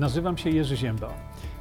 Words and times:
Nazywam 0.00 0.38
się 0.38 0.50
Jerzy 0.50 0.76
Ziemba. 0.76 1.08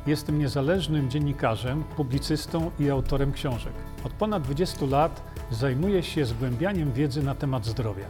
Jestem 0.08 0.40
niezależnym 0.40 1.10
dziennikarzem, 1.10 1.84
publicystą 1.84 2.72
i 2.80 2.90
autorem 2.90 3.32
książek. 3.32 3.74
Od 4.04 4.14
ponad 4.14 4.44
20 4.44 4.86
lat 4.86 5.24
zajmuję 5.52 6.04
się 6.04 6.26
zgłębianiem 6.26 6.94
wiedzy 6.94 7.24
na 7.24 7.36
temat 7.36 7.66
zdrowia. 7.66 8.06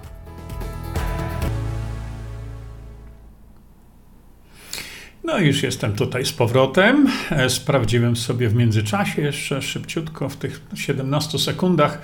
No 5.32 5.40
i 5.40 5.48
już 5.48 5.64
jestem 5.64 5.94
tutaj 5.94 6.26
z 6.26 6.32
powrotem. 6.32 7.08
E, 7.32 7.50
Sprawdziłem 7.50 8.16
sobie 8.16 8.50
w 8.50 8.56
międzyczasie 8.56 9.22
jeszcze 9.22 9.62
szybciutko 9.62 10.30
w 10.30 10.38
tych 10.38 10.62
17 10.76 11.40
sekundach, 11.40 12.02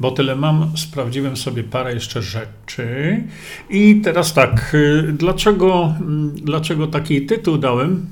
bo 0.00 0.10
tyle 0.10 0.36
mam. 0.36 0.72
Sprawdziłem 0.76 1.36
sobie 1.36 1.64
parę 1.64 1.94
jeszcze 1.94 2.22
rzeczy. 2.22 3.22
I 3.70 4.00
teraz 4.04 4.34
tak, 4.34 4.74
y, 4.74 5.12
dlaczego, 5.12 5.94
dlaczego 6.34 6.86
taki 6.86 7.26
tytuł 7.26 7.58
dałem? 7.58 8.06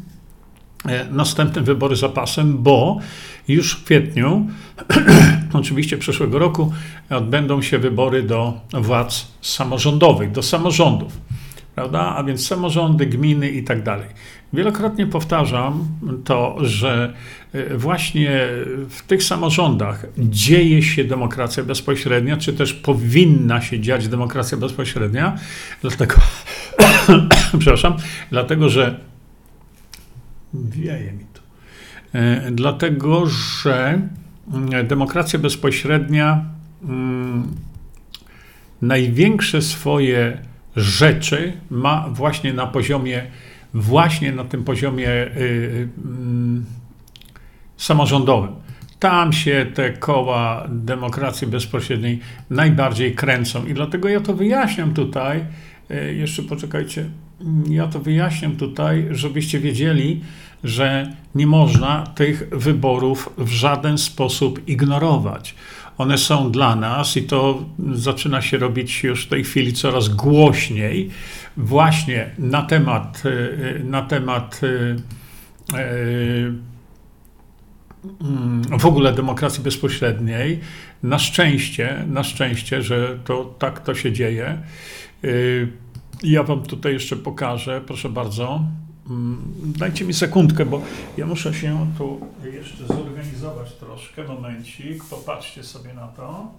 E, 0.89 1.05
Następne 1.11 1.63
wybory 1.63 1.97
za 1.97 2.09
pasem, 2.09 2.63
bo 2.63 2.99
już 3.49 3.73
w 3.73 3.85
kwietniu, 3.85 4.47
oczywiście 5.53 5.99
przyszłego 5.99 6.39
roku, 6.39 6.73
odbędą 7.11 7.63
się 7.63 7.79
wybory 7.79 8.23
do 8.23 8.61
władz 8.73 9.27
samorządowych, 9.41 10.31
do 10.31 10.43
samorządów 10.43 11.13
prawda? 11.75 12.15
A 12.17 12.25
więc 12.25 12.47
samorządy, 12.47 13.07
gminy 13.07 13.51
i 13.51 13.63
tak 13.65 13.83
dalej. 13.83 14.09
Wielokrotnie 14.53 15.07
powtarzam 15.07 15.89
to, 16.25 16.57
że 16.61 17.15
y, 17.55 17.79
właśnie 17.79 18.49
w 18.89 19.03
tych 19.07 19.23
samorządach 19.23 20.07
dzieje 20.19 20.83
się 20.83 21.05
demokracja 21.05 21.65
bezpośrednia, 21.65 22.37
czy 22.37 22.53
też 22.53 22.75
powinna 22.75 23.61
się 23.61 23.81
dziać 23.81 24.09
demokracja 24.09 24.59
bezpośrednia, 24.59 25.39
dlatego, 25.83 26.15
przepraszam, 27.59 27.97
dlatego, 28.31 28.69
że 28.69 29.01
wieje 30.55 31.13
mi 31.13 31.25
tu, 31.35 31.43
Y, 32.15 32.51
dlatego, 32.51 33.27
że 33.27 34.01
y, 34.81 34.85
demokracja 34.85 35.39
bezpośrednia 35.39 36.45
mm, 36.85 37.57
największe 38.83 39.63
swoje 39.63 40.39
rzeczy 40.77 41.53
ma 41.71 42.09
właśnie 42.09 42.53
na 42.53 42.67
poziomie, 42.67 43.23
właśnie 43.75 44.33
na 44.33 44.45
tym 44.45 44.65
poziomie 44.65 45.09
y, 45.09 45.37
y, 45.37 45.89
mm, 46.05 46.65
samorządowym. 47.77 48.51
Tam 48.99 49.33
się 49.33 49.67
te 49.75 49.93
koła 49.93 50.67
demokracji 50.69 51.47
bezpośredniej 51.47 52.21
najbardziej 52.51 53.15
kręcą 53.15 53.67
i 53.67 53.75
dlatego 53.75 54.09
ja 54.09 54.21
to 54.21 54.35
wyjaśniam 54.35 54.95
tutaj. 54.95 55.45
y, 55.91 56.15
Jeszcze 56.15 56.43
poczekajcie. 56.43 57.05
Ja 57.69 57.87
to 57.87 58.01
wyjaśniam 58.01 58.57
tutaj, 58.57 59.09
żebyście 59.11 59.59
wiedzieli, 59.61 60.21
że 60.65 61.13
nie 61.35 61.47
można 61.47 62.07
tych 62.07 62.49
wyborów 62.53 63.29
w 63.39 63.49
żaden 63.51 63.99
sposób 63.99 64.69
ignorować. 64.69 65.55
One 66.03 66.19
są 66.19 66.53
dla 66.53 66.77
nas 66.77 67.17
i 67.17 67.23
to 67.23 67.65
zaczyna 67.93 68.43
się 68.43 68.59
robić 68.59 69.05
już 69.05 69.27
w 69.27 69.29
tej 69.29 69.45
chwili 69.45 69.73
coraz 69.73 70.09
głośniej, 70.09 71.11
właśnie 71.57 72.31
na 72.39 72.63
temat, 72.63 73.23
y, 73.27 73.83
na 73.85 74.03
temat 74.03 74.61
y, 74.63 74.97
mm, 78.21 78.79
w 78.79 78.87
ogóle 78.87 79.13
demokracji 79.13 79.65
bezpośredniej. 79.65 80.61
Na 81.03 81.19
szczęście, 81.19 82.05
na 82.09 82.25
szczęście, 82.25 82.83
że 82.83 83.19
to 83.25 83.55
tak 83.59 83.81
to 83.81 83.95
się 83.95 84.13
dzieje. 84.13 84.59
Ja 86.23 86.43
wam 86.43 86.63
tutaj 86.63 86.93
jeszcze 86.93 87.17
pokażę, 87.17 87.81
proszę 87.87 88.09
bardzo. 88.09 88.65
Mm, 89.11 89.73
Dajcie 89.79 90.05
mi 90.05 90.15
sekundkę, 90.15 90.67
bo 90.67 90.83
ja 91.17 91.27
muszę 91.27 91.55
się 91.55 91.93
tu 91.99 92.21
jeszcze 92.53 92.87
zorganizować 92.87 93.73
troszkę. 93.73 94.25
Momencik, 94.25 95.05
popatrzcie 95.05 95.65
sobie 95.65 95.95
na 95.95 96.09
to. 96.09 96.53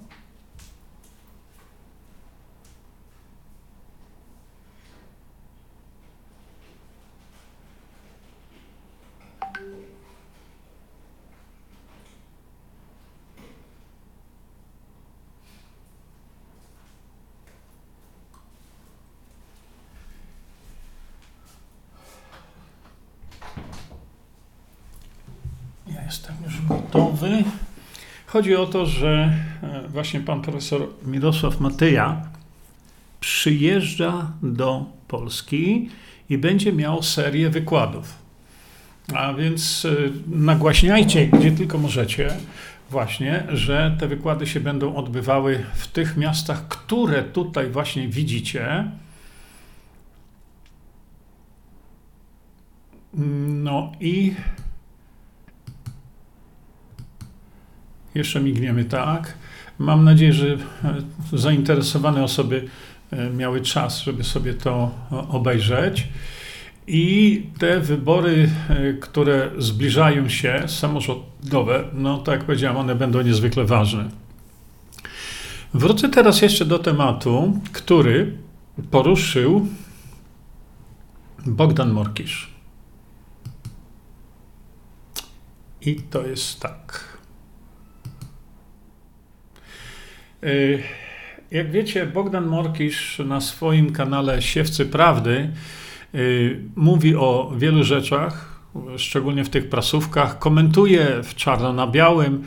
Ja 25.87 26.03
jestem 26.05 26.35
już 26.45 26.61
gotowy. 26.61 27.43
Chodzi 28.33 28.55
o 28.55 28.65
to, 28.65 28.85
że 28.85 29.33
e, 29.63 29.87
właśnie 29.87 30.19
pan 30.19 30.41
profesor 30.41 30.87
Mirosław 31.05 31.59
Matyja 31.59 32.21
przyjeżdża 33.19 34.31
do 34.43 34.85
Polski 35.07 35.89
i 36.29 36.37
będzie 36.37 36.73
miał 36.73 37.03
serię 37.03 37.49
wykładów. 37.49 38.15
A 39.13 39.33
więc 39.33 39.85
e, 39.85 39.95
nagłaśniajcie, 40.27 41.27
gdzie 41.27 41.51
tylko 41.51 41.77
możecie, 41.77 42.33
właśnie, 42.89 43.43
że 43.49 43.97
te 43.99 44.07
wykłady 44.07 44.47
się 44.47 44.59
będą 44.59 44.95
odbywały 44.95 45.65
w 45.73 45.87
tych 45.87 46.17
miastach, 46.17 46.67
które 46.67 47.23
tutaj 47.23 47.69
właśnie 47.69 48.07
widzicie. 48.07 48.91
No 53.47 53.91
i 53.99 54.33
Jeszcze 58.15 58.41
migniemy 58.41 58.85
tak. 58.85 59.37
Mam 59.79 60.03
nadzieję, 60.03 60.33
że 60.33 60.47
e, 60.53 60.57
zainteresowane 61.33 62.23
osoby 62.23 62.67
e, 63.11 63.29
miały 63.29 63.61
czas, 63.61 64.03
żeby 64.03 64.23
sobie 64.23 64.53
to 64.53 64.91
o, 65.11 65.27
obejrzeć. 65.27 66.07
I 66.87 67.45
te 67.59 67.79
wybory, 67.79 68.49
e, 68.69 68.93
które 68.93 69.51
zbliżają 69.57 70.29
się, 70.29 70.63
samorządowe, 70.67 71.83
no 71.93 72.17
tak 72.17 72.35
jak 72.35 72.43
powiedziałem, 72.43 72.77
one 72.77 72.95
będą 72.95 73.21
niezwykle 73.21 73.65
ważne. 73.65 74.09
Wrócę 75.73 76.09
teraz 76.09 76.41
jeszcze 76.41 76.65
do 76.65 76.79
tematu, 76.79 77.59
który 77.71 78.37
poruszył 78.91 79.67
Bogdan 81.45 81.91
Morkisz. 81.91 82.53
I 85.81 85.95
to 85.95 86.27
jest 86.27 86.59
tak. 86.59 87.13
Y, 90.31 90.32
Jak 91.53 91.71
wiecie, 91.71 92.05
Bogdan 92.05 92.45
Morkisz 92.45 93.19
na 93.19 93.41
swoim 93.41 93.91
kanale 93.91 94.41
Siewcy 94.41 94.85
Prawdy 94.85 95.49
y, 96.15 96.59
mówi 96.75 97.15
o 97.15 97.53
wielu 97.57 97.83
rzeczach, 97.83 98.59
szczególnie 98.97 99.43
w 99.43 99.49
tych 99.49 99.69
prasówkach. 99.69 100.39
Komentuje 100.39 101.23
w 101.23 101.35
czarno 101.35 101.73
na 101.73 101.87
białym, 101.87 102.43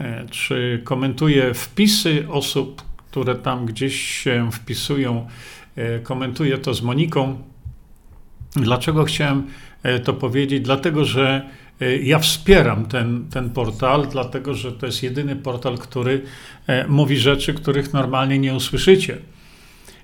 y, 0.00 0.04
czy 0.30 0.80
komentuje 0.84 1.54
wpisy 1.54 2.26
osób, 2.28 2.82
które 3.10 3.34
tam 3.34 3.66
gdzieś 3.66 4.00
się 4.00 4.52
wpisują. 4.52 5.26
Y, 5.78 6.00
Komentuje 6.02 6.58
to 6.58 6.74
z 6.74 6.82
Moniką. 6.82 7.42
Dlaczego 8.52 9.04
chciałem 9.04 9.46
to 10.04 10.12
powiedzieć? 10.14 10.62
Dlatego, 10.62 11.04
że 11.04 11.50
ja 12.02 12.18
wspieram 12.18 12.86
ten, 12.86 13.24
ten 13.30 13.50
portal, 13.50 14.08
dlatego 14.08 14.54
że 14.54 14.72
to 14.72 14.86
jest 14.86 15.02
jedyny 15.02 15.36
portal, 15.36 15.78
który 15.78 16.22
e, 16.66 16.86
mówi 16.88 17.16
rzeczy, 17.18 17.54
których 17.54 17.92
normalnie 17.92 18.38
nie 18.38 18.54
usłyszycie. 18.54 19.18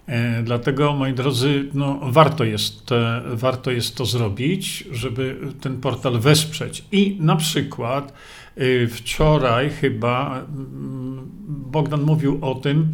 E, 0.06 0.42
Dlatego, 0.42 0.92
moi 0.92 1.12
drodzy, 1.12 1.68
no, 1.74 2.00
warto, 2.02 2.44
jest, 2.44 2.92
e, 2.92 3.22
warto 3.32 3.70
jest 3.70 3.96
to 3.96 4.04
zrobić, 4.04 4.84
żeby 4.92 5.38
ten 5.60 5.80
portal 5.80 6.18
wesprzeć. 6.20 6.84
I 6.92 7.16
na 7.20 7.36
przykład 7.36 8.12
e, 8.56 8.86
wczoraj 8.86 9.70
chyba 9.70 10.38
mm, 10.38 11.30
Bogdan 11.48 12.02
mówił 12.02 12.38
o 12.44 12.54
tym, 12.54 12.88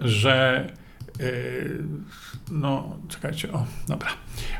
że 0.00 0.66
e, 1.20 1.32
no, 2.50 2.96
czekajcie, 3.08 3.52
o, 3.52 3.64
dobra. 3.88 4.08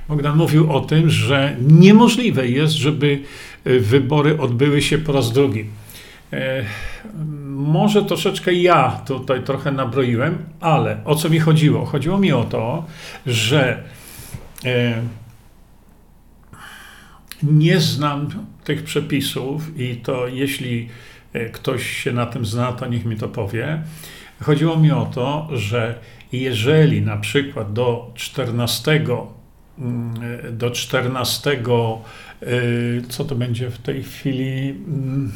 Bogdan 0.09 0.37
mówił 0.37 0.73
o 0.73 0.81
tym, 0.81 1.11
że 1.11 1.57
niemożliwe 1.61 2.49
jest, 2.49 2.75
żeby 2.75 3.23
e, 3.65 3.79
wybory 3.79 4.41
odbyły 4.41 4.83
się 4.83 4.99
po 4.99 5.13
raz 5.13 5.33
drugi. 5.33 5.65
E, 6.33 6.65
Może 7.49 8.03
troszeczkę 8.05 8.53
ja 8.55 8.91
tutaj 9.07 9.43
trochę 9.43 9.73
nabroiłem, 9.73 10.39
ale 10.61 11.05
o 11.05 11.15
co 11.15 11.31
mi 11.31 11.39
chodziło? 11.41 11.85
Chodziło 11.87 12.19
mi 12.19 12.33
o 12.33 12.45
to, 12.45 12.85
że 13.27 13.83
e, 14.65 15.03
nie 17.43 17.81
znam 17.81 18.29
tych 18.65 18.85
przepisów 18.85 19.79
i 19.79 19.97
to 19.97 20.29
jeśli 20.29 20.89
e, 21.33 21.51
ktoś 21.51 21.91
się 21.91 22.13
na 22.13 22.27
tym 22.27 22.47
zna, 22.47 22.73
to 22.73 22.87
niech 22.87 23.05
mi 23.05 23.17
to 23.17 23.29
powie. 23.29 23.83
Chodziło 24.43 24.77
mi 24.77 24.91
o 24.91 25.07
to, 25.07 25.49
że 25.53 25.99
jeżeli 26.33 27.03
na 27.03 27.17
przykład 27.17 27.73
do 27.73 28.13
14 28.15 29.05
mm, 29.79 30.15
do 30.59 30.71
14, 30.71 31.63
co 33.09 33.25
to 33.25 33.35
będzie 33.35 33.71
w 33.71 33.79
tej 33.79 34.03
chwili, 34.03 34.71
mm, 34.71 35.33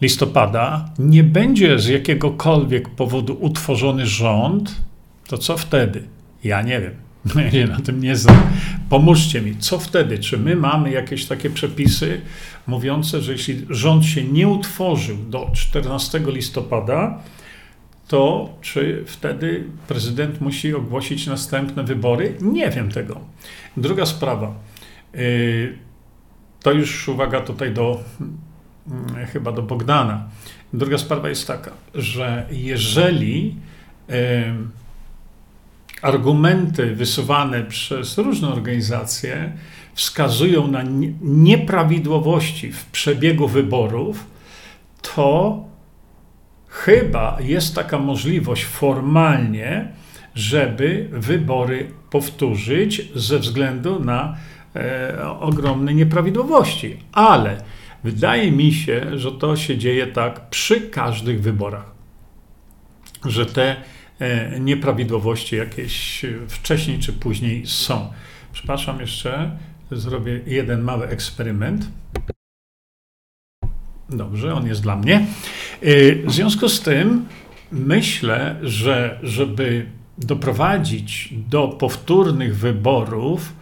listopada, 0.00 0.90
nie 0.98 1.24
będzie 1.24 1.78
z 1.78 1.86
jakiegokolwiek 1.86 2.88
powodu 2.88 3.36
utworzony 3.40 4.06
rząd, 4.06 4.82
to 5.28 5.38
co 5.38 5.56
wtedy? 5.56 6.02
Ja 6.44 6.62
nie 6.62 6.80
wiem. 6.80 6.94
Ja 7.44 7.50
się 7.50 7.66
na 7.66 7.80
tym 7.80 8.00
nie 8.00 8.16
znam. 8.16 8.42
Pomóżcie 8.88 9.42
mi, 9.42 9.56
co 9.56 9.78
wtedy? 9.78 10.18
Czy 10.18 10.38
my 10.38 10.56
mamy 10.56 10.90
jakieś 10.90 11.26
takie 11.26 11.50
przepisy 11.50 12.20
mówiące, 12.66 13.22
że 13.22 13.32
jeśli 13.32 13.66
rząd 13.70 14.04
się 14.04 14.24
nie 14.24 14.48
utworzył 14.48 15.16
do 15.16 15.50
14 15.54 16.20
listopada, 16.26 17.18
to 18.08 18.54
czy 18.60 19.04
wtedy 19.06 19.64
prezydent 19.88 20.40
musi 20.40 20.74
ogłosić 20.74 21.26
następne 21.26 21.84
wybory? 21.84 22.34
Nie 22.40 22.70
wiem 22.70 22.90
tego. 22.90 23.20
Druga 23.76 24.06
sprawa. 24.06 24.54
Y, 25.14 25.78
to 26.62 26.72
już 26.72 27.08
uwaga 27.08 27.40
tutaj 27.40 27.74
do 27.74 28.00
mm, 28.90 29.26
chyba 29.26 29.52
do 29.52 29.62
Bogdana. 29.62 30.28
Druga 30.72 30.98
sprawa 30.98 31.28
jest 31.28 31.46
taka, 31.46 31.70
że 31.94 32.46
jeżeli 32.50 33.56
y, 34.10 34.14
argumenty 36.02 36.94
wysuwane 36.94 37.62
przez 37.64 38.18
różne 38.18 38.48
organizacje 38.48 39.52
wskazują 39.94 40.66
na 40.66 40.82
nieprawidłowości 41.20 42.72
w 42.72 42.84
przebiegu 42.84 43.48
wyborów, 43.48 44.24
to 45.02 45.64
chyba 46.76 47.38
jest 47.40 47.74
taka 47.74 47.98
możliwość 47.98 48.64
formalnie, 48.64 49.88
żeby 50.34 51.08
wybory 51.12 51.90
powtórzyć 52.10 53.02
ze 53.14 53.38
względu 53.38 54.00
na 54.00 54.36
e, 54.76 55.30
ogromne 55.40 55.94
nieprawidłowości. 55.94 56.96
Ale 57.12 57.62
wydaje 58.04 58.52
mi 58.52 58.72
się, 58.72 59.18
że 59.18 59.32
to 59.32 59.56
się 59.56 59.78
dzieje 59.78 60.06
tak 60.06 60.50
przy 60.50 60.80
każdych 60.80 61.42
wyborach, 61.42 61.90
że 63.24 63.46
te 63.46 63.76
e, 64.18 64.60
nieprawidłowości 64.60 65.56
jakieś 65.56 66.26
wcześniej 66.48 66.98
czy 66.98 67.12
później 67.12 67.66
są. 67.66 68.12
Przepraszam 68.52 69.00
jeszcze, 69.00 69.50
zrobię 69.90 70.40
jeden 70.46 70.80
mały 70.82 71.08
eksperyment. 71.08 71.86
Dobrze, 74.08 74.54
on 74.54 74.66
jest 74.66 74.82
dla 74.82 74.96
mnie. 74.96 75.26
Y, 75.82 76.22
w 76.26 76.32
związku 76.32 76.68
z 76.68 76.80
tym 76.80 77.24
myślę, 77.72 78.56
że 78.62 79.18
żeby 79.22 79.86
doprowadzić 80.18 81.34
do 81.48 81.68
powtórnych 81.68 82.56
wyborów 82.56 83.52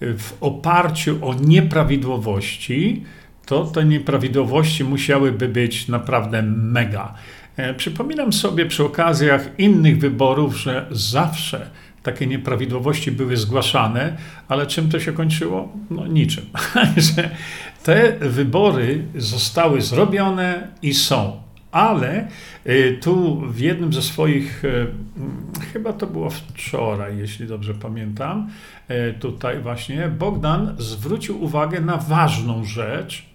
w 0.00 0.32
oparciu 0.40 1.18
o 1.28 1.34
nieprawidłowości, 1.34 3.04
to 3.46 3.64
te 3.64 3.84
nieprawidłowości 3.84 4.84
musiałyby 4.84 5.48
być 5.48 5.88
naprawdę 5.88 6.42
mega. 6.42 7.14
E, 7.56 7.74
przypominam 7.74 8.32
sobie 8.32 8.66
przy 8.66 8.84
okazjach 8.84 9.48
innych 9.58 9.98
wyborów, 9.98 10.56
że 10.56 10.86
zawsze 10.90 11.70
takie 12.02 12.26
nieprawidłowości 12.26 13.12
były 13.12 13.36
zgłaszane, 13.36 14.16
ale 14.48 14.66
czym 14.66 14.90
to 14.90 15.00
się 15.00 15.12
kończyło? 15.12 15.72
No 15.90 16.06
niczym. 16.06 16.44
Te 17.82 18.12
wybory 18.20 19.04
zostały 19.16 19.82
zrobione 19.82 20.68
i 20.82 20.94
są. 20.94 21.42
Ale 21.72 22.28
y, 22.66 22.98
tu 23.02 23.40
w 23.40 23.58
jednym 23.58 23.92
ze 23.92 24.02
swoich, 24.02 24.64
y, 24.64 24.68
mm, 24.68 25.52
chyba 25.72 25.92
to 25.92 26.06
było 26.06 26.30
wczoraj, 26.30 27.18
jeśli 27.18 27.46
dobrze 27.46 27.74
pamiętam, 27.74 28.48
y, 28.90 29.14
tutaj 29.20 29.60
właśnie 29.60 30.08
Bogdan 30.08 30.76
zwrócił 30.78 31.44
uwagę 31.44 31.80
na 31.80 31.96
ważną 31.96 32.64
rzecz. 32.64 33.26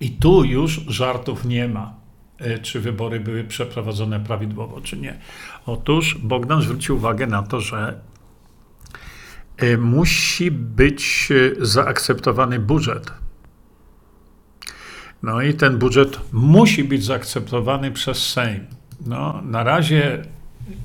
I 0.00 0.10
tu 0.10 0.44
już 0.44 0.80
żartów 0.88 1.44
nie 1.44 1.68
ma, 1.68 1.94
czy 2.62 2.80
wybory 2.80 3.20
były 3.20 3.44
przeprowadzone 3.44 4.20
prawidłowo, 4.20 4.80
czy 4.80 4.96
nie. 4.96 5.18
Otóż 5.66 6.18
Bogdan 6.22 6.62
zwrócił 6.62 6.96
uwagę 6.96 7.26
na 7.26 7.42
to, 7.42 7.60
że 7.60 8.00
musi 9.78 10.50
być 10.50 11.28
e, 11.60 11.66
zaakceptowany 11.66 12.58
budżet. 12.58 13.12
No 15.22 15.42
i 15.42 15.54
ten 15.54 15.78
budżet 15.78 16.20
musi 16.32 16.84
być 16.84 17.04
zaakceptowany 17.04 17.90
przez 17.90 18.26
Sejm. 18.26 18.66
No, 19.06 19.42
na 19.42 19.64
razie 19.64 20.22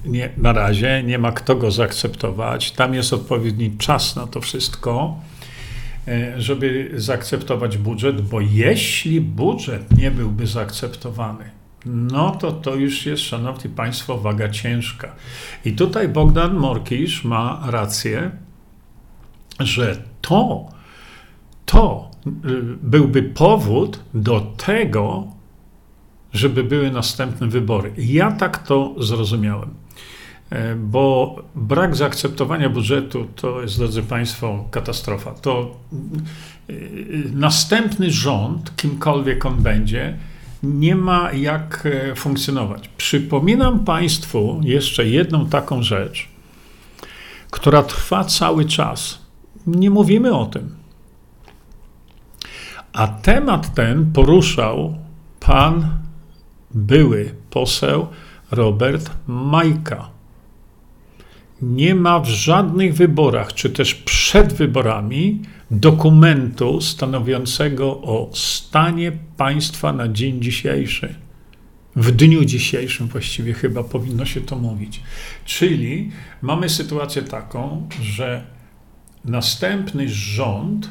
nie, 0.06 0.30
na 0.38 0.54
razie 0.54 1.04
nie 1.04 1.18
ma 1.18 1.32
kto 1.32 1.56
go 1.56 1.72
zaakceptować. 1.72 2.72
Tam 2.72 2.94
jest 2.94 3.14
odpowiedni 3.14 3.78
czas 3.78 4.16
na 4.16 4.28
to 4.28 4.42
wszystko, 4.42 5.20
e, 6.08 6.42
żeby 6.42 6.92
zaakceptować 6.96 7.78
budżet, 7.78 8.22
bo 8.22 8.42
jeśli 8.42 9.22
budżet 9.22 9.98
nie 9.98 10.12
byłby 10.12 10.48
zaakceptowany, 10.48 11.52
no 11.86 12.32
to 12.32 12.52
to 12.52 12.76
już 12.76 13.06
jest, 13.06 13.24
szanowni 13.24 13.70
państwo, 13.70 14.18
waga 14.18 14.50
ciężka. 14.50 15.16
I 15.66 15.74
tutaj 15.74 16.08
Bogdan 16.08 16.54
Morkisz 16.54 17.24
ma 17.24 17.64
rację 17.68 18.32
że 19.60 20.02
to, 20.22 20.70
to 21.66 22.12
y, 22.28 22.32
byłby 22.84 23.24
powód 23.24 24.00
do 24.14 24.42
tego, 24.58 25.28
żeby 26.34 26.64
były 26.64 26.92
następne 26.92 27.48
wybory. 27.48 27.94
Ja 27.98 28.32
tak 28.32 28.68
to 28.68 28.96
zrozumiałem. 28.98 29.70
E, 30.50 30.76
bo 30.76 31.36
brak 31.56 31.96
zaakceptowania 31.96 32.70
budżetu 32.70 33.28
to 33.36 33.62
jest, 33.62 33.78
drodzy 33.78 34.04
Państwo, 34.04 34.66
katastrofa. 34.72 35.32
To 35.32 35.76
y, 36.70 36.74
y, 36.74 37.32
następny 37.34 38.12
rząd, 38.12 38.76
kimkolwiek 38.76 39.46
on 39.46 39.56
będzie, 39.56 40.18
nie 40.64 40.96
ma 40.96 41.32
jak 41.34 41.84
e, 41.86 42.16
funkcjonować. 42.16 42.90
Przypominam 42.98 43.86
Państwu 43.86 44.62
jeszcze 44.64 45.08
jedną 45.08 45.46
taką 45.50 45.84
rzecz, 45.84 46.28
która 47.52 47.84
trwa 47.84 48.24
cały 48.24 48.66
czas 48.66 49.25
nie 49.68 49.90
mówimy 49.90 50.36
o 50.36 50.46
tym. 50.46 50.76
A 52.94 53.08
temat 53.08 53.74
ten 53.74 54.12
poruszał 54.12 54.96
pan 55.40 55.98
były 56.72 57.36
poseł 57.50 58.08
Robert 58.52 59.12
Majka. 59.28 60.10
Nie 61.62 61.96
ma 61.96 62.20
w 62.20 62.28
żadnych 62.28 62.94
wyborach, 62.94 63.54
czy 63.54 63.70
też 63.70 63.96
przed 63.96 64.54
wyborami, 64.54 65.42
dokumentu 65.72 66.82
stanowiącego 66.82 68.02
o 68.02 68.30
stanie 68.34 69.12
państwa 69.38 69.94
na 69.94 70.08
dzień 70.08 70.42
dzisiejszy. 70.42 71.16
W 71.96 72.12
dniu 72.12 72.46
dzisiejszym 72.46 73.08
właściwie 73.08 73.54
chyba 73.54 73.84
powinno 73.84 74.26
się 74.26 74.42
to 74.42 74.56
mówić. 74.56 75.02
Czyli 75.46 76.12
mamy 76.42 76.70
sytuację 76.70 77.22
taką, 77.22 77.90
że 78.02 78.55
następny 79.26 80.10
rząd, 80.10 80.90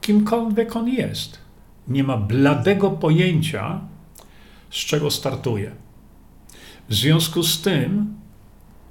kimkolwiek 0.00 0.76
on 0.76 0.88
jest, 0.88 1.38
nie 1.88 2.04
ma 2.04 2.16
bladego 2.16 2.90
pojęcia, 2.90 3.80
z 4.70 4.76
czego 4.76 5.10
startuje. 5.10 5.70
W 6.88 6.94
związku 6.94 7.42
z 7.42 7.62
tym, 7.62 8.14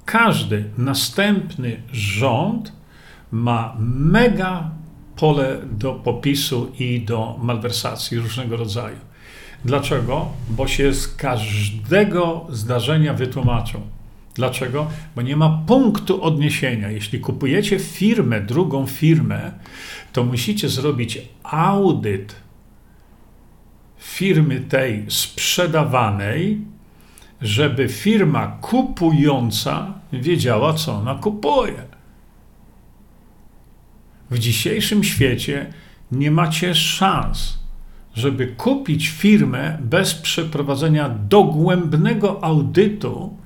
każdy 0.04 0.64
następny 0.78 1.82
rząd 1.92 2.72
ma 3.30 3.76
mega 3.78 4.70
pole 5.16 5.58
do 5.72 5.94
popisu 5.94 6.72
i 6.78 7.00
do 7.00 7.38
malwersacji 7.42 8.18
różnego 8.18 8.56
rodzaju. 8.56 8.96
Dlaczego? 9.64 10.28
Bo 10.50 10.66
się 10.66 10.94
z 10.94 11.14
każdego 11.14 12.46
zdarzenia 12.50 13.14
wytłumaczą. 13.14 13.95
Dlaczego? 14.36 14.90
Bo 15.16 15.22
nie 15.22 15.36
ma 15.36 15.62
punktu 15.66 16.22
odniesienia. 16.22 16.90
Jeśli 16.90 17.20
kupujecie 17.20 17.78
firmę, 17.78 18.40
drugą 18.40 18.86
firmę, 18.86 19.52
to 20.12 20.24
musicie 20.24 20.68
zrobić 20.68 21.18
audyt 21.42 22.34
firmy 23.98 24.60
tej 24.60 25.04
sprzedawanej, 25.08 26.60
żeby 27.40 27.88
firma 27.88 28.46
kupująca 28.46 29.94
wiedziała, 30.12 30.72
co 30.72 30.94
ona 30.94 31.14
kupuje. 31.14 31.82
W 34.30 34.38
dzisiejszym 34.38 35.04
świecie 35.04 35.72
nie 36.12 36.30
macie 36.30 36.74
szans, 36.74 37.58
żeby 38.14 38.46
kupić 38.46 39.08
firmę 39.08 39.78
bez 39.80 40.14
przeprowadzenia 40.14 41.08
dogłębnego 41.08 42.44
audytu 42.44 43.36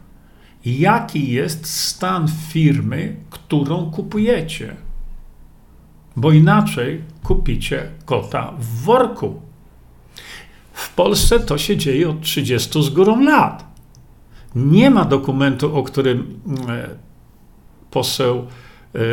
jaki 0.64 1.32
jest 1.32 1.66
stan 1.66 2.28
firmy, 2.48 3.16
którą 3.30 3.90
kupujecie. 3.90 4.76
Bo 6.16 6.32
inaczej 6.32 7.00
kupicie 7.22 7.86
kota 8.04 8.52
w 8.58 8.84
worku. 8.84 9.40
W 10.72 10.94
Polsce 10.94 11.40
to 11.40 11.58
się 11.58 11.76
dzieje 11.76 12.10
od 12.10 12.20
30 12.20 12.82
z 12.82 12.90
górą 12.90 13.20
lat. 13.20 13.64
Nie 14.54 14.90
ma 14.90 15.04
dokumentu, 15.04 15.76
o 15.76 15.82
którym 15.82 16.40
e, 16.68 16.88
poseł 17.90 18.38
e, 18.38 18.44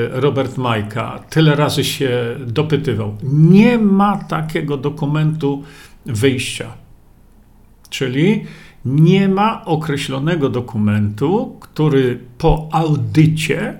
Robert 0.10 0.58
Majka 0.58 1.20
tyle 1.30 1.56
razy 1.56 1.84
się 1.84 2.36
dopytywał. 2.48 3.18
Nie 3.24 3.77
ma 3.77 4.18
takiego 4.18 4.77
dokumentu 4.77 5.63
wyjścia. 6.06 6.74
Czyli 7.89 8.46
nie 8.96 9.29
ma 9.29 9.65
określonego 9.65 10.50
dokumentu, 10.50 11.58
który 11.60 12.20
po 12.38 12.70
audycie 12.72 13.79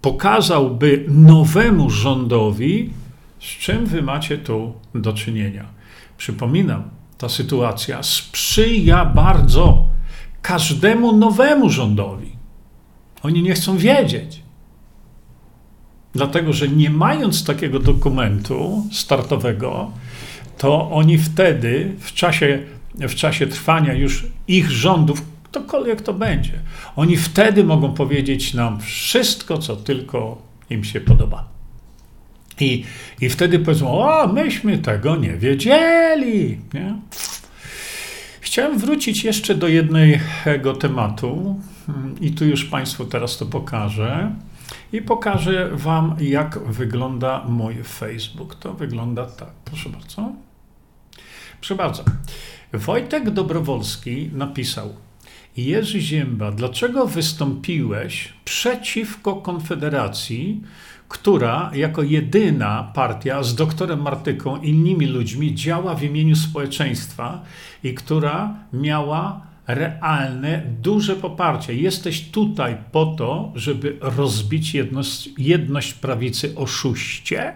pokazałby 0.00 1.04
nowemu 1.08 1.90
rządowi, 1.90 2.90
z 3.40 3.44
czym 3.44 3.86
wy 3.86 4.02
macie 4.02 4.38
tu 4.38 4.72
do 4.94 5.12
czynienia. 5.12 5.66
Przypominam, 6.16 6.82
ta 7.18 7.28
sytuacja 7.28 8.02
sprzyja 8.02 9.04
bardzo 9.04 9.88
każdemu 10.42 11.16
nowemu 11.16 11.70
rządowi. 11.70 12.32
Oni 13.22 13.42
nie 13.42 13.54
chcą 13.54 13.76
wiedzieć. 13.76 14.42
Dlatego, 16.12 16.52
że 16.52 16.68
nie 16.68 16.90
mając 16.90 17.44
takiego 17.44 17.78
dokumentu 17.78 18.86
startowego, 18.92 19.90
to 20.58 20.90
oni 20.90 21.18
wtedy, 21.18 21.96
w 21.98 22.12
czasie, 22.12 22.62
w 22.94 23.14
czasie 23.14 23.46
trwania 23.46 23.94
już 23.94 24.26
ich 24.48 24.70
rządów, 24.70 25.22
ktokolwiek 25.42 26.02
to 26.02 26.14
będzie, 26.14 26.52
oni 26.96 27.16
wtedy 27.16 27.64
mogą 27.64 27.94
powiedzieć 27.94 28.54
nam 28.54 28.80
wszystko, 28.80 29.58
co 29.58 29.76
tylko 29.76 30.42
im 30.70 30.84
się 30.84 31.00
podoba. 31.00 31.48
I, 32.60 32.84
i 33.20 33.28
wtedy 33.28 33.58
powiedzą, 33.58 33.88
o, 33.88 34.26
myśmy 34.26 34.78
tego 34.78 35.16
nie 35.16 35.36
wiedzieli. 35.36 36.60
Nie? 36.74 36.94
Chciałem 38.40 38.78
wrócić 38.78 39.24
jeszcze 39.24 39.54
do 39.54 39.68
jednego 39.68 40.74
tematu 40.74 41.60
i 42.20 42.32
tu 42.32 42.44
już 42.44 42.64
Państwu 42.64 43.04
teraz 43.04 43.38
to 43.38 43.46
pokażę. 43.46 44.34
I 44.92 45.02
pokażę 45.02 45.70
Wam, 45.72 46.16
jak 46.20 46.58
wygląda 46.58 47.44
mój 47.48 47.74
Facebook. 47.82 48.54
To 48.54 48.74
wygląda 48.74 49.26
tak. 49.26 49.50
Proszę 49.64 49.90
bardzo. 49.90 50.32
Proszę 51.60 51.74
bardzo. 51.74 52.04
Wojtek 52.74 53.30
Dobrowolski 53.30 54.30
napisał: 54.32 54.94
Jerzy 55.56 56.00
Ziemba, 56.00 56.52
dlaczego 56.52 57.06
wystąpiłeś 57.06 58.32
przeciwko 58.44 59.36
Konfederacji, 59.36 60.60
która 61.08 61.70
jako 61.74 62.02
jedyna 62.02 62.92
partia 62.94 63.42
z 63.42 63.54
doktorem 63.54 64.02
Martyką 64.02 64.62
i 64.62 64.68
innymi 64.68 65.06
ludźmi 65.06 65.54
działa 65.54 65.94
w 65.94 66.02
imieniu 66.02 66.36
społeczeństwa 66.36 67.42
i 67.84 67.94
która 67.94 68.54
miała 68.72 69.46
realne, 69.66 70.62
duże 70.82 71.16
poparcie. 71.16 71.74
Jesteś 71.74 72.30
tutaj 72.30 72.76
po 72.92 73.06
to, 73.06 73.52
żeby 73.54 73.96
rozbić 74.00 74.74
jedność, 74.74 75.30
jedność 75.38 75.94
prawicy 75.94 76.56
oszuście. 76.56 77.54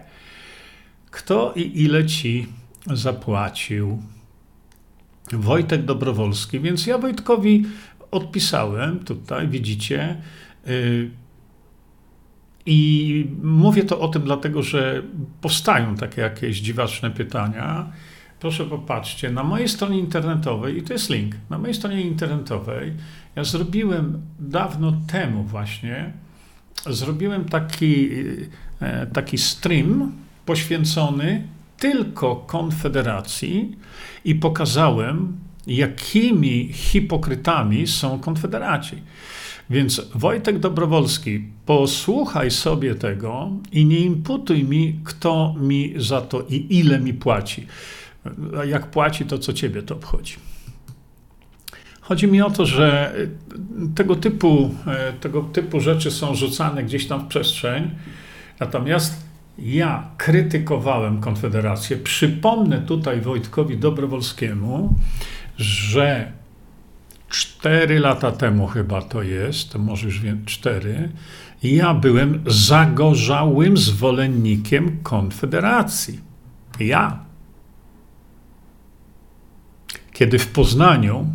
Kto 1.11 1.53
i 1.57 1.83
ile 1.83 2.07
ci 2.07 2.47
zapłacił? 2.87 4.03
Wojtek 5.33 5.85
Dobrowolski. 5.85 6.61
Więc 6.61 6.87
ja 6.87 6.99
Wojtkowi 6.99 7.67
odpisałem 8.11 8.99
tutaj, 8.99 9.49
widzicie. 9.49 10.17
Yy, 10.67 11.11
i 12.67 13.27
mówię 13.43 13.85
to 13.85 14.01
o 14.01 14.09
tym 14.09 14.23
dlatego, 14.23 14.63
że 14.63 15.03
powstają 15.41 15.95
takie 15.95 16.21
jakieś 16.23 16.61
dziwaczne 16.61 17.11
pytania. 17.11 17.93
Proszę 18.41 18.65
popatrzcie, 18.65 19.31
na 19.31 19.43
mojej 19.43 19.69
stronie 19.69 19.99
internetowej, 19.99 20.79
i 20.79 20.83
to 20.83 20.93
jest 20.93 21.11
link, 21.11 21.35
na 21.51 21.59
mojej 21.59 21.75
stronie 21.75 22.01
internetowej, 22.01 22.93
ja 23.37 23.45
zrobiłem 23.45 24.23
dawno 24.39 24.93
temu 25.13 25.43
właśnie, 25.43 26.13
zrobiłem 26.87 27.45
taki, 27.45 28.11
e, 28.81 29.07
taki 29.07 29.39
stream 29.39 30.13
poświęcony 30.47 31.43
tylko 31.79 32.37
Konfederacji 32.37 33.77
i 34.25 34.35
pokazałem, 34.35 35.37
jakimi 35.67 36.73
hipokrytami 36.73 37.87
są 37.87 38.19
Konfederaci. 38.19 38.97
Więc 39.71 40.01
Wojtek 40.15 40.59
Dobrowolski, 40.59 41.45
posłuchaj 41.67 42.51
sobie 42.51 42.95
tego 42.95 43.51
i 43.73 43.85
nie 43.85 43.99
imputuj 43.99 44.65
mi, 44.65 45.01
kto 45.05 45.55
mi 45.61 45.95
za 45.97 46.21
to 46.21 46.43
i 46.49 46.79
ile 46.79 47.01
mi 47.01 47.15
płaci. 47.15 47.67
A 48.61 48.65
jak 48.65 48.91
płaci, 48.91 49.25
to 49.25 49.39
co 49.39 49.53
ciebie 49.53 49.83
to 49.83 49.95
obchodzi. 49.95 50.35
Chodzi 52.01 52.27
mi 52.27 52.43
o 52.43 52.51
to, 52.51 52.67
że 52.67 53.15
tego 53.95 54.17
typu, 54.17 54.75
tego 55.21 55.43
typu 55.43 55.81
rzeczy 55.81 56.11
są 56.11 56.35
rzucane 56.35 56.85
gdzieś 56.85 57.07
tam 57.07 57.25
w 57.25 57.29
przestrzeń, 57.29 57.91
natomiast 58.61 59.28
ja 59.59 60.11
krytykowałem 60.17 61.21
Konfederację. 61.21 61.97
Przypomnę 61.97 62.83
tutaj 62.83 63.21
Wojtkowi 63.21 63.79
Dobrowolskiemu, 63.79 64.95
że 65.57 66.33
cztery 67.29 67.99
lata 67.99 68.33
temu 68.33 68.67
chyba 68.67 69.03
to 69.03 69.23
jest, 69.23 69.75
może 69.75 70.07
już 70.07 70.21
wiem, 70.21 70.45
cztery, 70.45 71.09
ja 71.63 71.95
byłem 71.95 72.43
zagorzałym 72.47 73.77
zwolennikiem 73.77 74.99
Konfederacji. 75.03 76.21
Ja. 76.81 77.19
Kiedy 80.13 80.39
w 80.39 80.47
Poznaniu 80.47 81.27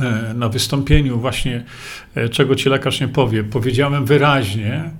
e, 0.00 0.34
na 0.34 0.48
wystąpieniu 0.48 1.20
właśnie, 1.20 1.64
e, 2.14 2.28
czego 2.28 2.54
ci 2.54 2.68
lekarz 2.68 3.00
nie 3.00 3.08
powie, 3.08 3.44
powiedziałem 3.44 4.06
wyraźnie, 4.06 4.90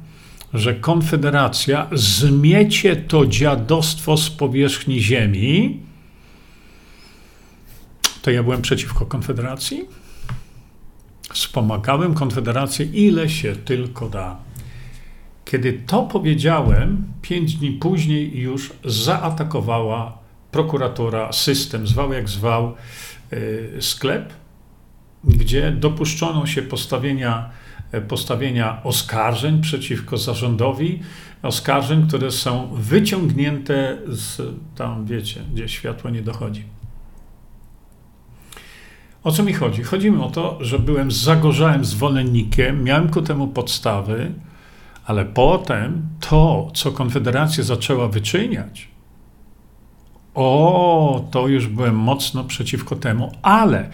że 0.54 0.74
Konfederacja 0.74 1.86
zmiecie 1.92 2.96
to 2.96 3.26
dziadostwo 3.26 4.16
z 4.16 4.30
powierzchni 4.30 5.00
ziemi, 5.00 5.80
to 8.22 8.30
ja 8.30 8.42
byłem 8.42 8.62
przeciwko 8.62 9.06
Konfederacji. 9.06 9.84
Wspomagałem 11.32 12.14
Konfederację 12.14 12.86
ile 12.86 13.28
się 13.28 13.56
tylko 13.56 14.08
da. 14.08 14.36
Kiedy 15.44 15.72
to 15.86 16.02
powiedziałem, 16.02 17.04
pięć 17.22 17.54
dni 17.54 17.72
później 17.72 18.38
już 18.38 18.72
zaatakowała 18.84 20.18
prokuratura, 20.50 21.32
system, 21.32 21.86
zwał 21.86 22.12
jak 22.12 22.28
zwał, 22.28 22.74
yy, 23.30 23.72
sklep, 23.80 24.32
gdzie 25.24 25.72
dopuszczono 25.72 26.46
się 26.46 26.62
postawienia, 26.62 27.50
postawienia 28.08 28.82
oskarżeń 28.84 29.60
przeciwko 29.60 30.16
zarządowi, 30.16 31.00
oskarżeń, 31.42 32.08
które 32.08 32.30
są 32.30 32.68
wyciągnięte 32.74 33.98
z 34.08 34.42
tam, 34.76 35.06
wiecie, 35.06 35.42
gdzie 35.52 35.68
światło 35.68 36.10
nie 36.10 36.22
dochodzi. 36.22 36.64
O 39.24 39.32
co 39.32 39.42
mi 39.42 39.52
chodzi? 39.52 39.82
Chodzi 39.82 40.10
mi 40.10 40.22
o 40.22 40.30
to, 40.30 40.58
że 40.60 40.78
byłem 40.78 41.10
zagorzałym 41.10 41.84
zwolennikiem, 41.84 42.84
miałem 42.84 43.08
ku 43.08 43.22
temu 43.22 43.48
podstawy, 43.48 44.32
ale 45.04 45.24
potem 45.24 46.02
to, 46.20 46.70
co 46.74 46.92
Konfederacja 46.92 47.64
zaczęła 47.64 48.08
wyczyniać, 48.08 48.88
o, 50.34 51.24
to 51.30 51.48
już 51.48 51.66
byłem 51.66 51.96
mocno 51.96 52.44
przeciwko 52.44 52.96
temu, 52.96 53.32
ale 53.42 53.90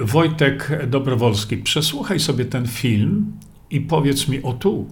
Wojtek 0.00 0.86
Dobrowolski, 0.86 1.56
przesłuchaj 1.56 2.20
sobie 2.20 2.44
ten 2.44 2.66
film 2.66 3.32
i 3.70 3.80
powiedz 3.80 4.28
mi 4.28 4.42
o 4.42 4.52
tu. 4.52 4.86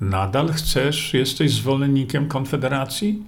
Nadal 0.00 0.52
chcesz, 0.52 1.14
jesteś 1.14 1.52
zwolennikiem 1.52 2.28
Konfederacji? 2.28 3.22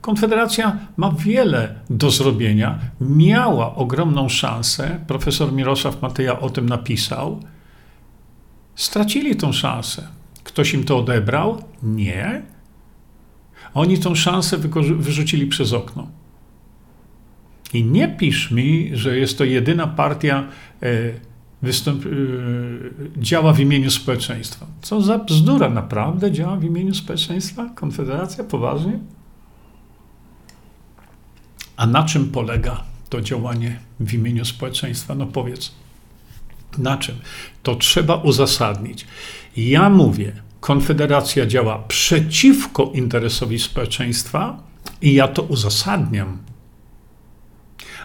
Konfederacja 0.00 0.78
ma 0.96 1.12
wiele 1.12 1.74
do 1.90 2.10
zrobienia, 2.10 2.78
miała 3.00 3.74
ogromną 3.74 4.28
szansę. 4.28 5.00
Profesor 5.06 5.52
Mirosław 5.52 6.02
Matyja 6.02 6.40
o 6.40 6.50
tym 6.50 6.68
napisał. 6.68 7.40
Stracili 8.74 9.36
tą 9.36 9.52
szansę. 9.52 10.08
Ktoś 10.44 10.74
im 10.74 10.84
to 10.84 10.98
odebrał? 10.98 11.64
Nie. 11.82 12.42
Oni 13.74 13.98
tą 13.98 14.14
szansę 14.14 14.58
wyrzucili 14.98 15.46
przez 15.46 15.72
okno. 15.72 16.19
I 17.74 17.84
nie 17.84 18.08
pisz 18.08 18.50
mi, 18.50 18.90
że 18.92 19.18
jest 19.18 19.38
to 19.38 19.44
jedyna 19.44 19.86
partia, 19.86 20.48
e, 20.82 20.88
występ, 21.62 22.06
e, 22.06 22.08
działa 23.16 23.52
w 23.52 23.60
imieniu 23.60 23.90
społeczeństwa. 23.90 24.66
Co 24.82 25.00
za 25.00 25.18
bzdura, 25.18 25.70
naprawdę 25.70 26.32
działa 26.32 26.56
w 26.56 26.64
imieniu 26.64 26.94
społeczeństwa? 26.94 27.70
Konfederacja? 27.74 28.44
Poważnie? 28.44 28.98
A 31.76 31.86
na 31.86 32.02
czym 32.02 32.30
polega 32.30 32.84
to 33.08 33.20
działanie 33.20 33.78
w 34.00 34.14
imieniu 34.14 34.44
społeczeństwa? 34.44 35.14
No 35.14 35.26
powiedz, 35.26 35.72
na 36.78 36.96
czym? 36.96 37.14
To 37.62 37.74
trzeba 37.74 38.14
uzasadnić. 38.14 39.06
Ja 39.56 39.90
mówię, 39.90 40.32
Konfederacja 40.60 41.46
działa 41.46 41.78
przeciwko 41.88 42.90
interesowi 42.94 43.58
społeczeństwa 43.58 44.62
i 45.02 45.14
ja 45.14 45.28
to 45.28 45.42
uzasadniam. 45.42 46.38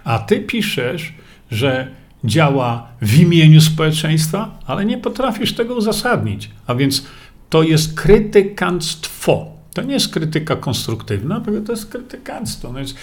A 0.06 0.20
ty 0.20 0.40
piszesz, 0.40 1.14
że 1.52 1.88
działa 2.24 2.88
w 3.02 3.20
imieniu 3.20 3.62
społeczeństwa, 3.62 4.60
ale 4.66 4.86
nie 4.86 4.98
potrafisz 4.98 5.54
tego 5.54 5.76
uzasadnić. 5.76 6.50
A 6.68 6.76
więc 6.76 7.06
to 7.50 7.64
jest 7.64 8.00
krytykanstwo. 8.00 9.56
To 9.74 9.82
nie 9.82 9.94
jest 9.94 10.14
krytyka 10.14 10.56
konstruktywna, 10.56 11.42
tylko 11.42 11.66
to 11.66 11.72
jest 11.72 11.86
krytykanstwo. 11.86 12.68
No 12.68 12.78
więc 12.78 12.96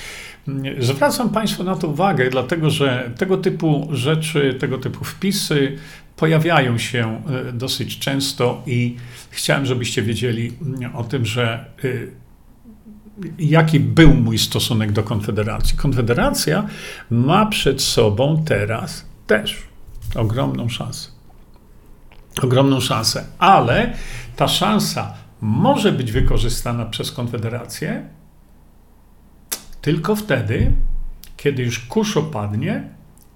mm, 0.48 0.82
zwracam 0.82 1.30
Państwu 1.30 1.64
na 1.64 1.76
to 1.76 1.88
uwagę, 1.88 2.30
dlatego 2.30 2.70
że 2.70 3.10
tego 3.18 3.36
typu 3.36 3.88
rzeczy, 3.90 4.56
tego 4.60 4.78
typu 4.78 5.04
wpisy 5.04 5.76
pojawiają 6.16 6.78
się 6.78 7.22
e, 7.48 7.52
dosyć 7.52 7.98
często 7.98 8.62
i 8.66 8.96
chciałem, 9.30 9.66
żebyście 9.66 10.02
wiedzieli 10.02 10.52
mm, 10.62 10.96
o 10.96 11.04
tym, 11.04 11.26
że 11.26 11.64
y, 11.84 12.21
jaki 13.38 13.80
był 13.80 14.14
mój 14.14 14.38
stosunek 14.38 14.92
do 14.92 15.02
Konfederacji. 15.02 15.78
Konfederacja 15.78 16.66
ma 17.10 17.46
przed 17.46 17.82
sobą 17.82 18.44
teraz 18.46 19.04
też 19.26 19.62
ogromną 20.14 20.68
szansę. 20.68 21.08
Ogromną 22.42 22.80
szansę, 22.80 23.24
ale 23.38 23.94
ta 24.36 24.48
szansa 24.48 25.14
może 25.40 25.92
być 25.92 26.12
wykorzystana 26.12 26.84
przez 26.84 27.12
Konfederację 27.12 28.08
tylko 29.82 30.16
wtedy, 30.16 30.72
kiedy 31.36 31.62
już 31.62 31.78
kurz 31.78 32.16
opadnie 32.16 32.82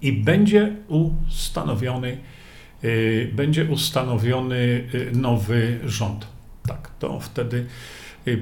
i 0.01 0.13
będzie 0.13 0.75
ustanowiony, 0.87 2.17
yy, 2.83 3.31
będzie 3.33 3.65
ustanowiony 3.65 4.87
yy, 4.93 5.11
nowy 5.13 5.79
rząd. 5.85 6.27
Tak, 6.67 6.91
to 6.99 7.19
wtedy 7.19 7.65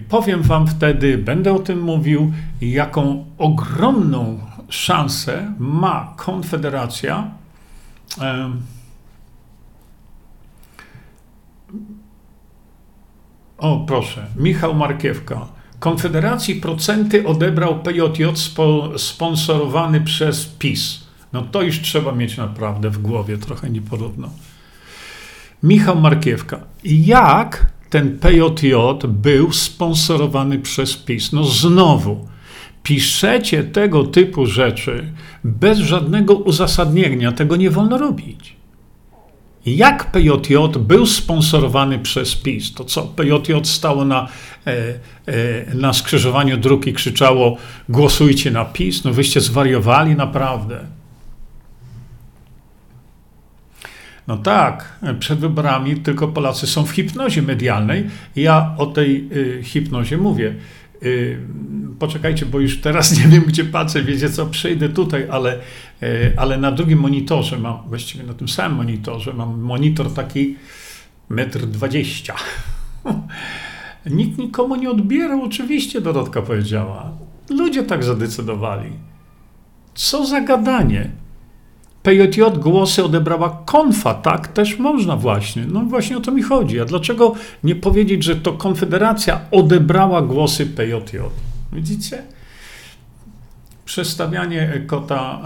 powiem 0.10 0.42
Wam 0.42 0.68
wtedy, 0.68 1.18
będę 1.18 1.54
o 1.54 1.60
tym 1.60 1.82
mówił, 1.82 2.32
jaką 2.62 3.26
ogromną 3.38 4.40
szansę 4.70 5.54
ma 5.60 6.14
Konfederacja. 6.18 7.32
O, 13.58 13.86
proszę. 13.88 14.28
Michał 14.36 14.76
Markiewka. 14.76 15.48
Konfederacji 15.80 16.56
procenty 16.56 17.28
odebrał 17.28 17.80
PJJ 17.80 18.24
spo, 18.36 19.00
sponsorowany 19.00 20.02
przez 20.02 20.46
PiS. 20.46 21.06
No 21.34 21.42
to 21.42 21.62
już 21.62 21.82
trzeba 21.82 22.12
mieć 22.12 22.38
naprawdę 22.38 22.90
w 22.90 22.98
głowie, 22.98 23.38
trochę 23.38 23.70
niepodobno. 23.70 24.30
Michał 25.64 26.02
Markiewka. 26.02 26.60
Jak 26.84 27.75
ten 27.90 28.20
PJJ 28.20 28.74
był 29.08 29.52
sponsorowany 29.52 30.60
przez 30.60 30.96
PiS? 30.96 31.32
No 31.32 31.44
znowu, 31.44 32.28
piszecie 32.84 33.64
tego 33.64 34.04
typu 34.04 34.46
rzeczy 34.46 35.12
bez 35.44 35.80
żadnego 35.80 36.34
uzasadnienia. 36.34 37.32
Tego 37.32 37.56
nie 37.56 37.70
wolno 37.70 37.98
robić. 37.98 38.56
Jak 39.66 40.12
PJJ 40.12 40.56
był 40.80 41.06
sponsorowany 41.06 42.00
przez 42.00 42.36
PiS? 42.36 42.74
To 42.74 42.86
co, 42.86 43.02
PJJ 43.02 43.54
stało 43.64 44.06
na, 44.06 44.28
e, 44.68 44.94
e, 45.26 45.76
na 45.76 45.94
skrzyżowaniu 45.94 46.58
dróg 46.58 46.88
i 46.88 46.94
krzyczało 46.94 47.58
głosujcie 47.90 48.52
na 48.52 48.66
PiS? 48.66 49.04
No 49.04 49.14
wyście 49.14 49.42
zwariowali 49.42 50.16
naprawdę. 50.16 50.86
No 54.28 54.38
tak, 54.38 55.00
przed 55.20 55.40
wyborami 55.40 55.96
tylko 55.96 56.28
Polacy 56.28 56.68
są 56.68 56.86
w 56.86 56.92
hipnozie 56.92 57.42
medialnej. 57.42 58.08
Ja 58.36 58.76
o 58.78 58.86
tej 58.86 59.30
y, 59.32 59.64
hipnozie 59.64 60.18
mówię. 60.18 60.56
Y, 61.04 61.40
poczekajcie, 62.00 62.46
bo 62.46 62.60
już 62.60 62.82
teraz 62.82 63.18
nie 63.18 63.28
wiem, 63.28 63.44
gdzie 63.44 63.66
patrzę, 63.66 64.04
wiecie 64.04 64.30
co, 64.30 64.46
przejdę 64.46 64.90
tutaj, 64.90 65.28
ale, 65.30 65.60
y, 66.04 66.34
ale 66.38 66.58
na 66.58 66.72
drugim 66.72 67.00
monitorze 67.00 67.60
mam, 67.60 67.78
właściwie 67.88 68.24
na 68.24 68.34
tym 68.34 68.50
samym 68.50 68.78
monitorze, 68.78 69.34
mam 69.34 69.62
monitor 69.62 70.14
taki 70.14 70.56
metr 71.30 71.60
dwadzieścia. 71.60 72.36
Nikt 74.06 74.38
nikomu 74.38 74.76
nie 74.76 74.90
odbierał, 74.90 75.44
oczywiście 75.44 76.02
Dorotka 76.02 76.42
powiedziała. 76.42 77.12
Ludzie 77.50 77.84
tak 77.84 78.04
zadecydowali. 78.04 78.90
Co 79.96 80.26
za 80.26 80.42
gadanie. 80.42 81.10
PJJ 82.06 82.42
głosy 82.60 83.04
odebrała 83.04 83.62
konfa, 83.66 84.14
tak 84.14 84.48
też 84.48 84.80
można 84.80 85.16
właśnie. 85.16 85.66
No 85.68 85.82
właśnie 85.82 86.18
o 86.18 86.22
to 86.22 86.32
mi 86.32 86.42
chodzi. 86.42 86.80
A 86.80 86.86
dlaczego 86.86 87.34
nie 87.64 87.76
powiedzieć, 87.76 88.24
że 88.24 88.36
to 88.36 88.54
Konfederacja 88.54 89.42
odebrała 89.52 90.22
głosy 90.22 90.66
PJJ? 90.66 91.18
Widzicie? 91.74 92.24
Przestawianie 93.86 94.84
kota 94.88 95.40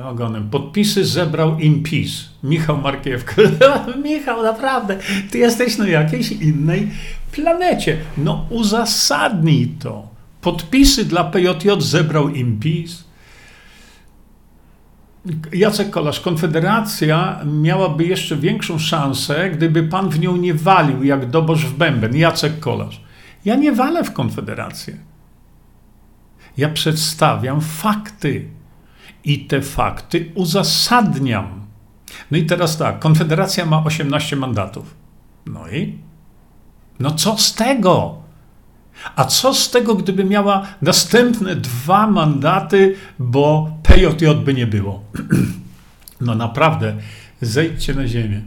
e, 0.00 0.06
ogonem. 0.06 0.50
Podpisy 0.50 1.04
zebrał 1.04 1.58
im 1.58 1.82
PiS. 1.82 2.28
Michał 2.42 2.78
Markiewka. 2.78 3.42
Michał, 4.04 4.42
naprawdę, 4.42 4.98
ty 5.30 5.38
jesteś 5.38 5.78
na 5.78 5.88
jakiejś 5.88 6.32
innej 6.32 6.90
planecie. 7.32 7.96
No 8.18 8.46
uzasadnij 8.50 9.68
to. 9.68 10.08
Podpisy 10.40 11.04
dla 11.04 11.24
PJJ 11.24 11.68
zebrał 11.78 12.28
im 12.28 12.60
PiS. 12.60 13.04
Jacek 15.52 15.90
Kolasz, 15.90 16.20
Konfederacja 16.20 17.40
miałaby 17.44 18.04
jeszcze 18.04 18.36
większą 18.36 18.78
szansę, 18.78 19.50
gdyby 19.50 19.82
pan 19.82 20.08
w 20.08 20.20
nią 20.20 20.36
nie 20.36 20.54
walił 20.54 21.04
jak 21.04 21.30
doboż 21.30 21.66
w 21.66 21.76
bęben. 21.76 22.16
Jacek 22.16 22.60
Kolasz. 22.60 23.00
Ja 23.44 23.54
nie 23.54 23.72
walę 23.72 24.04
w 24.04 24.12
Konfederację. 24.12 24.98
Ja 26.56 26.68
przedstawiam 26.68 27.60
fakty 27.60 28.48
i 29.24 29.46
te 29.46 29.62
fakty 29.62 30.32
uzasadniam. 30.34 31.66
No 32.30 32.38
i 32.38 32.46
teraz 32.46 32.78
tak, 32.78 32.98
Konfederacja 32.98 33.66
ma 33.66 33.84
18 33.84 34.36
mandatów. 34.36 34.94
No 35.46 35.68
i? 35.68 35.98
No 37.00 37.10
co 37.10 37.38
z 37.38 37.54
tego? 37.54 38.23
A 39.16 39.24
co 39.24 39.54
z 39.54 39.70
tego, 39.70 39.94
gdyby 39.94 40.24
miała 40.24 40.66
następne 40.82 41.56
dwa 41.56 42.06
mandaty, 42.06 42.96
bo 43.18 43.70
PJJ 43.82 44.26
by 44.44 44.54
nie 44.54 44.66
było? 44.66 45.04
No 46.20 46.34
naprawdę, 46.34 46.94
zejdźcie 47.40 47.94
na 47.94 48.08
ziemię. 48.08 48.40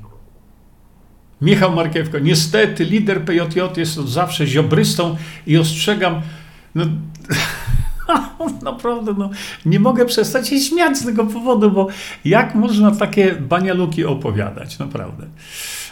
Michał 1.41 1.75
Markiewko, 1.75 2.19
niestety 2.19 2.85
lider 2.85 3.25
PJJ 3.25 3.59
jest 3.77 3.97
od 3.97 4.09
zawsze 4.09 4.47
ziobrystą 4.47 5.15
i 5.47 5.57
ostrzegam, 5.57 6.21
no, 6.75 6.85
naprawdę, 8.63 9.13
no, 9.17 9.29
nie 9.65 9.79
mogę 9.79 10.05
przestać 10.05 10.49
się 10.49 10.59
śmiać 10.59 10.97
z 10.97 11.05
tego 11.05 11.25
powodu, 11.25 11.71
bo 11.71 11.87
jak 12.25 12.55
można 12.55 12.91
takie 12.91 13.35
banialuki 13.35 14.05
opowiadać, 14.05 14.79
naprawdę. 14.79 15.27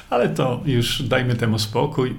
Ale 0.09 0.29
to 0.29 0.61
już 0.65 1.03
dajmy 1.03 1.35
temu 1.35 1.59
spokój. 1.59 2.15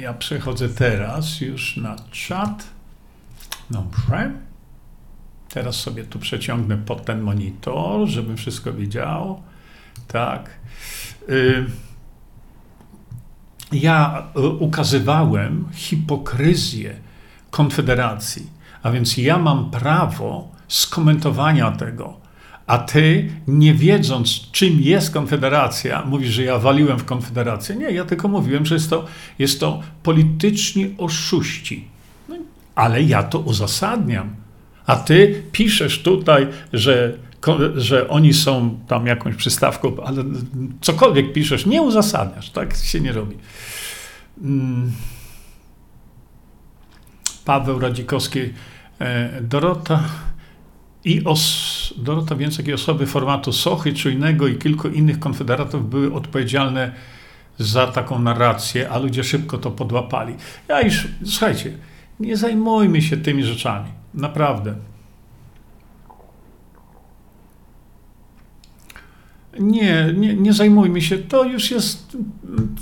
Ja 0.00 0.14
przechodzę 0.14 0.68
teraz 0.68 1.40
już 1.40 1.76
na 1.76 1.96
czat. 2.10 2.64
Dobrze. 3.70 4.32
Teraz 5.48 5.76
sobie 5.76 6.04
tu 6.04 6.18
przeciągnę 6.18 6.76
pod 6.76 7.04
ten 7.04 7.20
monitor, 7.20 8.08
żebym 8.08 8.36
wszystko 8.36 8.72
widział. 8.72 9.42
Tak. 10.08 10.50
Y, 11.28 11.66
ja 13.72 14.26
y, 14.36 14.40
ukazywałem 14.40 15.68
hipokryzję 15.72 16.94
Konfederacji, 17.50 18.46
a 18.82 18.90
więc 18.90 19.16
ja 19.16 19.38
mam 19.38 19.70
prawo 19.70 20.48
skomentowania 20.68 21.70
tego 21.70 22.19
a 22.70 22.78
ty, 22.78 23.30
nie 23.46 23.74
wiedząc, 23.74 24.50
czym 24.52 24.80
jest 24.80 25.10
Konfederacja, 25.10 26.04
mówisz, 26.04 26.30
że 26.30 26.42
ja 26.42 26.58
waliłem 26.58 26.98
w 26.98 27.04
Konfederację. 27.04 27.76
Nie, 27.76 27.90
ja 27.90 28.04
tylko 28.04 28.28
mówiłem, 28.28 28.66
że 28.66 28.74
jest 28.74 28.90
to, 28.90 29.04
jest 29.38 29.60
to 29.60 29.82
polityczni 30.02 30.94
oszuści. 30.98 31.88
No, 32.28 32.36
ale 32.74 33.02
ja 33.02 33.22
to 33.22 33.38
uzasadniam. 33.38 34.36
A 34.86 34.96
ty 34.96 35.42
piszesz 35.52 36.02
tutaj, 36.02 36.46
że, 36.72 37.18
że 37.76 38.08
oni 38.08 38.34
są 38.34 38.78
tam 38.88 39.06
jakąś 39.06 39.34
przystawką, 39.34 39.96
ale 40.04 40.24
cokolwiek 40.80 41.32
piszesz, 41.32 41.66
nie 41.66 41.82
uzasadniasz. 41.82 42.50
Tak 42.50 42.76
się 42.76 43.00
nie 43.00 43.12
robi. 43.12 43.36
Mm. 44.42 44.92
Paweł 47.44 47.78
Radzikowski, 47.78 48.40
e, 48.98 49.42
Dorota 49.42 50.04
i 51.04 51.24
os, 51.24 51.94
Dorota 51.96 52.36
Więcek 52.36 52.68
i 52.68 52.72
osoby 52.72 53.06
formatu 53.06 53.52
Sochy, 53.52 53.92
Czujnego 53.92 54.48
i 54.48 54.56
kilku 54.56 54.88
innych 54.88 55.18
konfederatów 55.18 55.90
były 55.90 56.14
odpowiedzialne 56.14 56.92
za 57.58 57.86
taką 57.86 58.18
narrację, 58.18 58.90
a 58.90 58.98
ludzie 58.98 59.24
szybko 59.24 59.58
to 59.58 59.70
podłapali. 59.70 60.34
Ja 60.68 60.80
już, 60.80 61.08
słuchajcie, 61.24 61.78
nie 62.20 62.36
zajmujmy 62.36 63.02
się 63.02 63.16
tymi 63.16 63.44
rzeczami. 63.44 63.88
Naprawdę. 64.14 64.74
Nie, 69.60 70.14
nie, 70.16 70.34
nie 70.34 70.52
zajmujmy 70.52 71.02
się. 71.02 71.18
To 71.18 71.44
już 71.44 71.70
jest, 71.70 72.16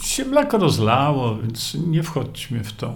się 0.03 0.25
mleko 0.25 0.59
rozlało, 0.59 1.37
więc 1.37 1.77
nie 1.87 2.03
wchodźmy 2.03 2.65
w 2.65 2.73
to. 2.73 2.95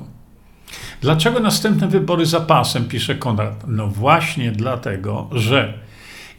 Dlaczego 1.01 1.41
następne 1.41 1.89
wybory 1.89 2.27
za 2.27 2.41
pasem, 2.41 2.89
pisze 2.89 3.15
Konrad? 3.15 3.65
No 3.69 3.87
właśnie 3.87 4.53
dlatego, 4.53 5.29
że 5.33 5.79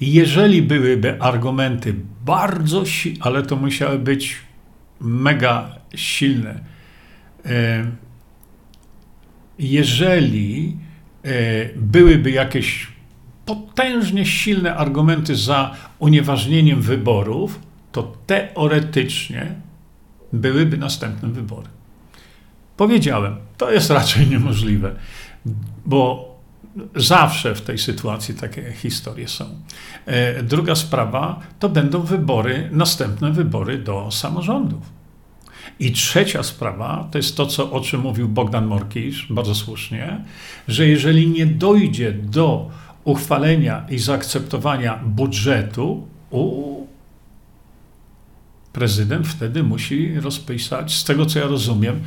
Jeżeli 0.02 0.62
byłyby 0.62 1.22
argumenty 1.22 1.96
bardzo 2.26 2.86
silne, 2.86 3.20
ale 3.22 3.44
to 3.44 3.56
musiały 3.56 4.00
być 4.00 4.36
mega 5.00 5.76
silne, 5.96 6.60
e, 7.46 7.86
jeżeli 9.60 10.78
e, 11.24 11.30
byłyby 11.76 12.32
jakieś 12.32 12.88
potężnie 13.46 14.26
silne 14.26 14.76
argumenty 14.76 15.36
za 15.36 15.76
unieważnieniem 16.00 16.82
wyborów, 16.82 17.60
to 17.92 18.18
teoretycznie 18.26 19.56
byłyby 20.34 20.78
następne 20.78 21.30
wybory. 21.30 21.68
Powiedziałem, 22.78 23.36
to 23.58 23.72
jest 23.72 23.90
raczej 23.90 24.28
niemożliwe, 24.28 24.96
bo 25.86 26.34
zawsze 26.96 27.56
w 27.56 27.62
tej 27.62 27.78
sytuacji 27.78 28.36
takie 28.36 28.72
historie 28.72 29.28
są. 29.28 29.46
E, 30.06 30.44
druga 30.44 30.76
sprawa 30.76 31.40
to 31.60 31.70
będą 31.70 32.02
wybory, 32.02 32.70
następne 32.72 33.32
wybory 33.32 33.78
do 33.78 34.12
samorządów. 34.12 35.04
I 35.80 35.92
trzecia 35.92 36.44
sprawa 36.44 37.08
to 37.12 37.18
jest 37.18 37.38
to, 37.38 37.46
co, 37.46 37.72
o 37.72 37.82
czym 37.82 38.02
mówił 38.02 38.30
Bogdan 38.30 38.66
Morkisz, 38.66 39.28
bardzo 39.30 39.56
słusznie, 39.56 40.24
że 40.68 40.88
jeżeli 40.88 41.28
nie 41.28 41.46
dojdzie 41.46 42.12
do 42.12 42.70
uchwalenia 43.04 43.86
i 43.90 44.00
zaakceptowania 44.00 45.00
budżetu, 45.06 46.08
u, 46.32 46.74
prezydent 48.74 49.28
wtedy 49.28 49.64
musi 49.64 50.20
rozpisać, 50.20 50.94
z 50.94 51.04
tego 51.04 51.26
co 51.26 51.40
ja 51.40 51.48
rozumiem, 51.48 52.02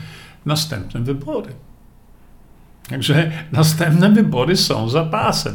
następne 0.46 1.00
wybory. 1.00 1.52
Także 2.88 3.30
następne 3.52 4.10
wybory 4.10 4.56
są 4.56 4.88
zapasem. 4.88 5.54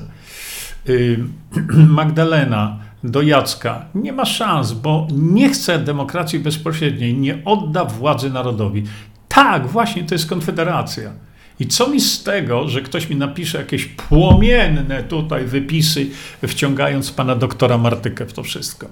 Magdalena 1.88 2.80
do 3.04 3.22
Jacka 3.22 3.86
nie 3.96 4.14
ma 4.14 4.26
szans, 4.26 4.72
bo 4.72 5.08
nie 5.12 5.50
chce 5.50 5.80
demokracji 5.80 6.40
bezpośredniej, 6.40 7.18
nie 7.18 7.46
odda 7.46 7.86
władzy 7.86 8.30
narodowi. 8.30 8.84
Tak, 9.28 9.68
właśnie 9.68 10.04
to 10.04 10.16
jest 10.16 10.30
konfederacja. 10.30 11.12
I 11.60 11.68
co 11.68 11.88
mi 11.88 12.00
z 12.00 12.24
tego, 12.24 12.68
że 12.68 12.82
ktoś 12.82 13.10
mi 13.10 13.16
napisze 13.16 13.58
jakieś 13.58 13.86
płomienne 13.86 15.04
tutaj 15.04 15.46
wypisy, 15.46 16.08
wciągając 16.48 17.12
pana 17.12 17.36
doktora 17.36 17.78
Martykę 17.78 18.26
w 18.26 18.34
to 18.34 18.44
wszystko? 18.44 18.88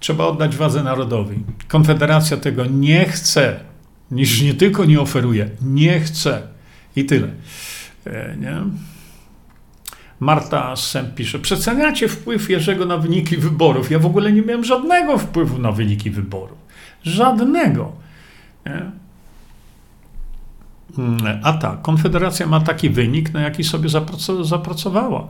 Trzeba 0.00 0.24
oddać 0.24 0.56
władzę 0.56 0.82
narodowi. 0.82 1.44
Konfederacja 1.68 2.36
tego 2.36 2.66
nie 2.66 3.04
chce, 3.04 3.60
niż 4.10 4.42
nie 4.42 4.54
tylko 4.54 4.84
nie 4.84 5.00
oferuje, 5.00 5.50
nie 5.62 6.00
chce. 6.00 6.42
I 6.96 7.04
tyle. 7.04 7.28
E, 8.06 8.36
nie? 8.36 8.56
Marta 10.20 10.76
Sęp 10.76 11.14
pisze, 11.14 11.38
przeceniacie 11.38 12.08
wpływ 12.08 12.50
Jerzego 12.50 12.86
na 12.86 12.96
wyniki 12.96 13.36
wyborów. 13.36 13.90
Ja 13.90 13.98
w 13.98 14.06
ogóle 14.06 14.32
nie 14.32 14.42
miałem 14.42 14.64
żadnego 14.64 15.18
wpływu 15.18 15.58
na 15.58 15.72
wyniki 15.72 16.10
wyborów. 16.10 16.58
Żadnego. 17.02 17.92
Nie? 18.66 18.90
Mm, 20.98 21.40
a 21.42 21.52
tak, 21.52 21.82
Konfederacja 21.82 22.46
ma 22.46 22.60
taki 22.60 22.90
wynik, 22.90 23.32
na 23.32 23.40
jaki 23.40 23.64
sobie 23.64 23.88
zapracowała. 24.42 25.28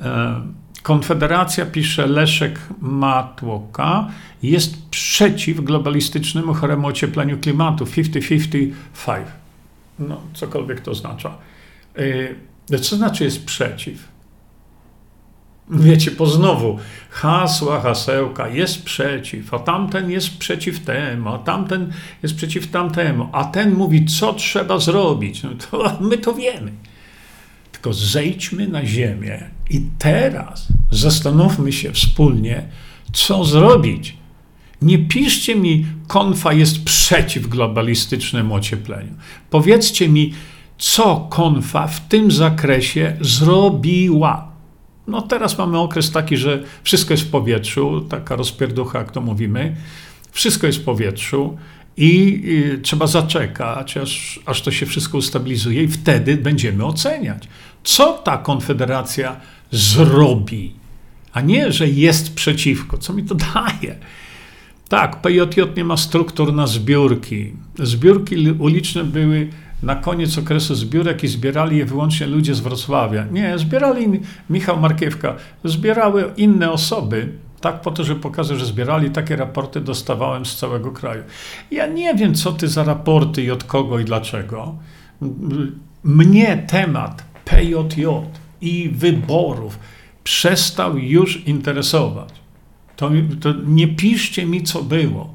E, 0.00 0.40
Konfederacja, 0.84 1.66
pisze 1.66 2.06
Leszek 2.06 2.60
Matłoka, 2.80 4.08
jest 4.42 4.88
przeciw 4.88 5.60
globalistycznemu 5.60 6.54
choremu 6.54 6.86
ociepleniu 6.86 7.38
klimatu 7.38 7.84
50-55. 7.84 8.72
No, 9.98 10.20
cokolwiek 10.34 10.80
to 10.80 10.90
oznacza. 10.90 11.36
E, 12.70 12.78
co 12.78 12.96
znaczy 12.96 13.24
jest 13.24 13.44
przeciw? 13.44 14.08
Wiecie, 15.70 16.10
po 16.10 16.26
znowu 16.26 16.78
hasła, 17.10 17.80
hasełka, 17.80 18.48
jest 18.48 18.82
przeciw, 18.82 19.54
a 19.54 19.58
tamten 19.58 20.10
jest 20.10 20.38
przeciw 20.38 20.80
temu, 20.80 21.28
a 21.28 21.38
tamten 21.38 21.92
jest 22.22 22.34
przeciw 22.34 22.66
tamtemu, 22.66 23.28
a 23.32 23.44
ten 23.44 23.74
mówi, 23.74 24.06
co 24.06 24.32
trzeba 24.32 24.78
zrobić. 24.78 25.42
No 25.42 25.50
to 25.70 25.92
my 26.08 26.18
to 26.18 26.34
wiemy. 26.34 26.72
Tylko 27.84 27.98
zejdźmy 27.98 28.68
na 28.68 28.86
ziemię 28.86 29.50
i 29.70 29.80
teraz 29.98 30.68
zastanówmy 30.90 31.72
się 31.72 31.92
wspólnie, 31.92 32.68
co 33.12 33.44
zrobić. 33.44 34.16
Nie 34.82 34.98
piszcie 34.98 35.56
mi, 35.56 35.86
konfa 36.06 36.52
jest 36.52 36.84
przeciw 36.84 37.48
globalistycznemu 37.48 38.54
ociepleniu. 38.54 39.12
Powiedzcie 39.50 40.08
mi, 40.08 40.34
co 40.78 41.26
konfa 41.30 41.86
w 41.86 42.08
tym 42.08 42.30
zakresie 42.30 43.16
zrobiła. 43.20 44.48
No 45.06 45.22
teraz 45.22 45.58
mamy 45.58 45.78
okres 45.78 46.10
taki, 46.10 46.36
że 46.36 46.62
wszystko 46.82 47.14
jest 47.14 47.24
w 47.24 47.30
powietrzu, 47.30 48.00
taka 48.00 48.36
rozpierducha, 48.36 48.98
jak 48.98 49.10
to 49.10 49.20
mówimy. 49.20 49.76
Wszystko 50.32 50.66
jest 50.66 50.78
w 50.78 50.84
powietrzu 50.84 51.56
i, 51.96 52.42
trzeba 52.82 53.06
zaczekać, 53.06 53.96
aż, 53.96 54.40
aż 54.46 54.62
to 54.62 54.70
się 54.70 54.86
wszystko 54.86 55.18
ustabilizuje 55.18 55.82
i 55.82 55.88
wtedy 55.88 56.36
będziemy 56.36 56.84
oceniać, 56.84 57.48
co 57.84 58.12
ta 58.12 58.38
konfederacja 58.38 59.36
zrobi, 59.70 60.72
a 61.32 61.40
nie, 61.40 61.72
że 61.72 61.88
jest 61.88 62.34
przeciwko. 62.34 62.98
Co 62.98 63.12
mi 63.12 63.22
to 63.24 63.34
daje? 63.34 63.96
Tak, 64.88 65.20
PJJ 65.20 65.60
nie 65.76 65.84
ma 65.84 65.96
struktur 65.96 66.54
na 66.54 66.66
zbiórki. 66.66 67.52
Zbiórki 67.78 68.50
uliczne 68.50 69.04
były 69.04 69.48
na 69.82 69.96
koniec 69.96 70.38
okresu 70.38 70.74
zbiórek 70.74 71.24
i 71.24 71.28
zbierali 71.28 71.76
je 71.76 71.84
wyłącznie 71.84 72.26
ludzie 72.26 72.54
z 72.54 72.60
Wrocławia. 72.60 73.24
Nie, 73.32 73.58
zbierali 73.58 74.20
Michał 74.50 74.80
Markiewka, 74.80 75.34
zbierały 75.64 76.30
inne 76.36 76.70
osoby, 76.70 77.32
tak 77.60 77.80
po 77.80 77.90
to, 77.90 78.04
żeby 78.04 78.20
pokazać, 78.20 78.58
że 78.58 78.66
zbierali 78.66 79.10
takie 79.10 79.36
raporty, 79.36 79.80
dostawałem 79.80 80.46
z 80.46 80.56
całego 80.56 80.90
kraju. 80.90 81.22
Ja 81.70 81.86
nie 81.86 82.14
wiem, 82.14 82.34
co 82.34 82.52
ty 82.52 82.68
za 82.68 82.84
raporty 82.84 83.42
i 83.42 83.50
od 83.50 83.64
kogo 83.64 83.98
i 83.98 84.04
dlaczego. 84.04 84.74
Mnie 86.04 86.64
temat 86.68 87.33
PJJ 87.44 88.06
i 88.60 88.88
wyborów 88.88 89.78
przestał 90.24 90.98
już 90.98 91.46
interesować. 91.46 92.28
To, 92.96 93.10
to 93.40 93.52
nie 93.66 93.88
piszcie 93.88 94.46
mi, 94.46 94.62
co 94.62 94.82
było. 94.82 95.34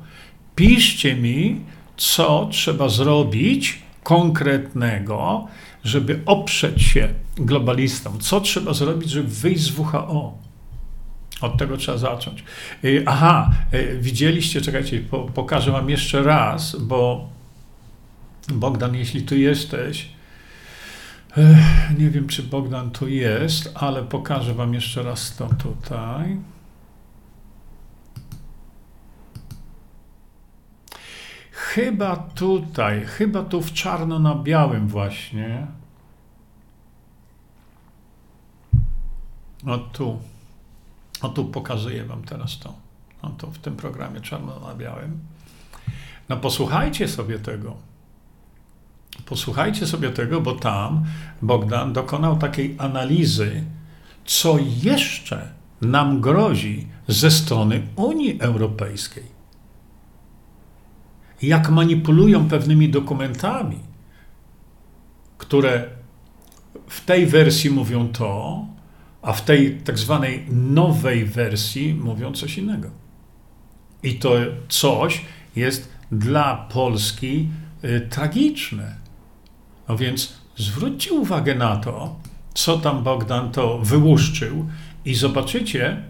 Piszcie 0.55 1.15
mi, 1.15 1.61
co 1.97 2.49
trzeba 2.51 2.89
zrobić, 2.89 3.79
konkretnego, 4.03 5.47
żeby 5.83 6.19
oprzeć 6.25 6.81
się 6.81 7.09
globalistom. 7.35 8.19
Co 8.19 8.41
trzeba 8.41 8.73
zrobić, 8.73 9.09
żeby 9.09 9.27
wyjść 9.27 9.61
z 9.61 9.79
WHO? 9.79 10.37
Od 11.41 11.57
tego 11.57 11.77
trzeba 11.77 11.97
zacząć. 11.97 12.43
Y, 12.83 13.03
aha, 13.05 13.51
y, 13.73 13.97
widzieliście, 14.01 14.61
czekajcie, 14.61 15.01
pokażę 15.35 15.71
wam 15.71 15.89
jeszcze 15.89 16.23
raz, 16.23 16.75
bo 16.75 17.29
Bogdan, 18.53 18.95
jeśli 18.95 19.21
tu 19.21 19.37
jesteś, 19.37 20.09
nie 21.99 22.09
wiem, 22.09 22.27
czy 22.27 22.43
Bogdan 22.43 22.91
tu 22.91 23.07
jest, 23.07 23.71
ale 23.75 24.03
pokażę 24.03 24.53
wam 24.53 24.73
jeszcze 24.73 25.03
raz 25.03 25.35
to 25.35 25.47
tutaj. 25.47 26.39
Chyba 31.51 32.15
tutaj, 32.15 33.05
chyba 33.05 33.43
tu 33.43 33.61
w 33.61 33.73
czarno 33.73 34.19
na 34.19 34.35
białym 34.35 34.87
właśnie. 34.87 35.67
O 39.65 39.77
tu. 39.77 40.19
O 41.21 41.29
tu 41.29 41.45
pokazuję 41.45 42.03
wam 42.03 42.23
teraz 42.23 42.59
to. 42.59 42.73
No 43.23 43.29
to 43.29 43.47
w 43.47 43.57
tym 43.57 43.75
programie 43.75 44.21
czarno 44.21 44.59
na 44.59 44.75
białym. 44.75 45.19
No 46.29 46.37
posłuchajcie 46.37 47.07
sobie 47.07 47.39
tego. 47.39 47.88
Posłuchajcie 49.29 49.87
sobie 49.87 50.09
tego, 50.09 50.41
bo 50.41 50.51
tam 50.51 51.03
Bogdan 51.41 51.93
dokonał 51.93 52.37
takiej 52.37 52.75
analizy, 52.77 53.63
co 54.25 54.57
jeszcze 54.83 55.49
nam 55.81 56.21
grozi 56.21 56.87
ze 57.07 57.31
strony 57.31 57.81
Unii 57.95 58.41
Europejskiej 58.41 59.39
jak 61.41 61.69
manipulują 61.69 62.47
pewnymi 62.47 62.89
dokumentami, 62.89 63.79
które 65.37 65.89
w 66.87 67.05
tej 67.05 67.25
wersji 67.25 67.69
mówią 67.69 68.07
to, 68.07 68.65
a 69.21 69.33
w 69.33 69.41
tej 69.41 69.77
tak 69.77 69.97
zwanej 69.97 70.45
nowej 70.51 71.25
wersji 71.25 71.93
mówią 71.93 72.33
coś 72.33 72.57
innego. 72.57 72.89
I 74.03 74.15
to 74.15 74.31
coś 74.69 75.25
jest 75.55 75.89
dla 76.11 76.55
Polski 76.55 77.49
y, 77.83 78.07
tragiczne. 78.09 78.95
No 79.89 79.97
więc 79.97 80.33
zwróćcie 80.57 81.13
uwagę 81.13 81.55
na 81.55 81.77
to, 81.77 82.15
co 82.53 82.77
tam 82.77 83.03
Bogdan 83.03 83.51
to 83.51 83.79
wyłuszczył 83.79 84.65
i 85.05 85.15
zobaczycie, 85.15 86.03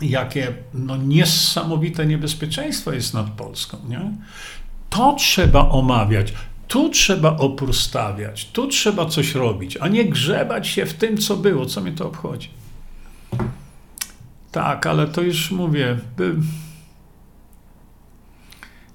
jakie 0.00 0.52
no, 0.74 0.96
niesamowite 0.96 2.06
niebezpieczeństwo 2.06 2.92
jest 2.92 3.14
nad 3.14 3.30
Polską. 3.30 3.78
Nie? 3.88 4.10
To 4.90 5.14
trzeba 5.18 5.68
omawiać, 5.68 6.32
tu 6.68 6.90
trzeba 6.90 7.36
opór 7.36 7.74
stawiać, 7.74 8.50
tu 8.52 8.68
trzeba 8.68 9.06
coś 9.06 9.34
robić, 9.34 9.76
a 9.76 9.88
nie 9.88 10.04
grzebać 10.04 10.68
się 10.68 10.86
w 10.86 10.94
tym, 10.94 11.18
co 11.18 11.36
było, 11.36 11.66
co 11.66 11.80
mnie 11.80 11.92
to 11.92 12.06
obchodzi. 12.06 12.48
Tak, 14.52 14.86
ale 14.86 15.06
to 15.06 15.20
już 15.20 15.50
mówię. 15.50 15.98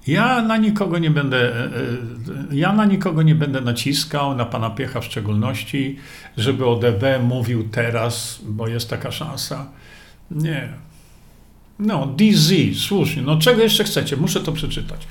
Ja 0.06 0.42
na 0.42 0.56
nikogo 0.56 0.98
nie 0.98 1.10
będę, 1.10 1.36
e, 1.36 1.64
e, 1.64 1.70
ja 2.52 2.72
na 2.72 2.84
nikogo 2.84 3.22
nie 3.22 3.34
będę 3.34 3.60
naciskał, 3.60 4.36
na 4.36 4.44
pana 4.44 4.70
Piecha 4.70 5.00
w 5.00 5.04
szczególności, 5.04 5.96
żeby 6.36 6.66
ODB 6.66 7.02
mówił 7.22 7.68
teraz, 7.68 8.40
bo 8.42 8.68
jest 8.68 8.90
taka 8.90 9.10
szansa. 9.10 9.66
Nie. 10.30 10.68
No, 11.78 12.06
DZ, 12.06 12.52
słusznie. 12.78 13.22
No 13.22 13.38
czego 13.38 13.62
jeszcze 13.62 13.84
chcecie? 13.84 14.16
Muszę 14.16 14.40
to 14.40 14.52
przeczytać. 14.52 15.06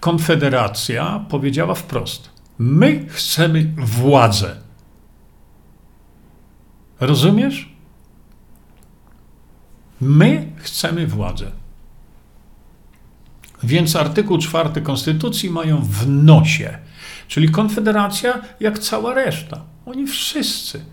Konfederacja 0.00 1.24
powiedziała 1.28 1.74
wprost: 1.74 2.30
My 2.58 3.06
chcemy 3.08 3.72
władzę. 3.76 4.56
Rozumiesz? 7.00 7.74
My 10.00 10.52
chcemy 10.56 11.06
władzę. 11.06 11.63
Więc 13.64 13.96
artykuł 13.96 14.38
4 14.38 14.80
Konstytucji 14.82 15.50
mają 15.50 15.80
w 15.82 16.08
nosie. 16.08 16.78
Czyli 17.28 17.48
Konfederacja, 17.48 18.42
jak 18.60 18.78
cała 18.78 19.14
reszta. 19.14 19.60
Oni 19.86 20.06
wszyscy 20.06 20.84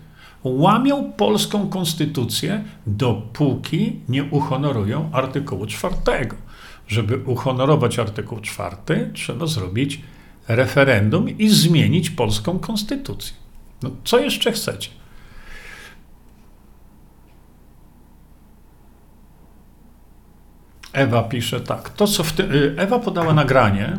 łamią 0.44 1.12
polską 1.12 1.68
konstytucję, 1.68 2.64
dopóki 2.86 4.00
nie 4.08 4.24
uhonorują 4.24 5.10
artykułu 5.12 5.66
4. 5.66 5.94
Żeby 6.88 7.18
uhonorować 7.18 7.98
artykuł 7.98 8.40
4, 8.40 8.76
trzeba 9.14 9.46
zrobić 9.46 10.00
referendum 10.48 11.38
i 11.38 11.48
zmienić 11.48 12.10
polską 12.10 12.58
konstytucję. 12.58 13.36
No, 13.82 13.90
co 14.04 14.18
jeszcze 14.18 14.52
chcecie? 14.52 14.90
Ewa 20.92 21.22
pisze 21.22 21.60
tak. 21.60 21.90
To, 21.90 22.06
co 22.06 22.24
w 22.24 22.32
tym, 22.32 22.52
y, 22.52 22.74
Ewa 22.78 22.98
podała 22.98 23.34
nagranie, 23.34 23.98